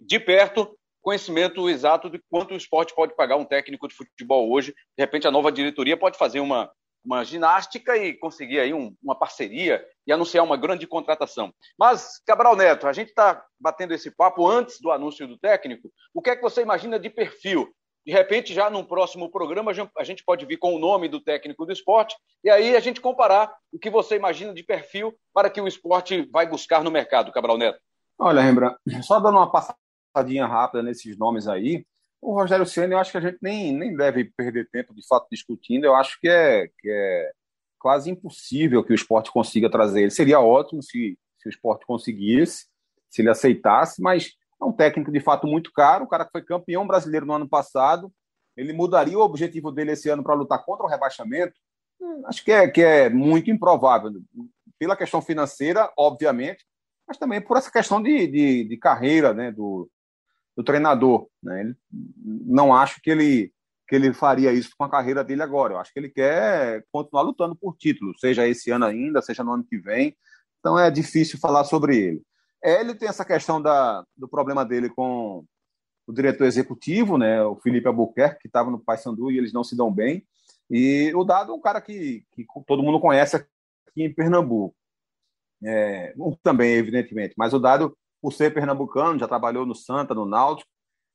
de 0.00 0.18
perto 0.18 0.76
conhecimento 1.02 1.68
exato 1.68 2.08
de 2.08 2.18
quanto 2.30 2.54
o 2.54 2.56
esporte 2.56 2.94
pode 2.94 3.14
pagar 3.14 3.36
um 3.36 3.44
técnico 3.44 3.86
de 3.86 3.94
futebol 3.94 4.50
hoje. 4.50 4.72
De 4.96 5.04
repente, 5.04 5.28
a 5.28 5.30
nova 5.30 5.52
diretoria 5.52 5.96
pode 5.96 6.18
fazer 6.18 6.40
uma, 6.40 6.72
uma 7.04 7.22
ginástica 7.22 7.96
e 7.96 8.12
conseguir 8.12 8.58
aí 8.58 8.74
um, 8.74 8.92
uma 9.00 9.14
parceria 9.14 9.86
e 10.04 10.12
anunciar 10.12 10.44
uma 10.44 10.56
grande 10.56 10.86
contratação. 10.86 11.54
Mas, 11.78 12.20
Cabral 12.26 12.56
Neto, 12.56 12.88
a 12.88 12.92
gente 12.92 13.10
está 13.10 13.44
batendo 13.60 13.94
esse 13.94 14.10
papo 14.10 14.48
antes 14.48 14.80
do 14.80 14.90
anúncio 14.90 15.28
do 15.28 15.38
técnico. 15.38 15.92
O 16.12 16.20
que 16.20 16.30
é 16.30 16.36
que 16.36 16.42
você 16.42 16.62
imagina 16.62 16.98
de 16.98 17.08
perfil 17.08 17.72
de 18.06 18.12
repente, 18.12 18.54
já 18.54 18.70
num 18.70 18.84
próximo 18.84 19.28
programa, 19.28 19.72
a 19.98 20.04
gente 20.04 20.22
pode 20.24 20.46
vir 20.46 20.58
com 20.58 20.74
o 20.74 20.78
nome 20.78 21.08
do 21.08 21.20
técnico 21.20 21.66
do 21.66 21.72
esporte 21.72 22.14
e 22.44 22.48
aí 22.48 22.76
a 22.76 22.80
gente 22.80 23.00
comparar 23.00 23.52
o 23.72 23.78
que 23.78 23.90
você 23.90 24.14
imagina 24.14 24.54
de 24.54 24.62
perfil 24.62 25.12
para 25.34 25.50
que 25.50 25.60
o 25.60 25.66
esporte 25.66 26.28
vai 26.32 26.48
buscar 26.48 26.84
no 26.84 26.90
mercado, 26.90 27.32
Cabral 27.32 27.58
Neto. 27.58 27.80
Olha, 28.16 28.40
Rembrandt, 28.40 28.78
só 29.02 29.18
dando 29.18 29.38
uma 29.38 29.50
passadinha 29.50 30.46
rápida 30.46 30.84
nesses 30.84 31.18
nomes 31.18 31.48
aí, 31.48 31.84
o 32.22 32.32
Rogério 32.32 32.64
Senna, 32.64 32.94
eu 32.94 32.98
acho 32.98 33.10
que 33.10 33.18
a 33.18 33.20
gente 33.20 33.38
nem, 33.42 33.72
nem 33.72 33.94
deve 33.94 34.24
perder 34.36 34.68
tempo 34.70 34.94
de 34.94 35.06
fato 35.06 35.26
discutindo. 35.30 35.84
Eu 35.84 35.94
acho 35.94 36.18
que 36.20 36.28
é, 36.28 36.68
que 36.78 36.88
é 36.88 37.32
quase 37.78 38.10
impossível 38.10 38.82
que 38.82 38.92
o 38.92 38.94
esporte 38.94 39.30
consiga 39.30 39.70
trazer 39.70 40.02
ele. 40.02 40.10
Seria 40.10 40.40
ótimo 40.40 40.82
se, 40.82 41.18
se 41.38 41.48
o 41.48 41.50
esporte 41.50 41.84
conseguisse, 41.86 42.66
se 43.08 43.22
ele 43.22 43.30
aceitasse, 43.30 44.00
mas 44.00 44.32
um 44.66 44.72
técnico 44.72 45.12
de 45.12 45.20
fato 45.20 45.46
muito 45.46 45.72
caro, 45.72 46.04
o 46.04 46.08
cara 46.08 46.24
que 46.24 46.32
foi 46.32 46.42
campeão 46.42 46.86
brasileiro 46.86 47.26
no 47.26 47.32
ano 47.34 47.48
passado. 47.48 48.12
Ele 48.56 48.72
mudaria 48.72 49.18
o 49.18 49.22
objetivo 49.22 49.70
dele 49.70 49.92
esse 49.92 50.08
ano 50.08 50.22
para 50.22 50.34
lutar 50.34 50.64
contra 50.64 50.86
o 50.86 50.88
rebaixamento? 50.88 51.54
Hum, 52.00 52.22
acho 52.26 52.44
que 52.44 52.52
é, 52.52 52.68
que 52.68 52.82
é 52.82 53.08
muito 53.10 53.50
improvável. 53.50 54.10
Pela 54.78 54.96
questão 54.96 55.20
financeira, 55.20 55.90
obviamente, 55.96 56.64
mas 57.06 57.18
também 57.18 57.40
por 57.40 57.56
essa 57.56 57.70
questão 57.70 58.02
de, 58.02 58.26
de, 58.26 58.64
de 58.64 58.76
carreira 58.76 59.32
né, 59.32 59.52
do, 59.52 59.88
do 60.56 60.64
treinador. 60.64 61.28
Né? 61.42 61.60
Ele, 61.60 61.76
não 62.46 62.74
acho 62.74 63.00
que 63.00 63.10
ele, 63.10 63.52
que 63.86 63.94
ele 63.94 64.12
faria 64.12 64.52
isso 64.52 64.70
com 64.76 64.84
a 64.84 64.90
carreira 64.90 65.22
dele 65.22 65.42
agora. 65.42 65.74
Eu 65.74 65.78
acho 65.78 65.92
que 65.92 65.98
ele 65.98 66.08
quer 66.08 66.84
continuar 66.90 67.22
lutando 67.22 67.54
por 67.54 67.76
título, 67.76 68.18
seja 68.18 68.48
esse 68.48 68.70
ano 68.70 68.86
ainda, 68.86 69.22
seja 69.22 69.44
no 69.44 69.52
ano 69.52 69.64
que 69.64 69.78
vem. 69.78 70.16
Então 70.58 70.78
é 70.78 70.90
difícil 70.90 71.38
falar 71.38 71.64
sobre 71.64 71.96
ele. 71.96 72.22
Ele 72.66 72.96
tem 72.96 73.08
essa 73.08 73.24
questão 73.24 73.62
da, 73.62 74.04
do 74.16 74.26
problema 74.26 74.64
dele 74.64 74.90
com 74.90 75.44
o 76.04 76.12
diretor 76.12 76.44
executivo, 76.46 77.16
né, 77.16 77.40
o 77.44 77.54
Felipe 77.54 77.86
Albuquerque, 77.86 78.40
que 78.42 78.48
estava 78.48 78.70
no 78.72 78.78
Paysandu 78.80 79.30
e 79.30 79.38
eles 79.38 79.52
não 79.52 79.62
se 79.62 79.76
dão 79.76 79.92
bem. 79.92 80.26
E 80.68 81.12
o 81.14 81.22
Dado 81.22 81.52
é 81.52 81.54
um 81.54 81.60
cara 81.60 81.80
que, 81.80 82.24
que 82.32 82.44
todo 82.66 82.82
mundo 82.82 82.98
conhece 82.98 83.36
aqui 83.36 84.02
em 84.02 84.12
Pernambuco. 84.12 84.74
É, 85.64 86.12
também, 86.42 86.72
evidentemente, 86.74 87.34
mas 87.38 87.54
o 87.54 87.60
Dado, 87.60 87.96
por 88.20 88.32
ser 88.32 88.52
pernambucano, 88.52 89.18
já 89.18 89.28
trabalhou 89.28 89.64
no 89.64 89.74
Santa, 89.74 90.12
no 90.12 90.26
Náutico. 90.26 90.68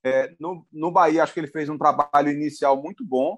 É, 0.04 0.34
no, 0.40 0.66
no 0.72 0.90
Bahia, 0.90 1.22
acho 1.22 1.34
que 1.34 1.40
ele 1.42 1.48
fez 1.48 1.68
um 1.68 1.78
trabalho 1.78 2.32
inicial 2.32 2.82
muito 2.82 3.06
bom, 3.06 3.38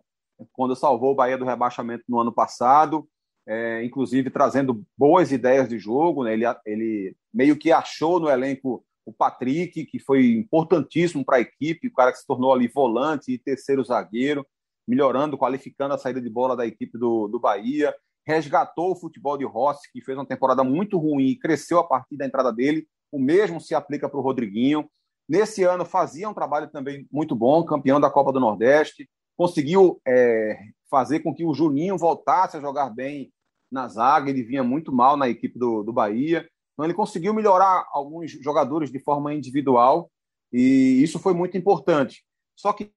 quando 0.53 0.75
salvou 0.75 1.11
o 1.11 1.15
Bahia 1.15 1.37
do 1.37 1.45
rebaixamento 1.45 2.03
no 2.07 2.19
ano 2.19 2.31
passado 2.31 3.07
é, 3.47 3.83
inclusive 3.83 4.29
trazendo 4.29 4.83
boas 4.97 5.31
ideias 5.31 5.67
de 5.67 5.77
jogo. 5.77 6.23
Né? 6.23 6.33
Ele, 6.33 6.45
ele 6.65 7.15
meio 7.33 7.57
que 7.57 7.71
achou 7.71 8.19
no 8.19 8.29
elenco 8.29 8.83
o 9.05 9.11
Patrick, 9.11 9.85
que 9.85 9.99
foi 9.99 10.31
importantíssimo 10.31 11.25
para 11.25 11.37
a 11.37 11.41
equipe, 11.41 11.87
o 11.87 11.93
cara 11.93 12.11
que 12.11 12.19
se 12.19 12.27
tornou 12.27 12.53
ali 12.53 12.67
volante 12.67 13.33
e 13.33 13.37
terceiro 13.37 13.83
zagueiro, 13.83 14.45
melhorando, 14.87 15.37
qualificando 15.37 15.93
a 15.93 15.97
saída 15.97 16.21
de 16.21 16.29
bola 16.29 16.55
da 16.55 16.65
equipe 16.65 16.97
do, 16.97 17.27
do 17.27 17.39
Bahia. 17.39 17.93
Resgatou 18.25 18.91
o 18.91 18.95
futebol 18.95 19.37
de 19.37 19.43
Rossi, 19.43 19.91
que 19.91 20.01
fez 20.01 20.17
uma 20.17 20.25
temporada 20.25 20.63
muito 20.63 20.97
ruim 20.97 21.27
e 21.27 21.39
cresceu 21.39 21.79
a 21.79 21.83
partir 21.83 22.15
da 22.15 22.25
entrada 22.25 22.51
dele. 22.53 22.87
O 23.11 23.19
mesmo 23.19 23.59
se 23.59 23.75
aplica 23.75 24.07
para 24.07 24.19
o 24.19 24.23
Rodriguinho. 24.23 24.89
Nesse 25.27 25.63
ano 25.63 25.85
fazia 25.85 26.29
um 26.29 26.33
trabalho 26.33 26.69
também 26.69 27.07
muito 27.11 27.35
bom, 27.35 27.63
campeão 27.63 27.99
da 27.99 28.09
Copa 28.09 28.31
do 28.31 28.39
Nordeste. 28.39 29.09
Conseguiu 29.35 30.01
é, 30.07 30.57
fazer 30.93 31.21
com 31.21 31.33
que 31.33 31.43
o 31.43 31.55
Juninho 31.55 31.97
voltasse 31.97 32.55
a 32.55 32.61
jogar 32.61 32.91
bem 32.91 33.33
na 33.71 33.87
zaga. 33.87 34.29
Ele 34.29 34.43
vinha 34.43 34.63
muito 34.63 34.93
mal 34.93 35.17
na 35.17 35.27
equipe 35.27 35.57
do, 35.57 35.81
do 35.81 35.91
Bahia. 35.91 36.47
Então, 36.71 36.85
ele 36.85 36.93
conseguiu 36.93 37.33
melhorar 37.33 37.87
alguns 37.91 38.29
jogadores 38.33 38.91
de 38.91 38.99
forma 38.99 39.33
individual 39.33 40.11
e 40.51 41.01
isso 41.01 41.17
foi 41.17 41.33
muito 41.33 41.57
importante. 41.57 42.23
Só 42.55 42.71
que 42.71 42.91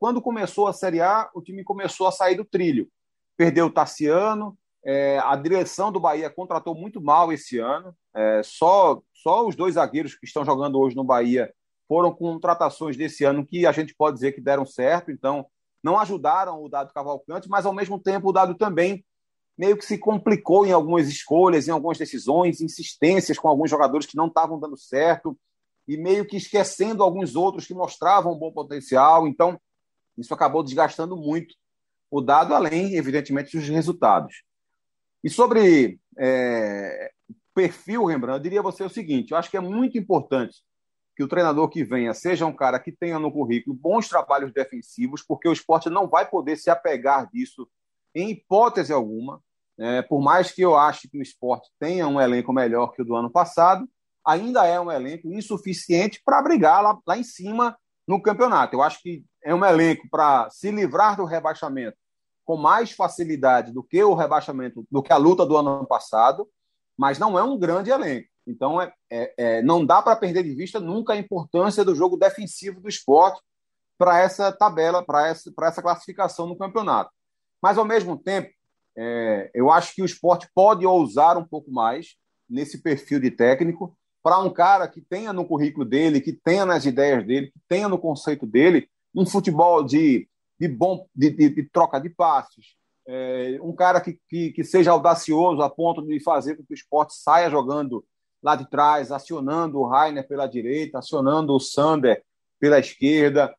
quando 0.00 0.20
começou 0.20 0.66
a 0.66 0.72
Série 0.72 1.00
A, 1.00 1.30
o 1.32 1.40
time 1.40 1.62
começou 1.62 2.08
a 2.08 2.12
sair 2.12 2.34
do 2.34 2.44
trilho. 2.44 2.88
Perdeu 3.36 3.66
o 3.66 3.70
Tassiano, 3.70 4.58
é, 4.84 5.20
a 5.20 5.36
direção 5.36 5.92
do 5.92 6.00
Bahia 6.00 6.28
contratou 6.28 6.74
muito 6.74 7.00
mal 7.00 7.32
esse 7.32 7.60
ano. 7.60 7.94
É, 8.12 8.42
só, 8.42 9.00
só 9.14 9.46
os 9.46 9.54
dois 9.54 9.74
zagueiros 9.74 10.16
que 10.16 10.26
estão 10.26 10.44
jogando 10.44 10.76
hoje 10.76 10.96
no 10.96 11.04
Bahia 11.04 11.54
foram 11.86 12.12
contratações 12.12 12.96
desse 12.96 13.22
ano 13.22 13.46
que 13.46 13.64
a 13.64 13.70
gente 13.70 13.94
pode 13.94 14.14
dizer 14.14 14.32
que 14.32 14.40
deram 14.40 14.66
certo. 14.66 15.12
Então, 15.12 15.46
não 15.82 15.98
ajudaram 15.98 16.62
o 16.62 16.68
Dado 16.68 16.92
Cavalcante, 16.92 17.48
mas 17.48 17.66
ao 17.66 17.74
mesmo 17.74 17.98
tempo 17.98 18.28
o 18.28 18.32
Dado 18.32 18.54
também 18.54 19.04
meio 19.56 19.76
que 19.76 19.84
se 19.84 19.98
complicou 19.98 20.66
em 20.66 20.72
algumas 20.72 21.08
escolhas, 21.08 21.68
em 21.68 21.70
algumas 21.70 21.98
decisões, 21.98 22.60
insistências 22.60 23.38
com 23.38 23.48
alguns 23.48 23.70
jogadores 23.70 24.06
que 24.06 24.16
não 24.16 24.26
estavam 24.26 24.58
dando 24.58 24.76
certo 24.76 25.38
e 25.86 25.96
meio 25.96 26.26
que 26.26 26.36
esquecendo 26.36 27.02
alguns 27.02 27.34
outros 27.34 27.66
que 27.66 27.74
mostravam 27.74 28.32
um 28.32 28.38
bom 28.38 28.52
potencial. 28.52 29.26
Então, 29.26 29.60
isso 30.16 30.32
acabou 30.32 30.62
desgastando 30.62 31.16
muito 31.16 31.54
o 32.10 32.20
dado, 32.20 32.54
além, 32.54 32.94
evidentemente, 32.94 33.56
dos 33.56 33.68
resultados. 33.68 34.42
E 35.24 35.30
sobre 35.30 35.98
é, 36.18 37.10
perfil, 37.54 38.04
Rembrandt, 38.04 38.38
eu 38.38 38.42
diria 38.42 38.60
a 38.60 38.62
você 38.62 38.82
o 38.84 38.88
seguinte: 38.88 39.32
eu 39.32 39.38
acho 39.38 39.50
que 39.50 39.56
é 39.56 39.60
muito 39.60 39.98
importante 39.98 40.62
que 41.22 41.24
o 41.24 41.28
treinador 41.28 41.68
que 41.68 41.84
venha 41.84 42.12
seja 42.12 42.44
um 42.44 42.52
cara 42.52 42.80
que 42.80 42.90
tenha 42.90 43.16
no 43.16 43.30
currículo 43.30 43.76
bons 43.76 44.08
trabalhos 44.08 44.52
defensivos, 44.52 45.22
porque 45.22 45.48
o 45.48 45.52
esporte 45.52 45.88
não 45.88 46.08
vai 46.08 46.28
poder 46.28 46.56
se 46.56 46.68
apegar 46.68 47.30
disso 47.30 47.68
em 48.12 48.30
hipótese 48.30 48.92
alguma. 48.92 49.40
É, 49.78 50.02
por 50.02 50.20
mais 50.20 50.50
que 50.50 50.62
eu 50.62 50.76
ache 50.76 51.08
que 51.08 51.18
o 51.18 51.22
esporte 51.22 51.70
tenha 51.78 52.08
um 52.08 52.20
elenco 52.20 52.52
melhor 52.52 52.92
que 52.92 53.02
o 53.02 53.04
do 53.04 53.14
ano 53.14 53.30
passado, 53.30 53.88
ainda 54.26 54.66
é 54.66 54.80
um 54.80 54.90
elenco 54.90 55.28
insuficiente 55.28 56.20
para 56.24 56.42
brigar 56.42 56.82
lá, 56.82 56.98
lá 57.06 57.16
em 57.16 57.24
cima 57.24 57.76
no 58.06 58.20
campeonato. 58.20 58.74
Eu 58.74 58.82
acho 58.82 59.00
que 59.00 59.24
é 59.44 59.54
um 59.54 59.64
elenco 59.64 60.08
para 60.10 60.50
se 60.50 60.70
livrar 60.70 61.16
do 61.16 61.24
rebaixamento 61.24 61.96
com 62.44 62.56
mais 62.56 62.90
facilidade 62.90 63.72
do 63.72 63.82
que 63.82 64.02
o 64.02 64.14
rebaixamento, 64.14 64.84
do 64.90 65.02
que 65.02 65.12
a 65.12 65.16
luta 65.16 65.46
do 65.46 65.56
ano 65.56 65.86
passado, 65.86 66.48
mas 66.98 67.16
não 67.16 67.38
é 67.38 67.42
um 67.44 67.56
grande 67.56 67.90
elenco. 67.90 68.28
Então, 68.46 68.80
é, 68.80 68.92
é, 69.10 69.34
é 69.36 69.62
não 69.62 69.84
dá 69.84 70.02
para 70.02 70.16
perder 70.16 70.42
de 70.42 70.54
vista 70.54 70.80
nunca 70.80 71.12
a 71.12 71.18
importância 71.18 71.84
do 71.84 71.94
jogo 71.94 72.16
defensivo 72.16 72.80
do 72.80 72.88
esporte 72.88 73.40
para 73.98 74.20
essa 74.20 74.50
tabela, 74.50 75.04
para 75.04 75.28
essa, 75.28 75.52
essa 75.62 75.82
classificação 75.82 76.46
no 76.46 76.56
campeonato. 76.56 77.10
Mas, 77.62 77.78
ao 77.78 77.84
mesmo 77.84 78.16
tempo, 78.16 78.50
é, 78.96 79.50
eu 79.54 79.70
acho 79.70 79.94
que 79.94 80.02
o 80.02 80.06
esporte 80.06 80.48
pode 80.54 80.84
ousar 80.84 81.38
um 81.38 81.44
pouco 81.44 81.70
mais 81.70 82.16
nesse 82.48 82.82
perfil 82.82 83.20
de 83.20 83.30
técnico 83.30 83.96
para 84.22 84.38
um 84.38 84.50
cara 84.50 84.86
que 84.86 85.00
tenha 85.00 85.32
no 85.32 85.46
currículo 85.46 85.84
dele, 85.84 86.20
que 86.20 86.32
tenha 86.32 86.64
nas 86.64 86.84
ideias 86.84 87.26
dele, 87.26 87.48
que 87.48 87.60
tenha 87.68 87.88
no 87.88 87.98
conceito 87.98 88.46
dele 88.46 88.88
um 89.14 89.26
futebol 89.26 89.82
de, 89.82 90.28
de 90.58 90.68
bom 90.68 91.06
de, 91.14 91.30
de, 91.30 91.48
de 91.50 91.62
troca 91.70 92.00
de 92.00 92.08
passes, 92.08 92.76
é, 93.06 93.58
um 93.60 93.74
cara 93.74 94.00
que, 94.00 94.18
que, 94.28 94.52
que, 94.52 94.64
seja 94.64 94.92
audacioso 94.92 95.60
a 95.60 95.68
ponto 95.68 96.06
de 96.06 96.22
fazer 96.22 96.56
com 96.56 96.64
que 96.64 96.72
o 96.72 96.74
esporte 96.74 97.14
saia 97.14 97.50
jogando 97.50 98.04
lá 98.42 98.56
de 98.56 98.68
trás, 98.68 99.12
acionando 99.12 99.78
o 99.78 99.86
Rainer 99.86 100.26
pela 100.26 100.46
direita, 100.46 100.98
acionando 100.98 101.54
o 101.54 101.60
Sander 101.60 102.22
pela 102.58 102.78
esquerda, 102.78 103.54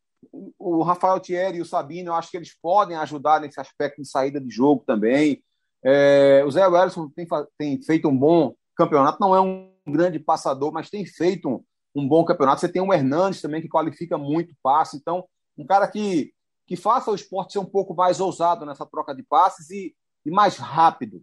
o 0.58 0.84
Rafael 0.84 1.20
Thierry 1.20 1.58
e 1.58 1.62
o 1.62 1.66
Sabino, 1.66 2.10
eu 2.10 2.16
acho 2.16 2.32
que 2.32 2.38
eles 2.38 2.56
podem 2.62 2.98
ajudar 2.98 3.42
nesse 3.42 3.60
aspecto 3.60 4.02
de 4.02 4.08
saída 4.08 4.40
de 4.40 4.50
jogo 4.50 4.84
também. 4.86 5.44
É, 5.84 6.44
o 6.46 6.52
Zé 6.52 6.66
Wellison 6.68 7.10
tem, 7.10 7.28
tem, 7.58 7.82
feito 7.82 8.08
um 8.08 8.18
bom 8.18 8.56
campeonato, 8.76 9.20
não 9.20 9.36
é 9.36 9.42
um 9.42 9.70
grande 9.88 10.20
passador, 10.20 10.72
mas 10.72 10.90
tem 10.90 11.06
feito 11.06 11.50
um, 11.50 11.64
um 11.96 12.08
bom 12.08 12.24
campeonato. 12.24 12.62
Você 12.62 12.70
tem 12.70 12.82
o 12.82 12.94
Hernandes 12.94 13.42
também, 13.42 13.62
que 13.62 13.68
qualifica 13.68 14.18
muito 14.18 14.56
passe. 14.64 14.98
Então, 14.98 15.26
um 15.58 15.66
cara 15.66 15.88
que, 15.88 16.34
que 16.66 16.76
faça 16.76 17.12
o 17.12 17.16
esporte 17.16 17.54
ser 17.54 17.60
um 17.60 17.66
pouco 17.66 17.94
mais 17.94 18.20
ousado 18.20 18.66
nessa 18.66 18.86
troca 18.86 19.14
de 19.14 19.24
passes 19.24 19.70
e, 19.70 19.94
e 20.26 20.32
mais 20.32 20.58
rápido. 20.58 21.22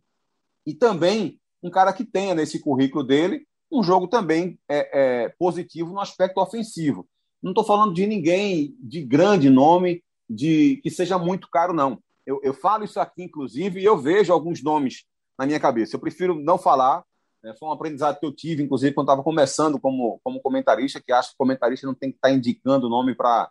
E 0.67 0.75
também 0.75 1.41
um 1.63 1.71
cara 1.71 1.93
que 1.93 2.05
tenha 2.05 2.35
nesse 2.35 2.61
currículo 2.61 3.05
dele 3.05 3.47
um 3.71 3.83
jogo 3.83 4.09
também 4.09 4.59
é, 4.69 4.91
é, 5.25 5.29
positivo 5.39 5.93
no 5.93 6.01
aspecto 6.01 6.41
ofensivo. 6.41 7.07
Não 7.43 7.53
estou 7.53 7.65
falando 7.65 7.95
de 7.95 8.07
ninguém 8.07 8.77
de 8.81 9.03
grande 9.03 9.49
nome, 9.49 10.03
de 10.29 10.81
que 10.83 10.91
seja 10.91 11.19
muito 11.19 11.49
caro, 11.49 11.73
não. 11.73 11.99
Eu, 12.27 12.41
eu 12.43 12.53
falo 12.53 12.85
isso 12.85 13.01
aqui, 13.01 13.23
inclusive, 13.23 13.81
e 13.81 13.85
eu 13.85 13.97
vejo 13.97 14.33
alguns 14.33 14.63
nomes 14.63 15.05
na 15.39 15.47
minha 15.47 15.59
cabeça. 15.59 15.97
Eu 15.97 16.01
prefiro 16.01 16.35
não 16.35 16.59
falar. 16.59 17.03
Né? 17.43 17.55
Foi 17.59 17.69
um 17.69 17.73
aprendizado 17.73 18.21
que 18.21 18.27
eu 18.27 18.33
tive, 18.33 18.63
inclusive, 18.63 18.95
quando 18.95 19.07
estava 19.07 19.23
começando 19.23 19.81
como, 19.81 20.21
como 20.23 20.41
comentarista, 20.41 21.01
que 21.01 21.13
acho 21.13 21.31
que 21.31 21.39
comentarista 21.39 21.87
não 21.87 21.95
tem 21.95 22.11
que 22.11 22.17
estar 22.17 22.29
tá 22.29 22.35
indicando 22.35 22.89
nome 22.89 23.15
para 23.15 23.51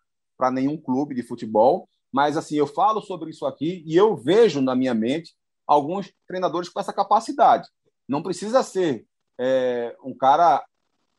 nenhum 0.52 0.78
clube 0.78 1.16
de 1.16 1.24
futebol. 1.24 1.90
Mas, 2.12 2.38
assim, 2.38 2.56
eu 2.56 2.68
falo 2.68 3.02
sobre 3.02 3.32
isso 3.32 3.46
aqui 3.46 3.84
e 3.86 3.96
eu 3.96 4.16
vejo 4.16 4.62
na 4.62 4.76
minha 4.76 4.94
mente 4.94 5.34
alguns 5.68 6.12
treinadores 6.28 6.70
com 6.70 6.80
essa 6.80 6.94
capacidade. 6.94 7.68
Não 8.08 8.24
precisa 8.24 8.64
ser 8.64 9.06
é, 9.40 9.96
um 10.04 10.16
cara 10.16 10.66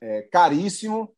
é, 0.01 0.23
caríssimo 0.23 1.15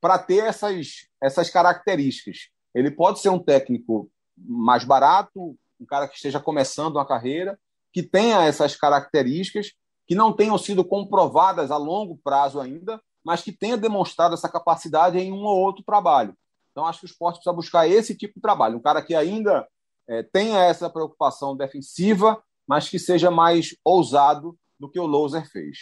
para 0.00 0.18
ter 0.18 0.44
essas, 0.44 1.08
essas 1.22 1.50
características. 1.50 2.48
Ele 2.74 2.90
pode 2.90 3.20
ser 3.20 3.28
um 3.28 3.38
técnico 3.38 4.10
mais 4.36 4.84
barato, 4.84 5.56
um 5.78 5.86
cara 5.86 6.08
que 6.08 6.16
esteja 6.16 6.40
começando 6.40 6.96
uma 6.96 7.06
carreira, 7.06 7.58
que 7.92 8.02
tenha 8.02 8.44
essas 8.44 8.74
características, 8.74 9.72
que 10.06 10.14
não 10.14 10.32
tenham 10.32 10.56
sido 10.56 10.84
comprovadas 10.84 11.70
a 11.70 11.76
longo 11.76 12.18
prazo 12.24 12.58
ainda, 12.58 13.00
mas 13.24 13.42
que 13.42 13.52
tenha 13.52 13.76
demonstrado 13.76 14.34
essa 14.34 14.48
capacidade 14.48 15.18
em 15.18 15.32
um 15.32 15.44
ou 15.44 15.58
outro 15.58 15.84
trabalho. 15.84 16.34
Então, 16.70 16.86
acho 16.86 17.00
que 17.00 17.06
o 17.06 17.08
esporte 17.08 17.36
precisa 17.36 17.52
buscar 17.52 17.86
esse 17.86 18.16
tipo 18.16 18.34
de 18.34 18.40
trabalho. 18.40 18.78
Um 18.78 18.82
cara 18.82 19.02
que 19.02 19.14
ainda 19.14 19.68
é, 20.08 20.22
tenha 20.22 20.64
essa 20.64 20.88
preocupação 20.88 21.56
defensiva, 21.56 22.42
mas 22.66 22.88
que 22.88 22.98
seja 22.98 23.30
mais 23.30 23.76
ousado 23.84 24.56
do 24.78 24.88
que 24.88 24.98
o 24.98 25.06
Loser 25.06 25.48
fez. 25.50 25.78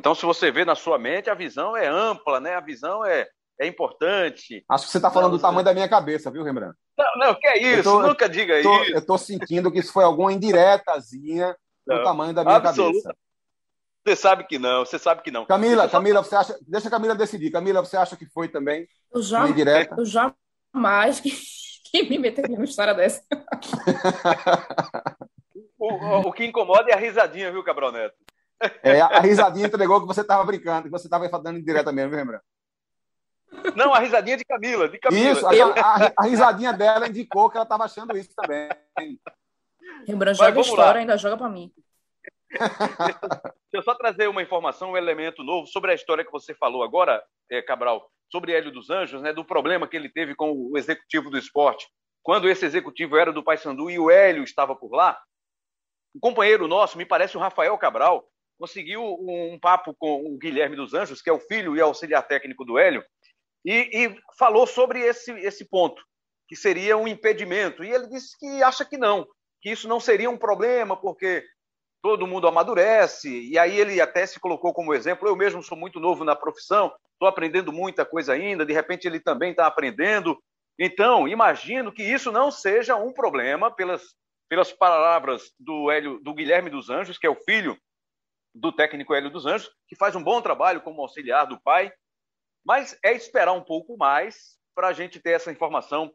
Então, 0.00 0.14
se 0.14 0.24
você 0.24 0.50
vê 0.50 0.64
na 0.64 0.74
sua 0.74 0.98
mente, 0.98 1.28
a 1.28 1.34
visão 1.34 1.76
é 1.76 1.86
ampla, 1.86 2.40
né? 2.40 2.54
A 2.54 2.60
visão 2.60 3.04
é, 3.04 3.28
é 3.60 3.66
importante. 3.66 4.64
Acho 4.66 4.86
que 4.86 4.92
você 4.92 4.96
está 4.96 5.10
falando 5.10 5.32
não, 5.32 5.36
do 5.36 5.42
tamanho 5.42 5.62
da 5.62 5.74
minha 5.74 5.90
cabeça, 5.90 6.30
viu, 6.30 6.42
Rembrandt? 6.42 6.74
Não, 6.96 7.18
não, 7.18 7.34
que 7.34 7.46
é 7.46 7.58
isso? 7.58 7.82
Tô, 7.82 8.00
Nunca 8.00 8.26
diga 8.26 8.62
tô, 8.62 8.82
isso. 8.82 8.92
Eu 8.92 9.00
estou 9.00 9.18
sentindo 9.18 9.70
que 9.70 9.78
isso 9.78 9.92
foi 9.92 10.02
alguma 10.02 10.32
indiretazinha 10.32 11.54
não, 11.86 11.98
do 11.98 12.02
tamanho 12.02 12.32
da 12.32 12.42
minha 12.42 12.56
absoluta. 12.56 13.02
cabeça. 13.02 13.14
Você 14.06 14.16
sabe 14.16 14.44
que 14.44 14.58
não, 14.58 14.86
você 14.86 14.98
sabe 14.98 15.22
que 15.22 15.30
não. 15.30 15.44
Camila, 15.44 15.86
Camila, 15.86 16.24
você 16.24 16.34
acha. 16.34 16.58
Deixa 16.66 16.88
a 16.88 16.90
Camila 16.90 17.14
decidir. 17.14 17.50
Camila, 17.50 17.84
você 17.84 17.98
acha 17.98 18.16
que 18.16 18.24
foi 18.24 18.48
também? 18.48 18.88
Eu, 19.12 19.20
já, 19.20 19.46
indireta? 19.46 19.96
eu 19.98 20.06
jamais 20.06 21.20
que, 21.20 21.30
que 21.92 22.08
me 22.08 22.18
meteria 22.18 22.56
numa 22.56 22.64
história 22.64 22.94
dessa. 22.94 23.22
o, 25.78 25.92
o, 25.92 26.20
o, 26.20 26.32
que 26.32 26.46
incomoda 26.46 26.90
é 26.90 26.94
a 26.94 26.98
risadinha, 26.98 27.52
viu, 27.52 27.62
Cabral 27.62 27.92
Neto? 27.92 28.16
É, 28.82 29.00
a 29.00 29.20
risadinha 29.20 29.66
entregou 29.66 30.00
que 30.00 30.06
você 30.06 30.20
estava 30.20 30.44
brincando, 30.44 30.84
que 30.84 30.90
você 30.90 31.06
estava 31.06 31.26
dando 31.40 31.62
direto 31.62 31.92
mesmo, 31.92 32.14
lembra? 32.14 32.42
Não, 33.74 33.92
a 33.92 33.98
risadinha 33.98 34.36
de 34.36 34.44
Camila, 34.44 34.88
de 34.88 34.98
Camila. 34.98 35.32
Isso, 35.32 35.46
a, 35.46 35.50
a, 35.50 36.12
a 36.18 36.24
risadinha 36.24 36.72
dela 36.72 37.08
indicou 37.08 37.50
que 37.50 37.56
ela 37.56 37.64
estava 37.64 37.84
achando 37.84 38.16
isso 38.16 38.30
também. 38.34 38.68
Rembrandt 40.06 40.38
joga 40.38 40.60
história, 40.60 40.92
lá. 40.92 40.98
ainda 40.98 41.18
joga 41.18 41.36
para 41.36 41.48
mim. 41.48 41.72
Deixa 42.50 43.54
eu 43.72 43.82
só 43.82 43.94
trazer 43.94 44.28
uma 44.28 44.42
informação, 44.42 44.92
um 44.92 44.96
elemento 44.96 45.42
novo 45.42 45.66
sobre 45.66 45.92
a 45.92 45.94
história 45.94 46.24
que 46.24 46.32
você 46.32 46.54
falou 46.54 46.82
agora, 46.82 47.22
é, 47.50 47.62
Cabral, 47.62 48.10
sobre 48.30 48.52
Hélio 48.52 48.72
dos 48.72 48.90
Anjos, 48.90 49.22
né, 49.22 49.32
do 49.32 49.44
problema 49.44 49.86
que 49.86 49.96
ele 49.96 50.08
teve 50.08 50.34
com 50.34 50.52
o 50.52 50.76
executivo 50.76 51.30
do 51.30 51.38
esporte. 51.38 51.88
Quando 52.22 52.48
esse 52.48 52.64
executivo 52.64 53.16
era 53.16 53.32
do 53.32 53.42
Paysandu 53.42 53.90
e 53.90 53.98
o 53.98 54.10
Hélio 54.10 54.44
estava 54.44 54.74
por 54.74 54.92
lá, 54.92 55.18
um 56.14 56.20
companheiro 56.20 56.66
nosso, 56.66 56.98
me 56.98 57.04
parece 57.04 57.36
o 57.36 57.40
Rafael 57.40 57.76
Cabral, 57.78 58.26
conseguiu 58.60 59.02
um 59.02 59.58
papo 59.58 59.94
com 59.98 60.26
o 60.26 60.36
Guilherme 60.36 60.76
dos 60.76 60.92
Anjos, 60.92 61.22
que 61.22 61.30
é 61.30 61.32
o 61.32 61.40
filho 61.40 61.74
e 61.74 61.80
auxiliar 61.80 62.28
técnico 62.28 62.62
do 62.62 62.78
Hélio, 62.78 63.02
e, 63.64 64.04
e, 64.04 64.16
falou 64.38 64.66
sobre 64.66 65.00
esse, 65.00 65.32
esse 65.32 65.64
ponto, 65.64 66.02
que 66.46 66.54
seria 66.54 66.94
um 66.94 67.08
impedimento. 67.08 67.82
E 67.82 67.90
ele 67.90 68.06
disse 68.08 68.38
que 68.38 68.62
acha 68.62 68.84
que 68.84 68.98
não, 68.98 69.26
que 69.62 69.70
isso 69.70 69.88
não 69.88 69.98
seria 69.98 70.28
um 70.28 70.36
problema, 70.36 70.94
porque 70.94 71.42
todo 72.02 72.26
mundo 72.26 72.46
amadurece. 72.46 73.48
E 73.48 73.58
aí 73.58 73.80
ele 73.80 73.98
até 73.98 74.26
se 74.26 74.38
colocou 74.38 74.74
como 74.74 74.92
exemplo: 74.92 75.26
eu 75.26 75.36
mesmo 75.36 75.62
sou 75.62 75.76
muito 75.76 75.98
novo 75.98 76.22
na 76.22 76.36
profissão, 76.36 76.92
estou 77.14 77.28
aprendendo 77.28 77.72
muita 77.72 78.04
coisa 78.04 78.34
ainda, 78.34 78.66
de 78.66 78.74
repente 78.74 79.06
ele 79.06 79.20
também 79.20 79.52
está 79.52 79.66
aprendendo. 79.66 80.38
Então, 80.78 81.26
imagino 81.26 81.92
que 81.92 82.02
isso 82.02 82.30
não 82.30 82.50
seja 82.50 82.94
um 82.96 83.12
problema 83.12 83.70
pelas, 83.70 84.14
pelas 84.50 84.70
palavras 84.70 85.50
do, 85.58 85.90
Hélio, 85.90 86.18
do 86.20 86.34
Guilherme 86.34 86.68
dos 86.68 86.90
Anjos, 86.90 87.16
que 87.16 87.26
é 87.26 87.30
o 87.30 87.36
filho 87.36 87.76
do 88.54 88.72
técnico 88.72 89.14
Hélio 89.14 89.30
dos 89.30 89.46
Anjos, 89.46 89.70
que 89.86 89.96
faz 89.96 90.14
um 90.16 90.22
bom 90.22 90.40
trabalho 90.40 90.80
como 90.80 91.02
auxiliar 91.02 91.46
do 91.46 91.60
pai, 91.60 91.92
mas 92.64 92.98
é 93.04 93.12
esperar 93.12 93.52
um 93.52 93.62
pouco 93.62 93.96
mais 93.96 94.58
para 94.74 94.88
a 94.88 94.92
gente 94.92 95.20
ter 95.20 95.30
essa 95.30 95.50
informação 95.50 96.12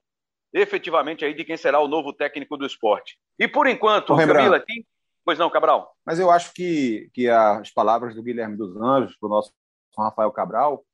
efetivamente 0.54 1.26
aí 1.26 1.34
de 1.34 1.44
quem 1.44 1.58
será 1.58 1.80
o 1.80 1.88
novo 1.88 2.14
técnico 2.14 2.58
do 2.58 2.66
esporte. 2.66 3.18
E 3.38 3.48
por 3.48 3.68
enquanto, 3.68 4.16
Camila, 4.16 4.60
quem... 4.60 4.86
pois 5.24 5.38
não, 5.38 5.50
Cabral? 5.50 5.94
Mas 6.06 6.20
eu 6.20 6.32
acho 6.32 6.54
que, 6.54 7.10
que 7.14 7.30
as 7.30 7.72
palavras 7.72 8.16
do 8.16 8.24
Guilherme 8.24 8.56
dos 8.56 8.76
Anjos, 8.78 9.18
para 9.18 9.28
o 9.28 9.30
nosso 9.30 9.52
Rafael 9.98 10.32
Cabral, 10.32 10.86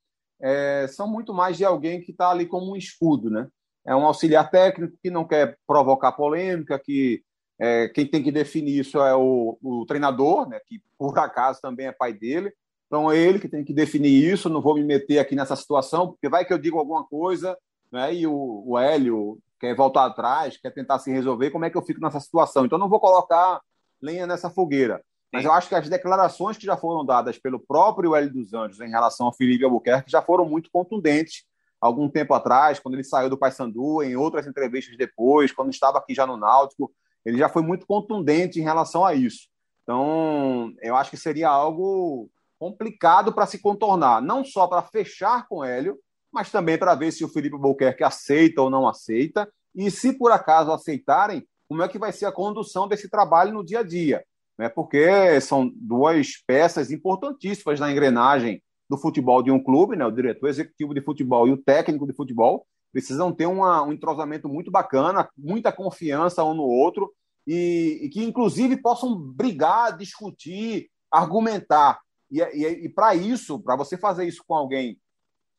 é, 0.41 0.87
são 0.87 1.07
muito 1.07 1.33
mais 1.33 1.57
de 1.57 1.63
alguém 1.65 2.01
que 2.01 2.11
está 2.11 2.31
ali 2.31 2.47
como 2.47 2.71
um 2.71 2.75
escudo, 2.75 3.29
né? 3.29 3.47
É 3.85 3.95
um 3.95 4.05
auxiliar 4.05 4.49
técnico 4.49 4.97
que 5.01 5.09
não 5.09 5.27
quer 5.27 5.57
provocar 5.67 6.11
polêmica, 6.11 6.79
que 6.79 7.23
é, 7.63 7.87
quem 7.89 8.07
tem 8.07 8.23
que 8.23 8.31
definir 8.31 8.79
isso 8.79 8.97
é 8.97 9.15
o, 9.15 9.55
o, 9.61 9.85
treinador, 9.85 10.49
né? 10.49 10.59
Que 10.67 10.81
por 10.97 11.15
acaso 11.19 11.61
também 11.61 11.85
é 11.85 11.91
pai 11.91 12.11
dele. 12.11 12.51
Então 12.87 13.11
é 13.11 13.15
ele 13.15 13.37
que 13.37 13.47
tem 13.47 13.63
que 13.63 13.71
definir 13.71 14.09
isso. 14.09 14.49
Não 14.49 14.63
vou 14.63 14.73
me 14.73 14.83
meter 14.83 15.19
aqui 15.19 15.35
nessa 15.35 15.55
situação, 15.55 16.07
porque 16.07 16.27
vai 16.27 16.43
que 16.43 16.51
eu 16.51 16.57
digo 16.57 16.79
alguma 16.79 17.03
coisa, 17.03 17.55
né? 17.91 18.15
E 18.15 18.25
o, 18.25 18.63
o 18.65 18.79
Hélio 18.79 19.37
quer 19.59 19.75
voltar 19.75 20.05
atrás, 20.05 20.57
quer 20.57 20.71
tentar 20.71 20.97
se 20.97 21.11
resolver. 21.11 21.51
Como 21.51 21.63
é 21.63 21.69
que 21.69 21.77
eu 21.77 21.83
fico 21.83 22.01
nessa 22.01 22.19
situação? 22.19 22.65
Então 22.65 22.79
não 22.79 22.89
vou 22.89 22.99
colocar 22.99 23.61
lenha 24.01 24.25
nessa 24.25 24.49
fogueira. 24.49 24.99
Mas 25.31 25.45
eu 25.45 25.51
acho 25.53 25.69
que 25.69 25.75
as 25.75 25.87
declarações 25.87 26.57
que 26.57 26.65
já 26.65 26.75
foram 26.75 27.05
dadas 27.05 27.37
pelo 27.37 27.59
próprio 27.59 28.15
Hélio 28.15 28.33
dos 28.33 28.55
Anjos 28.55 28.81
em 28.81 28.89
relação 28.89 29.27
ao 29.27 29.33
Felipe 29.33 29.63
Albuquerque 29.63 30.09
já 30.11 30.21
foram 30.23 30.49
muito 30.49 30.71
contundentes. 30.71 31.43
Algum 31.79 32.09
tempo 32.09 32.33
atrás, 32.33 32.79
quando 32.79 32.95
ele 32.95 33.03
saiu 33.03 33.29
do 33.29 33.37
Paysandu, 33.37 34.01
em 34.01 34.15
outras 34.15 34.47
entrevistas 34.47 34.97
depois, 34.97 35.51
quando 35.51 35.69
estava 35.69 35.99
aqui 35.99 36.15
já 36.15 36.25
no 36.25 36.37
Náutico, 36.37 36.91
ele 37.25 37.37
já 37.37 37.49
foi 37.49 37.61
muito 37.61 37.85
contundente 37.85 38.59
em 38.59 38.63
relação 38.63 39.05
a 39.05 39.13
isso. 39.13 39.47
Então, 39.83 40.73
eu 40.81 40.95
acho 40.95 41.09
que 41.09 41.17
seria 41.17 41.49
algo 41.49 42.29
complicado 42.59 43.33
para 43.33 43.47
se 43.47 43.59
contornar, 43.59 44.21
não 44.21 44.43
só 44.43 44.67
para 44.67 44.81
fechar 44.81 45.47
com 45.47 45.63
Hélio, 45.63 45.97
mas 46.31 46.51
também 46.51 46.77
para 46.77 46.95
ver 46.95 47.11
se 47.11 47.25
o 47.25 47.29
Felipe 47.29 47.55
Albuquerque 47.55 48.03
aceita 48.03 48.61
ou 48.61 48.69
não 48.69 48.87
aceita, 48.87 49.51
e 49.73 49.89
se 49.89 50.17
por 50.17 50.31
acaso 50.31 50.71
aceitarem, 50.71 51.45
como 51.67 51.81
é 51.81 51.87
que 51.87 51.97
vai 51.97 52.11
ser 52.11 52.25
a 52.25 52.31
condução 52.31 52.87
desse 52.87 53.09
trabalho 53.09 53.53
no 53.53 53.65
dia 53.65 53.79
a 53.79 53.83
dia 53.83 54.23
né? 54.61 54.69
porque 54.69 55.41
são 55.41 55.71
duas 55.73 56.37
peças 56.45 56.91
importantíssimas 56.91 57.79
na 57.79 57.91
engrenagem 57.91 58.61
do 58.87 58.95
futebol 58.95 59.41
de 59.41 59.49
um 59.49 59.61
clube, 59.61 59.95
né? 59.95 60.05
o 60.05 60.11
diretor 60.11 60.47
executivo 60.47 60.93
de 60.93 61.01
futebol 61.01 61.47
e 61.47 61.51
o 61.51 61.57
técnico 61.57 62.05
de 62.05 62.13
futebol 62.13 62.67
precisam 62.91 63.31
ter 63.31 63.45
uma, 63.45 63.83
um 63.83 63.93
entrosamento 63.93 64.47
muito 64.49 64.69
bacana, 64.69 65.29
muita 65.37 65.71
confiança 65.71 66.43
um 66.43 66.53
no 66.53 66.63
outro 66.63 67.11
e, 67.47 67.99
e 68.03 68.09
que 68.09 68.23
inclusive 68.23 68.77
possam 68.77 69.15
brigar, 69.15 69.97
discutir, 69.97 70.89
argumentar. 71.09 71.99
E, 72.29 72.41
e, 72.41 72.85
e 72.85 72.89
para 72.89 73.15
isso, 73.15 73.59
para 73.59 73.75
você 73.75 73.97
fazer 73.97 74.25
isso 74.25 74.43
com 74.45 74.55
alguém 74.55 74.99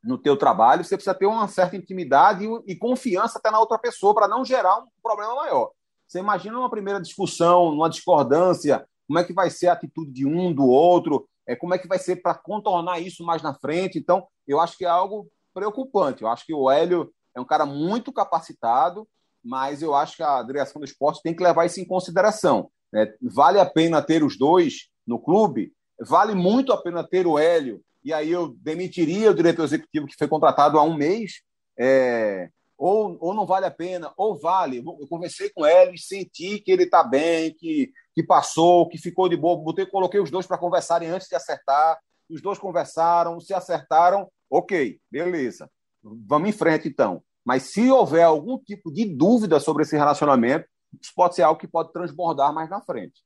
no 0.02 0.18
teu 0.18 0.36
trabalho, 0.36 0.84
você 0.84 0.96
precisa 0.96 1.14
ter 1.14 1.26
uma 1.26 1.46
certa 1.46 1.76
intimidade 1.76 2.44
e, 2.44 2.72
e 2.72 2.76
confiança 2.76 3.38
até 3.38 3.50
na 3.50 3.60
outra 3.60 3.78
pessoa 3.78 4.14
para 4.14 4.26
não 4.26 4.44
gerar 4.44 4.78
um 4.78 4.86
problema 5.02 5.34
maior. 5.34 5.70
Você 6.08 6.18
imagina 6.18 6.58
uma 6.58 6.70
primeira 6.70 7.00
discussão, 7.00 7.70
uma 7.70 7.88
discordância, 7.88 8.84
como 9.06 9.18
é 9.18 9.24
que 9.24 9.32
vai 9.32 9.48
ser 9.48 9.68
a 9.68 9.72
atitude 9.72 10.10
de 10.10 10.26
um, 10.26 10.52
do 10.52 10.66
outro, 10.66 11.28
é, 11.46 11.56
como 11.56 11.74
é 11.74 11.78
que 11.78 11.88
vai 11.88 11.98
ser 11.98 12.16
para 12.16 12.34
contornar 12.34 13.00
isso 13.00 13.24
mais 13.24 13.42
na 13.42 13.54
frente. 13.54 13.98
Então, 13.98 14.26
eu 14.46 14.60
acho 14.60 14.76
que 14.76 14.84
é 14.84 14.88
algo 14.88 15.28
preocupante. 15.54 16.22
Eu 16.22 16.28
acho 16.28 16.44
que 16.44 16.54
o 16.54 16.70
Hélio 16.70 17.12
é 17.34 17.40
um 17.40 17.44
cara 17.44 17.66
muito 17.66 18.12
capacitado, 18.12 19.08
mas 19.42 19.82
eu 19.82 19.94
acho 19.94 20.16
que 20.16 20.22
a 20.22 20.42
direção 20.42 20.80
do 20.80 20.84
esporte 20.84 21.22
tem 21.22 21.34
que 21.34 21.42
levar 21.42 21.66
isso 21.66 21.80
em 21.80 21.84
consideração. 21.84 22.70
Né? 22.92 23.12
Vale 23.20 23.58
a 23.58 23.66
pena 23.66 24.02
ter 24.02 24.22
os 24.22 24.38
dois 24.38 24.88
no 25.06 25.18
clube, 25.18 25.72
vale 26.00 26.34
muito 26.34 26.72
a 26.72 26.80
pena 26.80 27.06
ter 27.06 27.26
o 27.26 27.38
Hélio, 27.38 27.82
e 28.04 28.12
aí 28.12 28.30
eu 28.30 28.48
demitiria 28.58 29.30
o 29.30 29.34
diretor 29.34 29.64
executivo 29.64 30.06
que 30.06 30.16
foi 30.16 30.28
contratado 30.28 30.78
há 30.78 30.82
um 30.82 30.94
mês, 30.94 31.42
é, 31.78 32.48
ou, 32.76 33.16
ou 33.20 33.32
não 33.32 33.46
vale 33.46 33.66
a 33.66 33.70
pena, 33.70 34.12
ou 34.16 34.36
vale. 34.36 34.78
Eu 34.78 35.06
conversei 35.08 35.50
com 35.50 35.64
ele 35.64 35.94
e 35.94 36.00
senti 36.00 36.58
que 36.58 36.72
ele 36.72 36.82
está 36.82 37.04
bem, 37.04 37.54
que, 37.54 37.92
que 38.12 38.24
passou, 38.24 38.88
que 38.88 38.98
ficou 38.98 39.28
de 39.28 39.36
boa. 39.36 39.56
Botei, 39.56 39.86
coloquei 39.86 40.20
os 40.20 40.32
dois 40.32 40.48
para 40.48 40.58
conversarem 40.58 41.08
antes 41.08 41.28
de 41.28 41.36
acertar. 41.36 41.96
Os 42.28 42.42
dois 42.42 42.58
conversaram, 42.58 43.38
se 43.38 43.54
acertaram, 43.54 44.28
ok, 44.50 44.98
beleza. 45.08 45.70
Vamos 46.02 46.48
em 46.48 46.52
frente 46.52 46.88
então. 46.88 47.22
Mas 47.44 47.72
se 47.72 47.90
houver 47.90 48.24
algum 48.24 48.58
tipo 48.58 48.92
de 48.92 49.04
dúvida 49.04 49.58
sobre 49.60 49.82
esse 49.82 49.96
relacionamento, 49.96 50.66
isso 51.00 51.12
pode 51.14 51.34
ser 51.34 51.42
algo 51.42 51.60
que 51.60 51.66
pode 51.66 51.92
transbordar 51.92 52.52
mais 52.52 52.68
na 52.68 52.80
frente. 52.80 53.22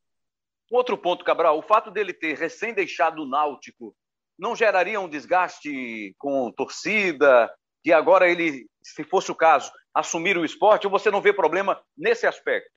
Outro 0.71 0.97
ponto, 0.99 1.25
Cabral, 1.25 1.59
o 1.59 1.63
fato 1.63 1.91
dele 1.91 2.13
ter 2.13 2.37
recém 2.37 2.75
deixado 2.75 3.23
o 3.23 3.29
Náutico 3.29 3.95
não 4.39 4.55
geraria 4.55 5.01
um 5.01 5.09
desgaste 5.09 6.15
com 6.19 6.53
torcida, 6.53 7.51
que 7.83 7.93
agora 7.93 8.29
ele, 8.29 8.69
se 8.83 9.05
fosse 9.05 9.31
o 9.31 9.35
caso, 9.35 9.71
assumir 9.95 10.37
o 10.37 10.45
esporte, 10.45 10.87
ou 10.87 10.91
você 10.91 11.11
não 11.11 11.23
vê 11.23 11.33
problema 11.33 11.81
nesse 11.97 12.27
aspecto? 12.27 12.71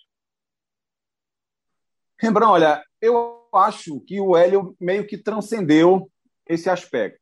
Rembrandt, 2.18 2.52
olha, 2.52 2.84
eu 3.02 3.50
acho 3.54 4.00
que 4.02 4.20
o 4.22 4.38
Hélio 4.38 4.76
meio 4.80 5.08
que 5.08 5.18
transcendeu 5.18 6.10
esse 6.46 6.70
aspecto. 6.70 7.20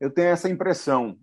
Eu 0.00 0.12
tenho 0.12 0.28
essa 0.28 0.48
impressão. 0.48 1.18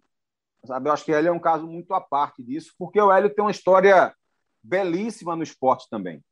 Sabe? 0.65 0.89
Eu 0.89 0.93
acho 0.93 1.05
que 1.05 1.13
Hélio 1.13 1.29
é 1.29 1.31
um 1.31 1.39
caso 1.39 1.65
muito 1.65 1.93
à 1.93 2.01
parte 2.01 2.43
disso, 2.43 2.73
porque 2.77 2.99
o 2.99 3.11
Hélio 3.11 3.33
tem 3.33 3.43
uma 3.43 3.51
história 3.51 4.13
belíssima 4.61 5.35
no 5.35 5.43
esporte 5.43 5.87
também. 5.89 6.23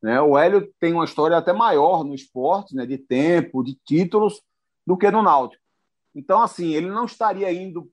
Né? 0.00 0.20
O 0.20 0.36
Hélio 0.36 0.72
tem 0.80 0.92
uma 0.92 1.04
história 1.04 1.36
até 1.36 1.52
maior 1.52 2.04
no 2.04 2.14
esporte, 2.14 2.74
né? 2.74 2.86
de 2.86 2.98
tempo, 2.98 3.62
de 3.62 3.74
títulos, 3.84 4.40
do 4.86 4.96
que 4.96 5.10
no 5.10 5.22
Náutico. 5.22 5.62
Então, 6.14 6.40
assim, 6.40 6.74
ele 6.74 6.88
não 6.88 7.04
estaria 7.04 7.52
indo 7.52 7.90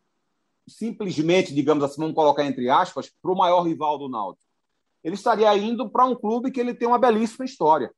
simplesmente, 0.67 1.54
digamos 1.54 1.84
assim, 1.84 2.02
vamos 2.02 2.15
colocar 2.15 2.45
entre 2.45 2.69
aspas, 2.69 3.12
para 3.21 3.32
o 3.32 3.38
maior 3.38 3.62
rival 3.62 3.97
do 3.97 4.10
Náutico. 4.10 4.45
Ele 5.04 5.15
estaria 5.15 5.56
indo 5.58 5.89
para 5.89 6.06
um 6.06 6.15
clube 6.15 6.52
que 6.52 6.60
ele 6.60 6.73
tem 6.73 6.88
uma 6.88 6.99
belíssima 6.99 7.45
história. 7.45 7.91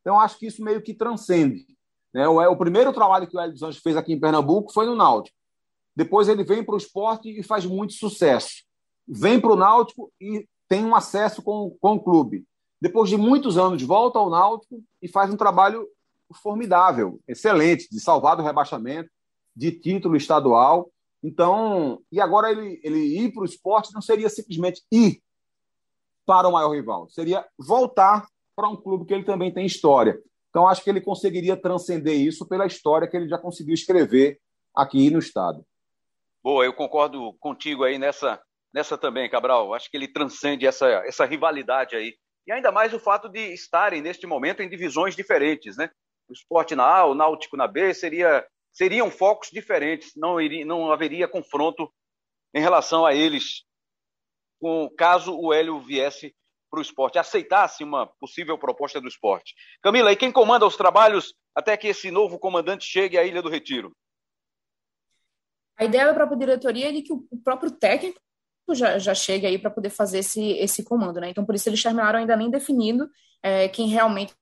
Então, 0.00 0.20
acho 0.20 0.38
que 0.38 0.46
isso 0.46 0.62
meio 0.62 0.82
que 0.82 0.94
transcende. 0.94 1.66
Né? 2.12 2.28
O 2.28 2.56
primeiro 2.56 2.92
trabalho 2.92 3.26
que 3.26 3.36
o 3.36 3.40
Hélio 3.40 3.52
dos 3.52 3.62
Anjos 3.62 3.80
fez 3.80 3.96
aqui 3.96 4.12
em 4.12 4.20
Pernambuco 4.20 4.72
foi 4.72 4.86
no 4.86 4.94
Náutico. 4.94 5.36
Depois 5.94 6.28
ele 6.28 6.44
vem 6.44 6.64
para 6.64 6.74
o 6.74 6.78
esporte 6.78 7.28
e 7.28 7.42
faz 7.42 7.64
muito 7.64 7.92
sucesso. 7.94 8.64
Vem 9.06 9.40
para 9.40 9.52
o 9.52 9.56
Náutico 9.56 10.12
e 10.20 10.46
tem 10.68 10.84
um 10.84 10.94
acesso 10.94 11.42
com, 11.42 11.76
com 11.80 11.94
o 11.94 12.00
clube. 12.00 12.44
Depois 12.80 13.10
de 13.10 13.16
muitos 13.16 13.58
anos, 13.58 13.82
volta 13.82 14.18
ao 14.18 14.30
Náutico 14.30 14.82
e 15.00 15.08
faz 15.08 15.30
um 15.30 15.36
trabalho 15.36 15.86
formidável, 16.42 17.20
excelente, 17.28 17.88
de 17.90 18.00
salvar 18.00 18.36
do 18.36 18.42
rebaixamento, 18.42 19.10
de 19.54 19.70
título 19.70 20.16
estadual. 20.16 20.90
Então, 21.22 22.00
e 22.10 22.20
agora 22.20 22.50
ele, 22.50 22.80
ele 22.82 22.98
ir 22.98 23.32
para 23.32 23.42
o 23.42 23.44
esporte 23.44 23.92
não 23.92 24.00
seria 24.00 24.28
simplesmente 24.28 24.82
ir 24.90 25.22
para 26.24 26.48
o 26.48 26.52
maior 26.52 26.70
rival, 26.70 27.08
seria 27.08 27.46
voltar 27.58 28.26
para 28.54 28.68
um 28.68 28.76
clube 28.76 29.04
que 29.04 29.14
ele 29.14 29.24
também 29.24 29.52
tem 29.52 29.66
história. 29.66 30.18
Então, 30.50 30.68
acho 30.68 30.82
que 30.82 30.90
ele 30.90 31.00
conseguiria 31.00 31.56
transcender 31.56 32.14
isso 32.14 32.46
pela 32.46 32.66
história 32.66 33.08
que 33.08 33.16
ele 33.16 33.28
já 33.28 33.38
conseguiu 33.38 33.74
escrever 33.74 34.40
aqui 34.74 35.10
no 35.10 35.18
Estado. 35.18 35.64
Boa, 36.42 36.64
eu 36.64 36.72
concordo 36.72 37.32
contigo 37.34 37.84
aí 37.84 37.98
nessa, 37.98 38.42
nessa 38.74 38.98
também, 38.98 39.30
Cabral. 39.30 39.74
Acho 39.74 39.90
que 39.90 39.96
ele 39.96 40.08
transcende 40.08 40.66
essa, 40.66 40.86
essa 41.06 41.24
rivalidade 41.24 41.94
aí. 41.94 42.16
E 42.46 42.52
ainda 42.52 42.72
mais 42.72 42.92
o 42.92 42.98
fato 42.98 43.28
de 43.28 43.52
estarem, 43.52 44.02
neste 44.02 44.26
momento, 44.26 44.62
em 44.62 44.68
divisões 44.68 45.14
diferentes, 45.14 45.76
né? 45.76 45.88
O 46.28 46.32
esporte 46.32 46.74
na 46.74 46.84
A, 46.84 47.06
o 47.06 47.14
Náutico 47.14 47.56
na 47.56 47.68
B, 47.68 47.94
seria 47.94 48.44
seriam 48.72 49.10
focos 49.10 49.50
diferentes, 49.50 50.12
não, 50.16 50.40
iria, 50.40 50.64
não 50.64 50.90
haveria 50.90 51.28
confronto 51.28 51.92
em 52.54 52.60
relação 52.60 53.04
a 53.04 53.14
eles, 53.14 53.64
com, 54.58 54.88
caso 54.96 55.38
o 55.38 55.52
Hélio 55.52 55.78
viesse 55.80 56.34
para 56.70 56.78
o 56.78 56.82
esporte, 56.82 57.18
aceitasse 57.18 57.84
uma 57.84 58.06
possível 58.18 58.56
proposta 58.56 58.98
do 58.98 59.08
esporte. 59.08 59.54
Camila, 59.82 60.10
e 60.10 60.16
quem 60.16 60.32
comanda 60.32 60.66
os 60.66 60.76
trabalhos 60.76 61.34
até 61.54 61.76
que 61.76 61.88
esse 61.88 62.10
novo 62.10 62.38
comandante 62.38 62.84
chegue 62.84 63.18
à 63.18 63.24
Ilha 63.24 63.42
do 63.42 63.50
Retiro? 63.50 63.94
A 65.78 65.84
ideia 65.84 66.06
da 66.06 66.14
própria 66.14 66.38
diretoria 66.38 66.88
é 66.88 66.92
de 66.92 67.02
que 67.02 67.12
o 67.12 67.26
próprio 67.42 67.70
técnico 67.70 68.20
já, 68.72 68.98
já 68.98 69.14
chegue 69.14 69.46
aí 69.46 69.58
para 69.58 69.70
poder 69.70 69.90
fazer 69.90 70.20
esse, 70.20 70.52
esse 70.52 70.82
comando, 70.82 71.20
né? 71.20 71.30
Então, 71.30 71.44
por 71.44 71.54
isso 71.54 71.68
eles 71.68 71.82
terminaram 71.82 72.18
ainda 72.18 72.36
nem 72.36 72.50
definindo 72.50 73.08
é, 73.42 73.68
quem 73.68 73.88
realmente 73.88 74.34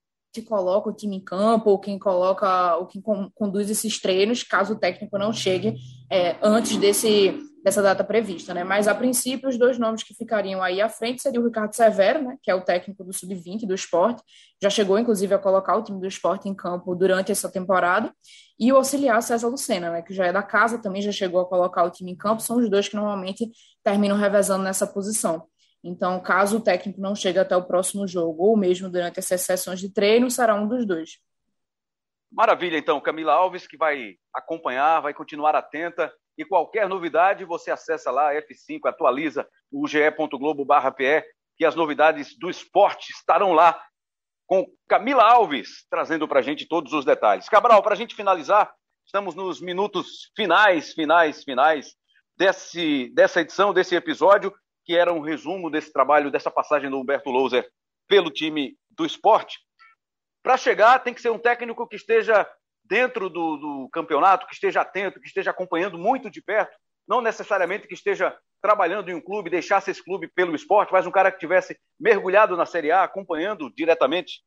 coloca 0.46 0.88
o 0.88 0.92
time 0.92 1.16
em 1.16 1.20
campo, 1.20 1.70
ou 1.70 1.78
quem 1.78 1.98
coloca, 1.98 2.76
ou 2.76 2.86
quem 2.86 3.02
conduz 3.34 3.68
esses 3.68 4.00
treinos, 4.00 4.44
caso 4.44 4.74
o 4.74 4.78
técnico 4.78 5.18
não 5.18 5.32
chegue 5.32 5.74
é, 6.08 6.36
antes 6.40 6.76
desse, 6.76 7.36
dessa 7.64 7.82
data 7.82 8.04
prevista, 8.04 8.54
né? 8.54 8.62
Mas 8.62 8.86
a 8.86 8.94
princípio 8.94 9.48
os 9.48 9.58
dois 9.58 9.78
nomes 9.78 10.04
que 10.04 10.14
ficariam 10.14 10.62
aí 10.62 10.80
à 10.80 10.88
frente 10.88 11.20
seriam 11.20 11.42
o 11.42 11.46
Ricardo 11.46 11.74
Severo, 11.74 12.22
né, 12.22 12.36
que 12.42 12.50
é 12.50 12.54
o 12.54 12.62
técnico 12.62 13.02
do 13.02 13.12
sub-20 13.12 13.66
do 13.66 13.74
esporte, 13.74 14.22
já 14.62 14.70
chegou 14.70 14.98
inclusive 14.98 15.34
a 15.34 15.38
colocar 15.38 15.76
o 15.76 15.82
time 15.82 16.00
do 16.00 16.06
esporte 16.06 16.48
em 16.48 16.54
campo 16.54 16.94
durante 16.94 17.32
essa 17.32 17.50
temporada, 17.50 18.12
e 18.60 18.70
o 18.70 18.76
auxiliar 18.76 19.22
César 19.22 19.48
Lucena, 19.48 19.90
né, 19.90 20.02
que 20.02 20.12
já 20.12 20.26
é 20.26 20.32
da 20.32 20.42
casa, 20.42 20.78
também 20.78 21.00
já 21.00 21.10
chegou 21.10 21.40
a 21.40 21.48
colocar 21.48 21.82
o 21.82 21.90
time 21.90 22.12
em 22.12 22.16
campo, 22.16 22.42
são 22.42 22.58
os 22.58 22.68
dois 22.68 22.86
que 22.86 22.94
normalmente 22.94 23.50
terminam 23.82 24.18
revezando 24.18 24.62
nessa 24.62 24.86
posição. 24.86 25.48
Então, 25.82 26.20
caso 26.20 26.58
o 26.58 26.60
técnico 26.60 27.00
não 27.00 27.14
chegue 27.14 27.38
até 27.38 27.56
o 27.56 27.64
próximo 27.64 28.06
jogo, 28.06 28.42
ou 28.42 28.56
mesmo 28.58 28.90
durante 28.90 29.18
essas 29.18 29.40
sessões 29.40 29.80
de 29.80 29.90
treino, 29.90 30.30
será 30.30 30.54
um 30.54 30.68
dos 30.68 30.86
dois. 30.86 31.18
Maravilha, 32.30 32.76
então, 32.76 33.00
Camila 33.00 33.32
Alves, 33.32 33.66
que 33.66 33.78
vai 33.78 34.16
acompanhar, 34.34 35.00
vai 35.00 35.14
continuar 35.14 35.56
atenta 35.56 36.12
e 36.36 36.44
qualquer 36.44 36.86
novidade, 36.86 37.46
você 37.46 37.70
acessa 37.70 38.10
lá, 38.10 38.34
F5, 38.34 38.80
atualiza 38.84 39.48
o 39.72 39.88
ge.globo.pe, 39.88 41.24
que 41.56 41.64
as 41.64 41.74
novidades 41.74 42.38
do 42.38 42.50
esporte 42.50 43.10
estarão 43.10 43.54
lá 43.54 43.82
com 44.50 44.66
Camila 44.88 45.22
Alves, 45.22 45.86
trazendo 45.88 46.26
para 46.26 46.40
a 46.40 46.42
gente 46.42 46.66
todos 46.66 46.92
os 46.92 47.04
detalhes. 47.04 47.48
Cabral, 47.48 47.84
para 47.84 47.94
a 47.94 47.96
gente 47.96 48.16
finalizar, 48.16 48.74
estamos 49.06 49.36
nos 49.36 49.60
minutos 49.60 50.32
finais, 50.34 50.92
finais, 50.92 51.44
finais 51.44 51.94
desse, 52.36 53.12
dessa 53.14 53.42
edição, 53.42 53.72
desse 53.72 53.94
episódio, 53.94 54.52
que 54.84 54.96
era 54.96 55.12
um 55.12 55.20
resumo 55.20 55.70
desse 55.70 55.92
trabalho, 55.92 56.32
dessa 56.32 56.50
passagem 56.50 56.90
do 56.90 56.98
Humberto 56.98 57.30
Louser 57.30 57.70
pelo 58.08 58.28
time 58.28 58.76
do 58.90 59.06
esporte. 59.06 59.60
Para 60.42 60.56
chegar, 60.56 60.98
tem 60.98 61.14
que 61.14 61.22
ser 61.22 61.30
um 61.30 61.38
técnico 61.38 61.86
que 61.86 61.94
esteja 61.94 62.44
dentro 62.82 63.30
do, 63.30 63.56
do 63.56 63.88
campeonato, 63.92 64.48
que 64.48 64.54
esteja 64.54 64.80
atento, 64.80 65.20
que 65.20 65.28
esteja 65.28 65.52
acompanhando 65.52 65.96
muito 65.96 66.28
de 66.28 66.42
perto, 66.42 66.76
não 67.06 67.20
necessariamente 67.20 67.86
que 67.86 67.94
esteja 67.94 68.36
trabalhando 68.60 69.08
em 69.08 69.14
um 69.14 69.20
clube, 69.20 69.50
deixasse 69.50 69.90
esse 69.90 70.02
clube 70.02 70.28
pelo 70.28 70.54
esporte, 70.54 70.92
mas 70.92 71.06
um 71.06 71.10
cara 71.10 71.32
que 71.32 71.38
tivesse 71.38 71.78
mergulhado 71.98 72.56
na 72.56 72.66
Série 72.66 72.90
A, 72.90 73.04
acompanhando 73.04 73.70
diretamente? 73.74 74.42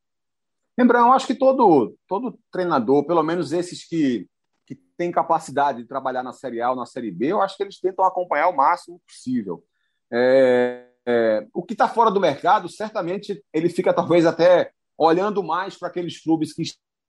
Lembrando, 0.77 1.13
acho 1.13 1.27
que 1.27 1.35
todo, 1.35 1.95
todo 2.07 2.39
treinador, 2.51 3.05
pelo 3.05 3.21
menos 3.23 3.51
esses 3.51 3.87
que, 3.87 4.27
que 4.65 4.75
têm 4.97 5.11
capacidade 5.11 5.83
de 5.83 5.87
trabalhar 5.87 6.23
na 6.23 6.33
Série 6.33 6.61
A 6.61 6.71
ou 6.71 6.75
na 6.75 6.85
Série 6.85 7.11
B, 7.11 7.27
eu 7.27 7.41
acho 7.41 7.55
que 7.55 7.63
eles 7.63 7.79
tentam 7.79 8.05
acompanhar 8.05 8.47
o 8.47 8.55
máximo 8.55 8.99
possível. 9.07 9.63
É, 10.11 10.87
é, 11.05 11.47
o 11.53 11.63
que 11.63 11.73
está 11.73 11.87
fora 11.87 12.09
do 12.09 12.19
mercado, 12.19 12.69
certamente 12.69 13.43
ele 13.53 13.69
fica 13.69 13.93
talvez 13.93 14.25
até 14.25 14.71
olhando 14.97 15.43
mais 15.43 15.77
para 15.77 15.89
aqueles 15.89 16.21
clubes 16.21 16.53
que 16.53 16.63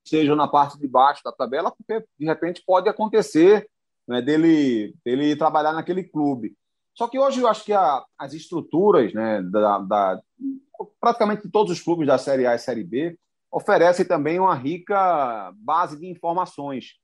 estejam 0.05 0.37
na 0.37 0.49
parte 0.49 0.79
de 0.79 0.87
baixo 0.87 1.23
da 1.25 1.33
tabela, 1.33 1.71
porque 1.71 2.05
de 2.19 2.27
repente 2.27 2.63
pode 2.67 2.89
acontecer 2.89 3.69
né, 4.07 4.21
dele, 4.21 4.95
dele 5.05 5.37
trabalhar 5.37 5.73
naquele 5.73 6.05
clube. 6.05 6.55
Só 6.95 7.09
que 7.09 7.19
hoje 7.19 7.41
eu 7.41 7.49
acho 7.49 7.65
que 7.65 7.73
a, 7.73 8.05
as 8.19 8.33
estruturas 8.33 9.13
né, 9.13 9.43
da, 9.43 9.79
da, 9.79 10.23
praticamente 11.01 11.49
todos 11.49 11.73
os 11.73 11.81
clubes 11.81 12.07
da 12.07 12.19
Série 12.19 12.47
A 12.47 12.55
e 12.55 12.59
Série 12.59 12.85
B 12.85 13.19
oferecem 13.51 14.07
também 14.07 14.39
uma 14.39 14.55
rica 14.55 15.53
base 15.57 15.99
de 15.99 16.07
informações. 16.07 16.95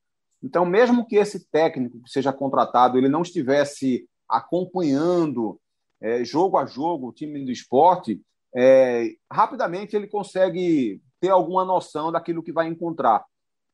Então, 0.43 0.65
mesmo 0.65 1.05
que 1.05 1.15
esse 1.15 1.49
técnico 1.49 2.01
que 2.01 2.09
seja 2.09 2.33
contratado 2.33 2.97
ele 2.97 3.07
não 3.07 3.21
estivesse 3.21 4.07
acompanhando 4.27 5.59
é, 6.01 6.23
jogo 6.23 6.57
a 6.57 6.65
jogo 6.65 7.09
o 7.09 7.13
time 7.13 7.43
do 7.45 7.51
esporte, 7.51 8.19
é, 8.55 9.11
rapidamente 9.31 9.95
ele 9.95 10.07
consegue 10.07 11.01
ter 11.19 11.29
alguma 11.29 11.63
noção 11.63 12.11
daquilo 12.11 12.41
que 12.41 12.51
vai 12.51 12.67
encontrar. 12.67 13.23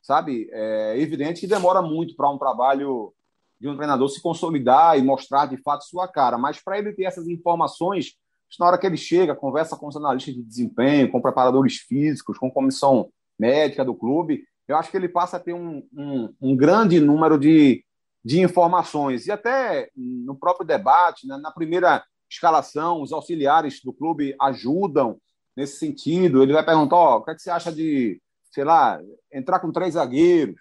Sabe? 0.01 0.49
É 0.51 0.99
evidente 0.99 1.41
que 1.41 1.47
demora 1.47 1.82
muito 1.82 2.15
para 2.15 2.30
um 2.30 2.38
trabalho 2.38 3.13
de 3.60 3.67
um 3.67 3.76
treinador 3.76 4.08
se 4.10 4.22
consolidar 4.22 4.98
e 4.98 5.02
mostrar 5.02 5.46
de 5.48 5.58
fato 5.58 5.84
sua 5.84 6.08
cara, 6.08 6.38
mas 6.38 6.62
para 6.62 6.78
ele 6.78 6.93
ter 6.93 7.06
essas 7.06 7.28
informações, 7.28 8.13
na 8.60 8.67
hora 8.67 8.78
que 8.78 8.86
ele 8.86 8.98
chega, 8.98 9.36
conversa 9.36 9.76
com 9.76 9.88
os 9.88 9.96
analistas 9.96 10.34
de 10.36 10.43
desempenho, 10.43 11.12
com 11.12 11.22
preparadores 11.22 11.78
físicos, 11.78 12.38
com 12.38 12.52
comissão 12.52 13.10
médica 13.38 13.84
do 13.84 13.96
clube, 13.96 14.43
eu 14.67 14.76
acho 14.76 14.91
que 14.91 14.98
ele 14.98 15.08
passa 15.10 15.38
a 15.38 15.39
ter 15.39 15.54
um, 15.54 15.84
um, 15.93 16.34
um 16.41 16.56
grande 16.56 17.00
número 17.00 17.38
de, 17.39 17.84
de 18.24 18.41
informações. 18.41 19.26
E 19.26 19.32
até 19.32 19.89
no 19.96 20.36
próprio 20.36 20.67
debate, 20.67 21.26
né, 21.26 21.38
na 21.38 21.52
primeira 21.52 22.04
escalação, 22.30 23.02
os 23.02 23.13
auxiliares 23.13 23.82
do 23.82 23.93
clube 23.93 24.36
ajudam 24.41 25.17
nesse 25.56 25.78
sentido. 25.78 26.43
Ele 26.43 26.54
vai 26.54 26.65
perguntar: 26.65 26.98
ó, 26.98 27.17
o 27.17 27.24
que, 27.24 27.32
é 27.32 27.36
que 27.36 27.41
você 27.41 27.50
acha 27.50 27.72
de, 27.72 28.22
sei 28.52 28.65
lá, 28.65 29.00
entrar 29.32 29.60
com 29.60 29.72
três 29.72 29.93
zagueiros? 29.93 30.56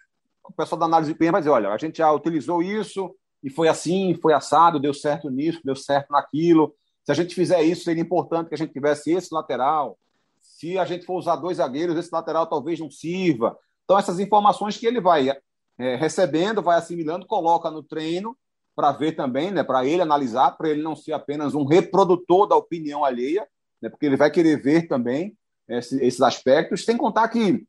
O 0.49 0.53
pessoal 0.53 0.79
da 0.79 0.87
análise 0.87 1.13
de 1.13 1.19
PEN 1.19 1.31
vai 1.33 1.41
dizer: 1.41 1.51
olha, 1.51 1.71
a 1.71 1.79
gente 1.79 1.99
já 1.99 2.11
utilizou 2.13 2.63
isso 2.63 3.15
e 3.43 3.51
foi 3.51 3.69
assim, 3.69 4.15
foi 4.21 4.33
assado, 4.33 4.81
deu 4.81 4.95
certo 4.95 5.31
nisso, 5.31 5.61
deu 5.65 5.77
certo 5.77 6.11
naquilo. 6.11 6.75
Se 7.05 7.13
a 7.13 7.15
gente 7.15 7.35
fizer 7.35 7.63
isso, 7.63 7.85
seria 7.85 8.03
importante 8.03 8.49
que 8.49 8.55
a 8.55 8.59
gente 8.59 8.73
tivesse 8.73 9.13
esse 9.13 9.33
lateral. 9.33 9.99
Se 10.41 10.79
a 10.79 10.85
gente 10.85 11.05
for 11.05 11.17
usar 11.17 11.37
dois 11.37 11.59
zagueiros, 11.59 11.97
esse 11.97 12.11
lateral 12.13 12.47
talvez 12.47 12.81
não 12.81 12.91
sirva. 12.91 13.57
Então, 13.85 13.99
essas 13.99 14.19
informações 14.19 14.77
que 14.77 14.87
ele 14.87 15.01
vai 15.01 15.31
é, 15.79 15.97
recebendo, 15.97 16.63
vai 16.63 16.79
assimilando, 16.79 17.27
coloca 17.27 17.71
no 17.71 17.83
treino 17.83 18.37
para 18.75 18.93
ver 18.93 19.13
também, 19.13 19.51
né, 19.51 19.63
para 19.63 19.87
ele 19.87 20.03
analisar, 20.03 20.51
para 20.53 20.69
ele 20.69 20.83
não 20.83 20.95
ser 20.95 21.13
apenas 21.13 21.55
um 21.55 21.65
reprodutor 21.65 22.47
da 22.47 22.57
opinião 22.57 23.05
alheia, 23.05 23.47
né, 23.81 23.89
porque 23.89 24.05
ele 24.05 24.17
vai 24.17 24.31
querer 24.31 24.61
ver 24.61 24.87
também 24.87 25.37
esse, 25.69 26.03
esses 26.05 26.21
aspectos, 26.21 26.85
sem 26.85 26.97
contar 26.97 27.29
que, 27.29 27.65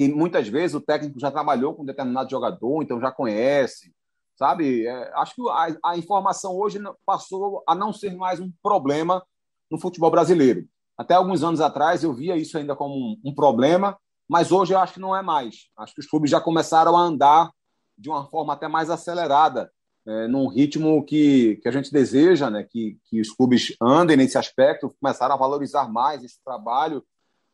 que 0.00 0.08
muitas 0.08 0.48
vezes 0.48 0.74
o 0.74 0.80
técnico 0.80 1.20
já 1.20 1.30
trabalhou 1.30 1.74
com 1.74 1.82
um 1.82 1.84
determinado 1.84 2.30
jogador, 2.30 2.82
então 2.82 2.98
já 2.98 3.12
conhece, 3.12 3.94
sabe? 4.34 4.86
É, 4.86 5.12
acho 5.16 5.34
que 5.34 5.42
a, 5.50 5.76
a, 5.90 5.98
informação 5.98 6.56
hoje 6.56 6.78
passou 7.04 7.62
a 7.68 7.74
não 7.74 7.92
ser 7.92 8.16
mais 8.16 8.40
um 8.40 8.50
problema 8.62 9.22
no 9.70 9.78
futebol 9.78 10.10
brasileiro. 10.10 10.66
Até 10.96 11.12
alguns 11.12 11.42
anos 11.42 11.60
atrás 11.60 12.02
eu 12.02 12.14
via 12.14 12.34
isso 12.34 12.56
ainda 12.56 12.74
como 12.74 12.94
um, 12.94 13.20
um 13.26 13.34
problema, 13.34 13.94
mas 14.26 14.50
hoje 14.50 14.72
eu 14.72 14.78
acho 14.78 14.94
que 14.94 15.00
não 15.00 15.14
é 15.14 15.20
mais. 15.20 15.68
Acho 15.76 15.92
que 15.92 16.00
os 16.00 16.06
clubes 16.06 16.30
já 16.30 16.40
começaram 16.40 16.96
a 16.96 17.00
andar 17.02 17.50
de 17.98 18.08
uma 18.08 18.24
forma 18.24 18.54
até 18.54 18.68
mais 18.68 18.88
acelerada 18.88 19.70
é, 20.08 20.26
num 20.28 20.48
ritmo 20.48 21.04
que, 21.04 21.56
que 21.56 21.68
a 21.68 21.72
gente 21.72 21.92
deseja, 21.92 22.48
né, 22.48 22.64
que, 22.64 22.98
que 23.04 23.20
os 23.20 23.28
clubes 23.28 23.76
andem 23.78 24.16
nesse 24.16 24.38
aspecto, 24.38 24.96
começaram 24.98 25.34
a 25.34 25.38
valorizar 25.38 25.92
mais 25.92 26.24
esse 26.24 26.42
trabalho 26.42 27.04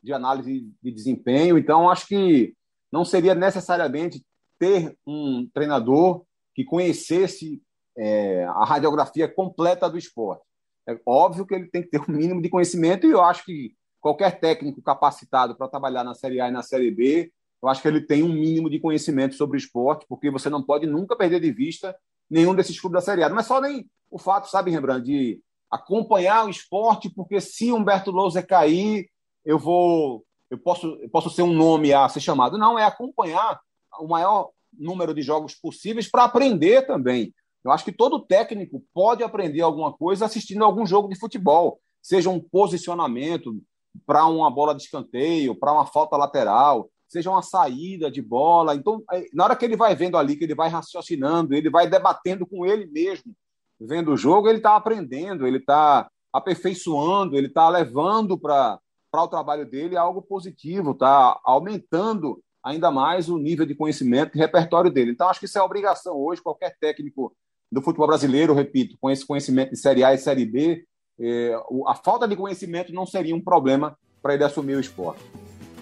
de 0.07 0.13
análise 0.13 0.71
de 0.81 0.91
desempenho. 0.91 1.57
Então, 1.57 1.89
acho 1.89 2.07
que 2.07 2.55
não 2.91 3.05
seria 3.05 3.35
necessariamente 3.35 4.25
ter 4.57 4.97
um 5.05 5.47
treinador 5.53 6.23
que 6.55 6.63
conhecesse 6.63 7.61
é, 7.95 8.45
a 8.45 8.65
radiografia 8.65 9.27
completa 9.27 9.89
do 9.89 9.97
esporte. 9.97 10.43
É 10.87 10.97
óbvio 11.05 11.45
que 11.45 11.53
ele 11.53 11.69
tem 11.69 11.83
que 11.83 11.89
ter 11.89 12.01
um 12.01 12.13
mínimo 12.13 12.41
de 12.41 12.49
conhecimento 12.49 13.05
e 13.05 13.11
eu 13.11 13.21
acho 13.21 13.43
que 13.45 13.75
qualquer 13.99 14.39
técnico 14.39 14.81
capacitado 14.81 15.55
para 15.55 15.67
trabalhar 15.67 16.03
na 16.03 16.15
Série 16.15 16.39
A 16.39 16.47
e 16.47 16.51
na 16.51 16.63
Série 16.63 16.89
B, 16.89 17.31
eu 17.61 17.67
acho 17.67 17.81
que 17.81 17.87
ele 17.87 18.01
tem 18.01 18.23
um 18.23 18.31
mínimo 18.31 18.69
de 18.69 18.79
conhecimento 18.79 19.35
sobre 19.35 19.57
o 19.57 19.59
esporte, 19.59 20.05
porque 20.07 20.31
você 20.31 20.49
não 20.49 20.63
pode 20.63 20.87
nunca 20.87 21.15
perder 21.15 21.41
de 21.41 21.51
vista 21.51 21.95
nenhum 22.29 22.55
desses 22.55 22.79
clubes 22.79 23.01
da 23.01 23.05
Série 23.05 23.23
A. 23.23 23.29
Não 23.29 23.39
é 23.39 23.43
só 23.43 23.59
nem 23.59 23.85
o 24.09 24.17
fato, 24.17 24.49
sabe, 24.49 24.71
Rembrandt, 24.71 25.05
de 25.05 25.41
acompanhar 25.69 26.45
o 26.45 26.49
esporte, 26.49 27.09
porque 27.09 27.41
se 27.41 27.71
Humberto 27.71 28.11
Louser 28.11 28.47
cair, 28.47 29.09
eu 29.47 29.57
vou. 29.57 30.25
Eu 30.49 30.57
posso, 30.57 30.97
eu 31.01 31.09
posso 31.09 31.29
ser 31.29 31.41
um 31.41 31.53
nome 31.53 31.93
a 31.93 32.07
ser 32.09 32.19
chamado. 32.19 32.57
Não, 32.57 32.77
é 32.77 32.83
acompanhar 32.83 33.59
o 33.99 34.07
maior 34.07 34.49
número 34.77 35.13
de 35.13 35.21
jogos 35.21 35.55
possíveis 35.55 36.09
para 36.09 36.25
aprender 36.25 36.85
também. 36.85 37.33
Eu 37.63 37.71
acho 37.71 37.83
que 37.83 37.91
todo 37.91 38.19
técnico 38.25 38.83
pode 38.93 39.23
aprender 39.23 39.61
alguma 39.61 39.91
coisa 39.91 40.25
assistindo 40.25 40.63
algum 40.63 40.85
jogo 40.85 41.09
de 41.09 41.19
futebol, 41.19 41.79
seja 42.01 42.29
um 42.29 42.39
posicionamento 42.39 43.57
para 44.05 44.25
uma 44.25 44.51
bola 44.51 44.75
de 44.75 44.83
escanteio, 44.83 45.55
para 45.55 45.73
uma 45.73 45.85
falta 45.85 46.15
lateral, 46.15 46.89
seja 47.07 47.29
uma 47.29 47.41
saída 47.41 48.11
de 48.11 48.21
bola. 48.21 48.75
Então, 48.75 49.01
na 49.33 49.45
hora 49.45 49.55
que 49.55 49.65
ele 49.65 49.75
vai 49.75 49.95
vendo 49.95 50.17
ali, 50.17 50.35
que 50.35 50.43
ele 50.43 50.55
vai 50.55 50.69
raciocinando, 50.69 51.55
ele 51.55 51.69
vai 51.69 51.89
debatendo 51.89 52.45
com 52.45 52.65
ele 52.65 52.85
mesmo, 52.85 53.33
vendo 53.79 54.11
o 54.11 54.17
jogo, 54.17 54.47
ele 54.47 54.57
está 54.57 54.75
aprendendo, 54.75 55.47
ele 55.47 55.57
está 55.57 56.09
aperfeiçoando, 56.31 57.37
ele 57.37 57.47
está 57.47 57.67
levando 57.69 58.37
para 58.37 58.79
o 59.23 59.27
trabalho 59.27 59.65
dele 59.65 59.97
algo 59.97 60.21
positivo, 60.21 60.91
está 60.91 61.39
aumentando 61.43 62.41
ainda 62.63 62.91
mais 62.91 63.29
o 63.29 63.37
nível 63.37 63.65
de 63.65 63.75
conhecimento 63.75 64.35
e 64.35 64.39
repertório 64.39 64.91
dele. 64.91 65.11
Então, 65.11 65.29
acho 65.29 65.39
que 65.39 65.45
isso 65.45 65.57
é 65.57 65.61
obrigação 65.61 66.15
hoje, 66.15 66.41
qualquer 66.41 66.75
técnico 66.79 67.33
do 67.71 67.81
futebol 67.81 68.07
brasileiro, 68.07 68.53
repito, 68.53 68.97
com 68.99 69.09
esse 69.09 69.25
conhecimento 69.25 69.71
de 69.71 69.77
Série 69.77 70.03
A 70.03 70.13
e 70.13 70.17
Série 70.17 70.45
B, 70.45 70.85
é, 71.19 71.55
a 71.87 71.95
falta 71.95 72.27
de 72.27 72.35
conhecimento 72.35 72.93
não 72.93 73.05
seria 73.05 73.35
um 73.35 73.41
problema 73.41 73.97
para 74.21 74.33
ele 74.33 74.43
assumir 74.43 74.75
o 74.75 74.79
esporte. 74.79 75.23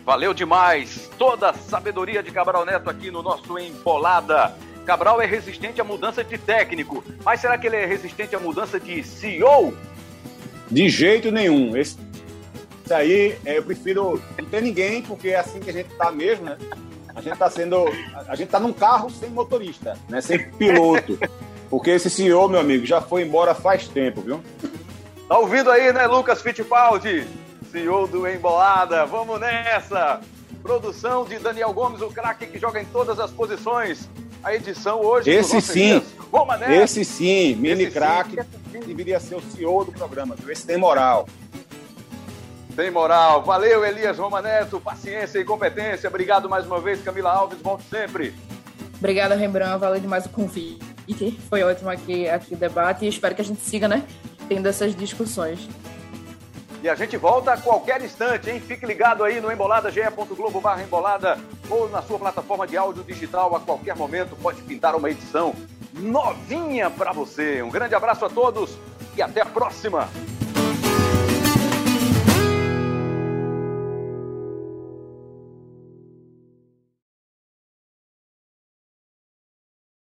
Valeu 0.05 0.33
demais! 0.33 1.09
Toda 1.17 1.49
a 1.49 1.53
sabedoria 1.53 2.21
de 2.21 2.31
Cabral 2.31 2.65
Neto 2.65 2.89
aqui 2.89 3.09
no 3.09 3.23
nosso 3.23 3.57
Empolada. 3.57 4.55
Cabral 4.85 5.19
é 5.19 5.25
resistente 5.25 5.81
à 5.81 5.83
mudança 5.83 6.23
de 6.23 6.37
técnico, 6.37 7.03
mas 7.23 7.41
será 7.41 7.57
que 7.57 7.65
ele 7.65 7.75
é 7.75 7.85
resistente 7.87 8.35
à 8.35 8.39
mudança 8.39 8.79
de 8.79 9.03
CEO? 9.03 9.75
De 10.69 10.87
jeito 10.89 11.31
nenhum. 11.31 11.75
Esse 11.75 11.97
aí 12.91 13.37
eu 13.45 13.63
prefiro 13.63 14.21
não 14.37 14.45
ter 14.45 14.61
ninguém, 14.61 15.01
porque 15.01 15.29
é 15.29 15.37
assim 15.37 15.59
que 15.59 15.69
a 15.69 15.73
gente 15.73 15.89
tá 15.95 16.11
mesmo, 16.11 16.45
né? 16.45 16.57
A 17.15 17.21
gente 17.21 17.37
tá 17.37 17.49
sendo. 17.49 17.85
A 18.27 18.35
gente 18.35 18.49
tá 18.49 18.59
num 18.59 18.73
carro 18.73 19.09
sem 19.09 19.29
motorista, 19.29 19.97
né? 20.09 20.19
Sem 20.21 20.51
piloto. 20.51 21.17
Porque 21.69 21.89
esse 21.89 22.09
senhor, 22.09 22.49
meu 22.49 22.59
amigo, 22.59 22.85
já 22.85 23.01
foi 23.01 23.23
embora 23.23 23.55
faz 23.55 23.87
tempo, 23.87 24.21
viu? 24.21 24.41
Tá 25.27 25.39
ouvindo 25.39 25.71
aí, 25.71 25.91
né, 25.91 26.05
Lucas 26.05 26.41
Fittipaldi? 26.41 27.25
CEO 27.71 28.07
do 28.07 28.27
Embolada. 28.27 29.05
Vamos 29.05 29.39
nessa! 29.39 30.21
Produção 30.61 31.25
de 31.25 31.37
Daniel 31.39 31.73
Gomes, 31.73 32.01
o 32.01 32.07
craque 32.07 32.45
que 32.47 32.57
joga 32.59 32.81
em 32.81 32.85
todas 32.85 33.19
as 33.19 33.31
posições. 33.31 34.09
A 34.43 34.53
edição 34.53 35.01
hoje. 35.01 35.31
Esse 35.31 35.59
sim. 35.61 36.01
Esse 36.69 37.03
sim, 37.03 37.55
mini 37.55 37.89
craque, 37.89 38.37
deveria 38.85 39.19
ser 39.19 39.35
o 39.35 39.41
CEO 39.41 39.85
do 39.85 39.91
programa, 39.91 40.35
viu? 40.35 40.51
Esse 40.51 40.65
tem 40.65 40.77
moral. 40.77 41.27
Tem 42.75 42.91
moral. 42.91 43.41
Valeu, 43.41 43.85
Elias 43.85 44.17
Romaneto. 44.17 44.81
Paciência 44.81 45.39
e 45.39 45.45
competência. 45.45 46.09
Obrigado 46.09 46.49
mais 46.49 46.65
uma 46.65 46.79
vez, 46.79 47.01
Camila 47.01 47.31
Alves. 47.31 47.61
Volte 47.61 47.85
sempre. 47.89 48.35
Obrigada, 48.97 49.33
Rembrandt. 49.35 49.79
Valeu 49.79 49.99
demais 49.99 50.25
o 50.25 50.29
convite. 50.29 51.39
Foi 51.49 51.63
ótimo 51.63 51.89
aqui, 51.89 52.27
aqui 52.27 52.53
o 52.53 52.57
debate 52.57 53.05
e 53.05 53.07
espero 53.07 53.33
que 53.33 53.41
a 53.41 53.45
gente 53.45 53.61
siga, 53.61 53.87
né? 53.87 54.03
Tendo 54.49 54.67
essas 54.67 54.93
discussões. 54.93 55.69
E 56.83 56.89
a 56.89 56.95
gente 56.95 57.15
volta 57.17 57.53
a 57.53 57.57
qualquer 57.57 58.01
instante, 58.01 58.49
hein? 58.49 58.59
Fique 58.59 58.85
ligado 58.85 59.23
aí 59.23 59.39
no 59.39 59.51
embolada.ge.globo 59.51 60.59
barra 60.59 60.83
embolada 60.83 61.37
ou 61.69 61.89
na 61.89 62.01
sua 62.01 62.19
plataforma 62.19 62.67
de 62.67 62.77
áudio 62.77 63.03
digital 63.03 63.55
a 63.55 63.59
qualquer 63.59 63.95
momento. 63.95 64.35
Pode 64.35 64.61
pintar 64.61 64.95
uma 64.95 65.09
edição 65.09 65.55
novinha 65.93 66.89
para 66.89 67.13
você. 67.13 67.61
Um 67.61 67.69
grande 67.69 67.95
abraço 67.95 68.25
a 68.25 68.29
todos 68.29 68.77
e 69.15 69.21
até 69.21 69.41
a 69.41 69.45
próxima! 69.45 70.09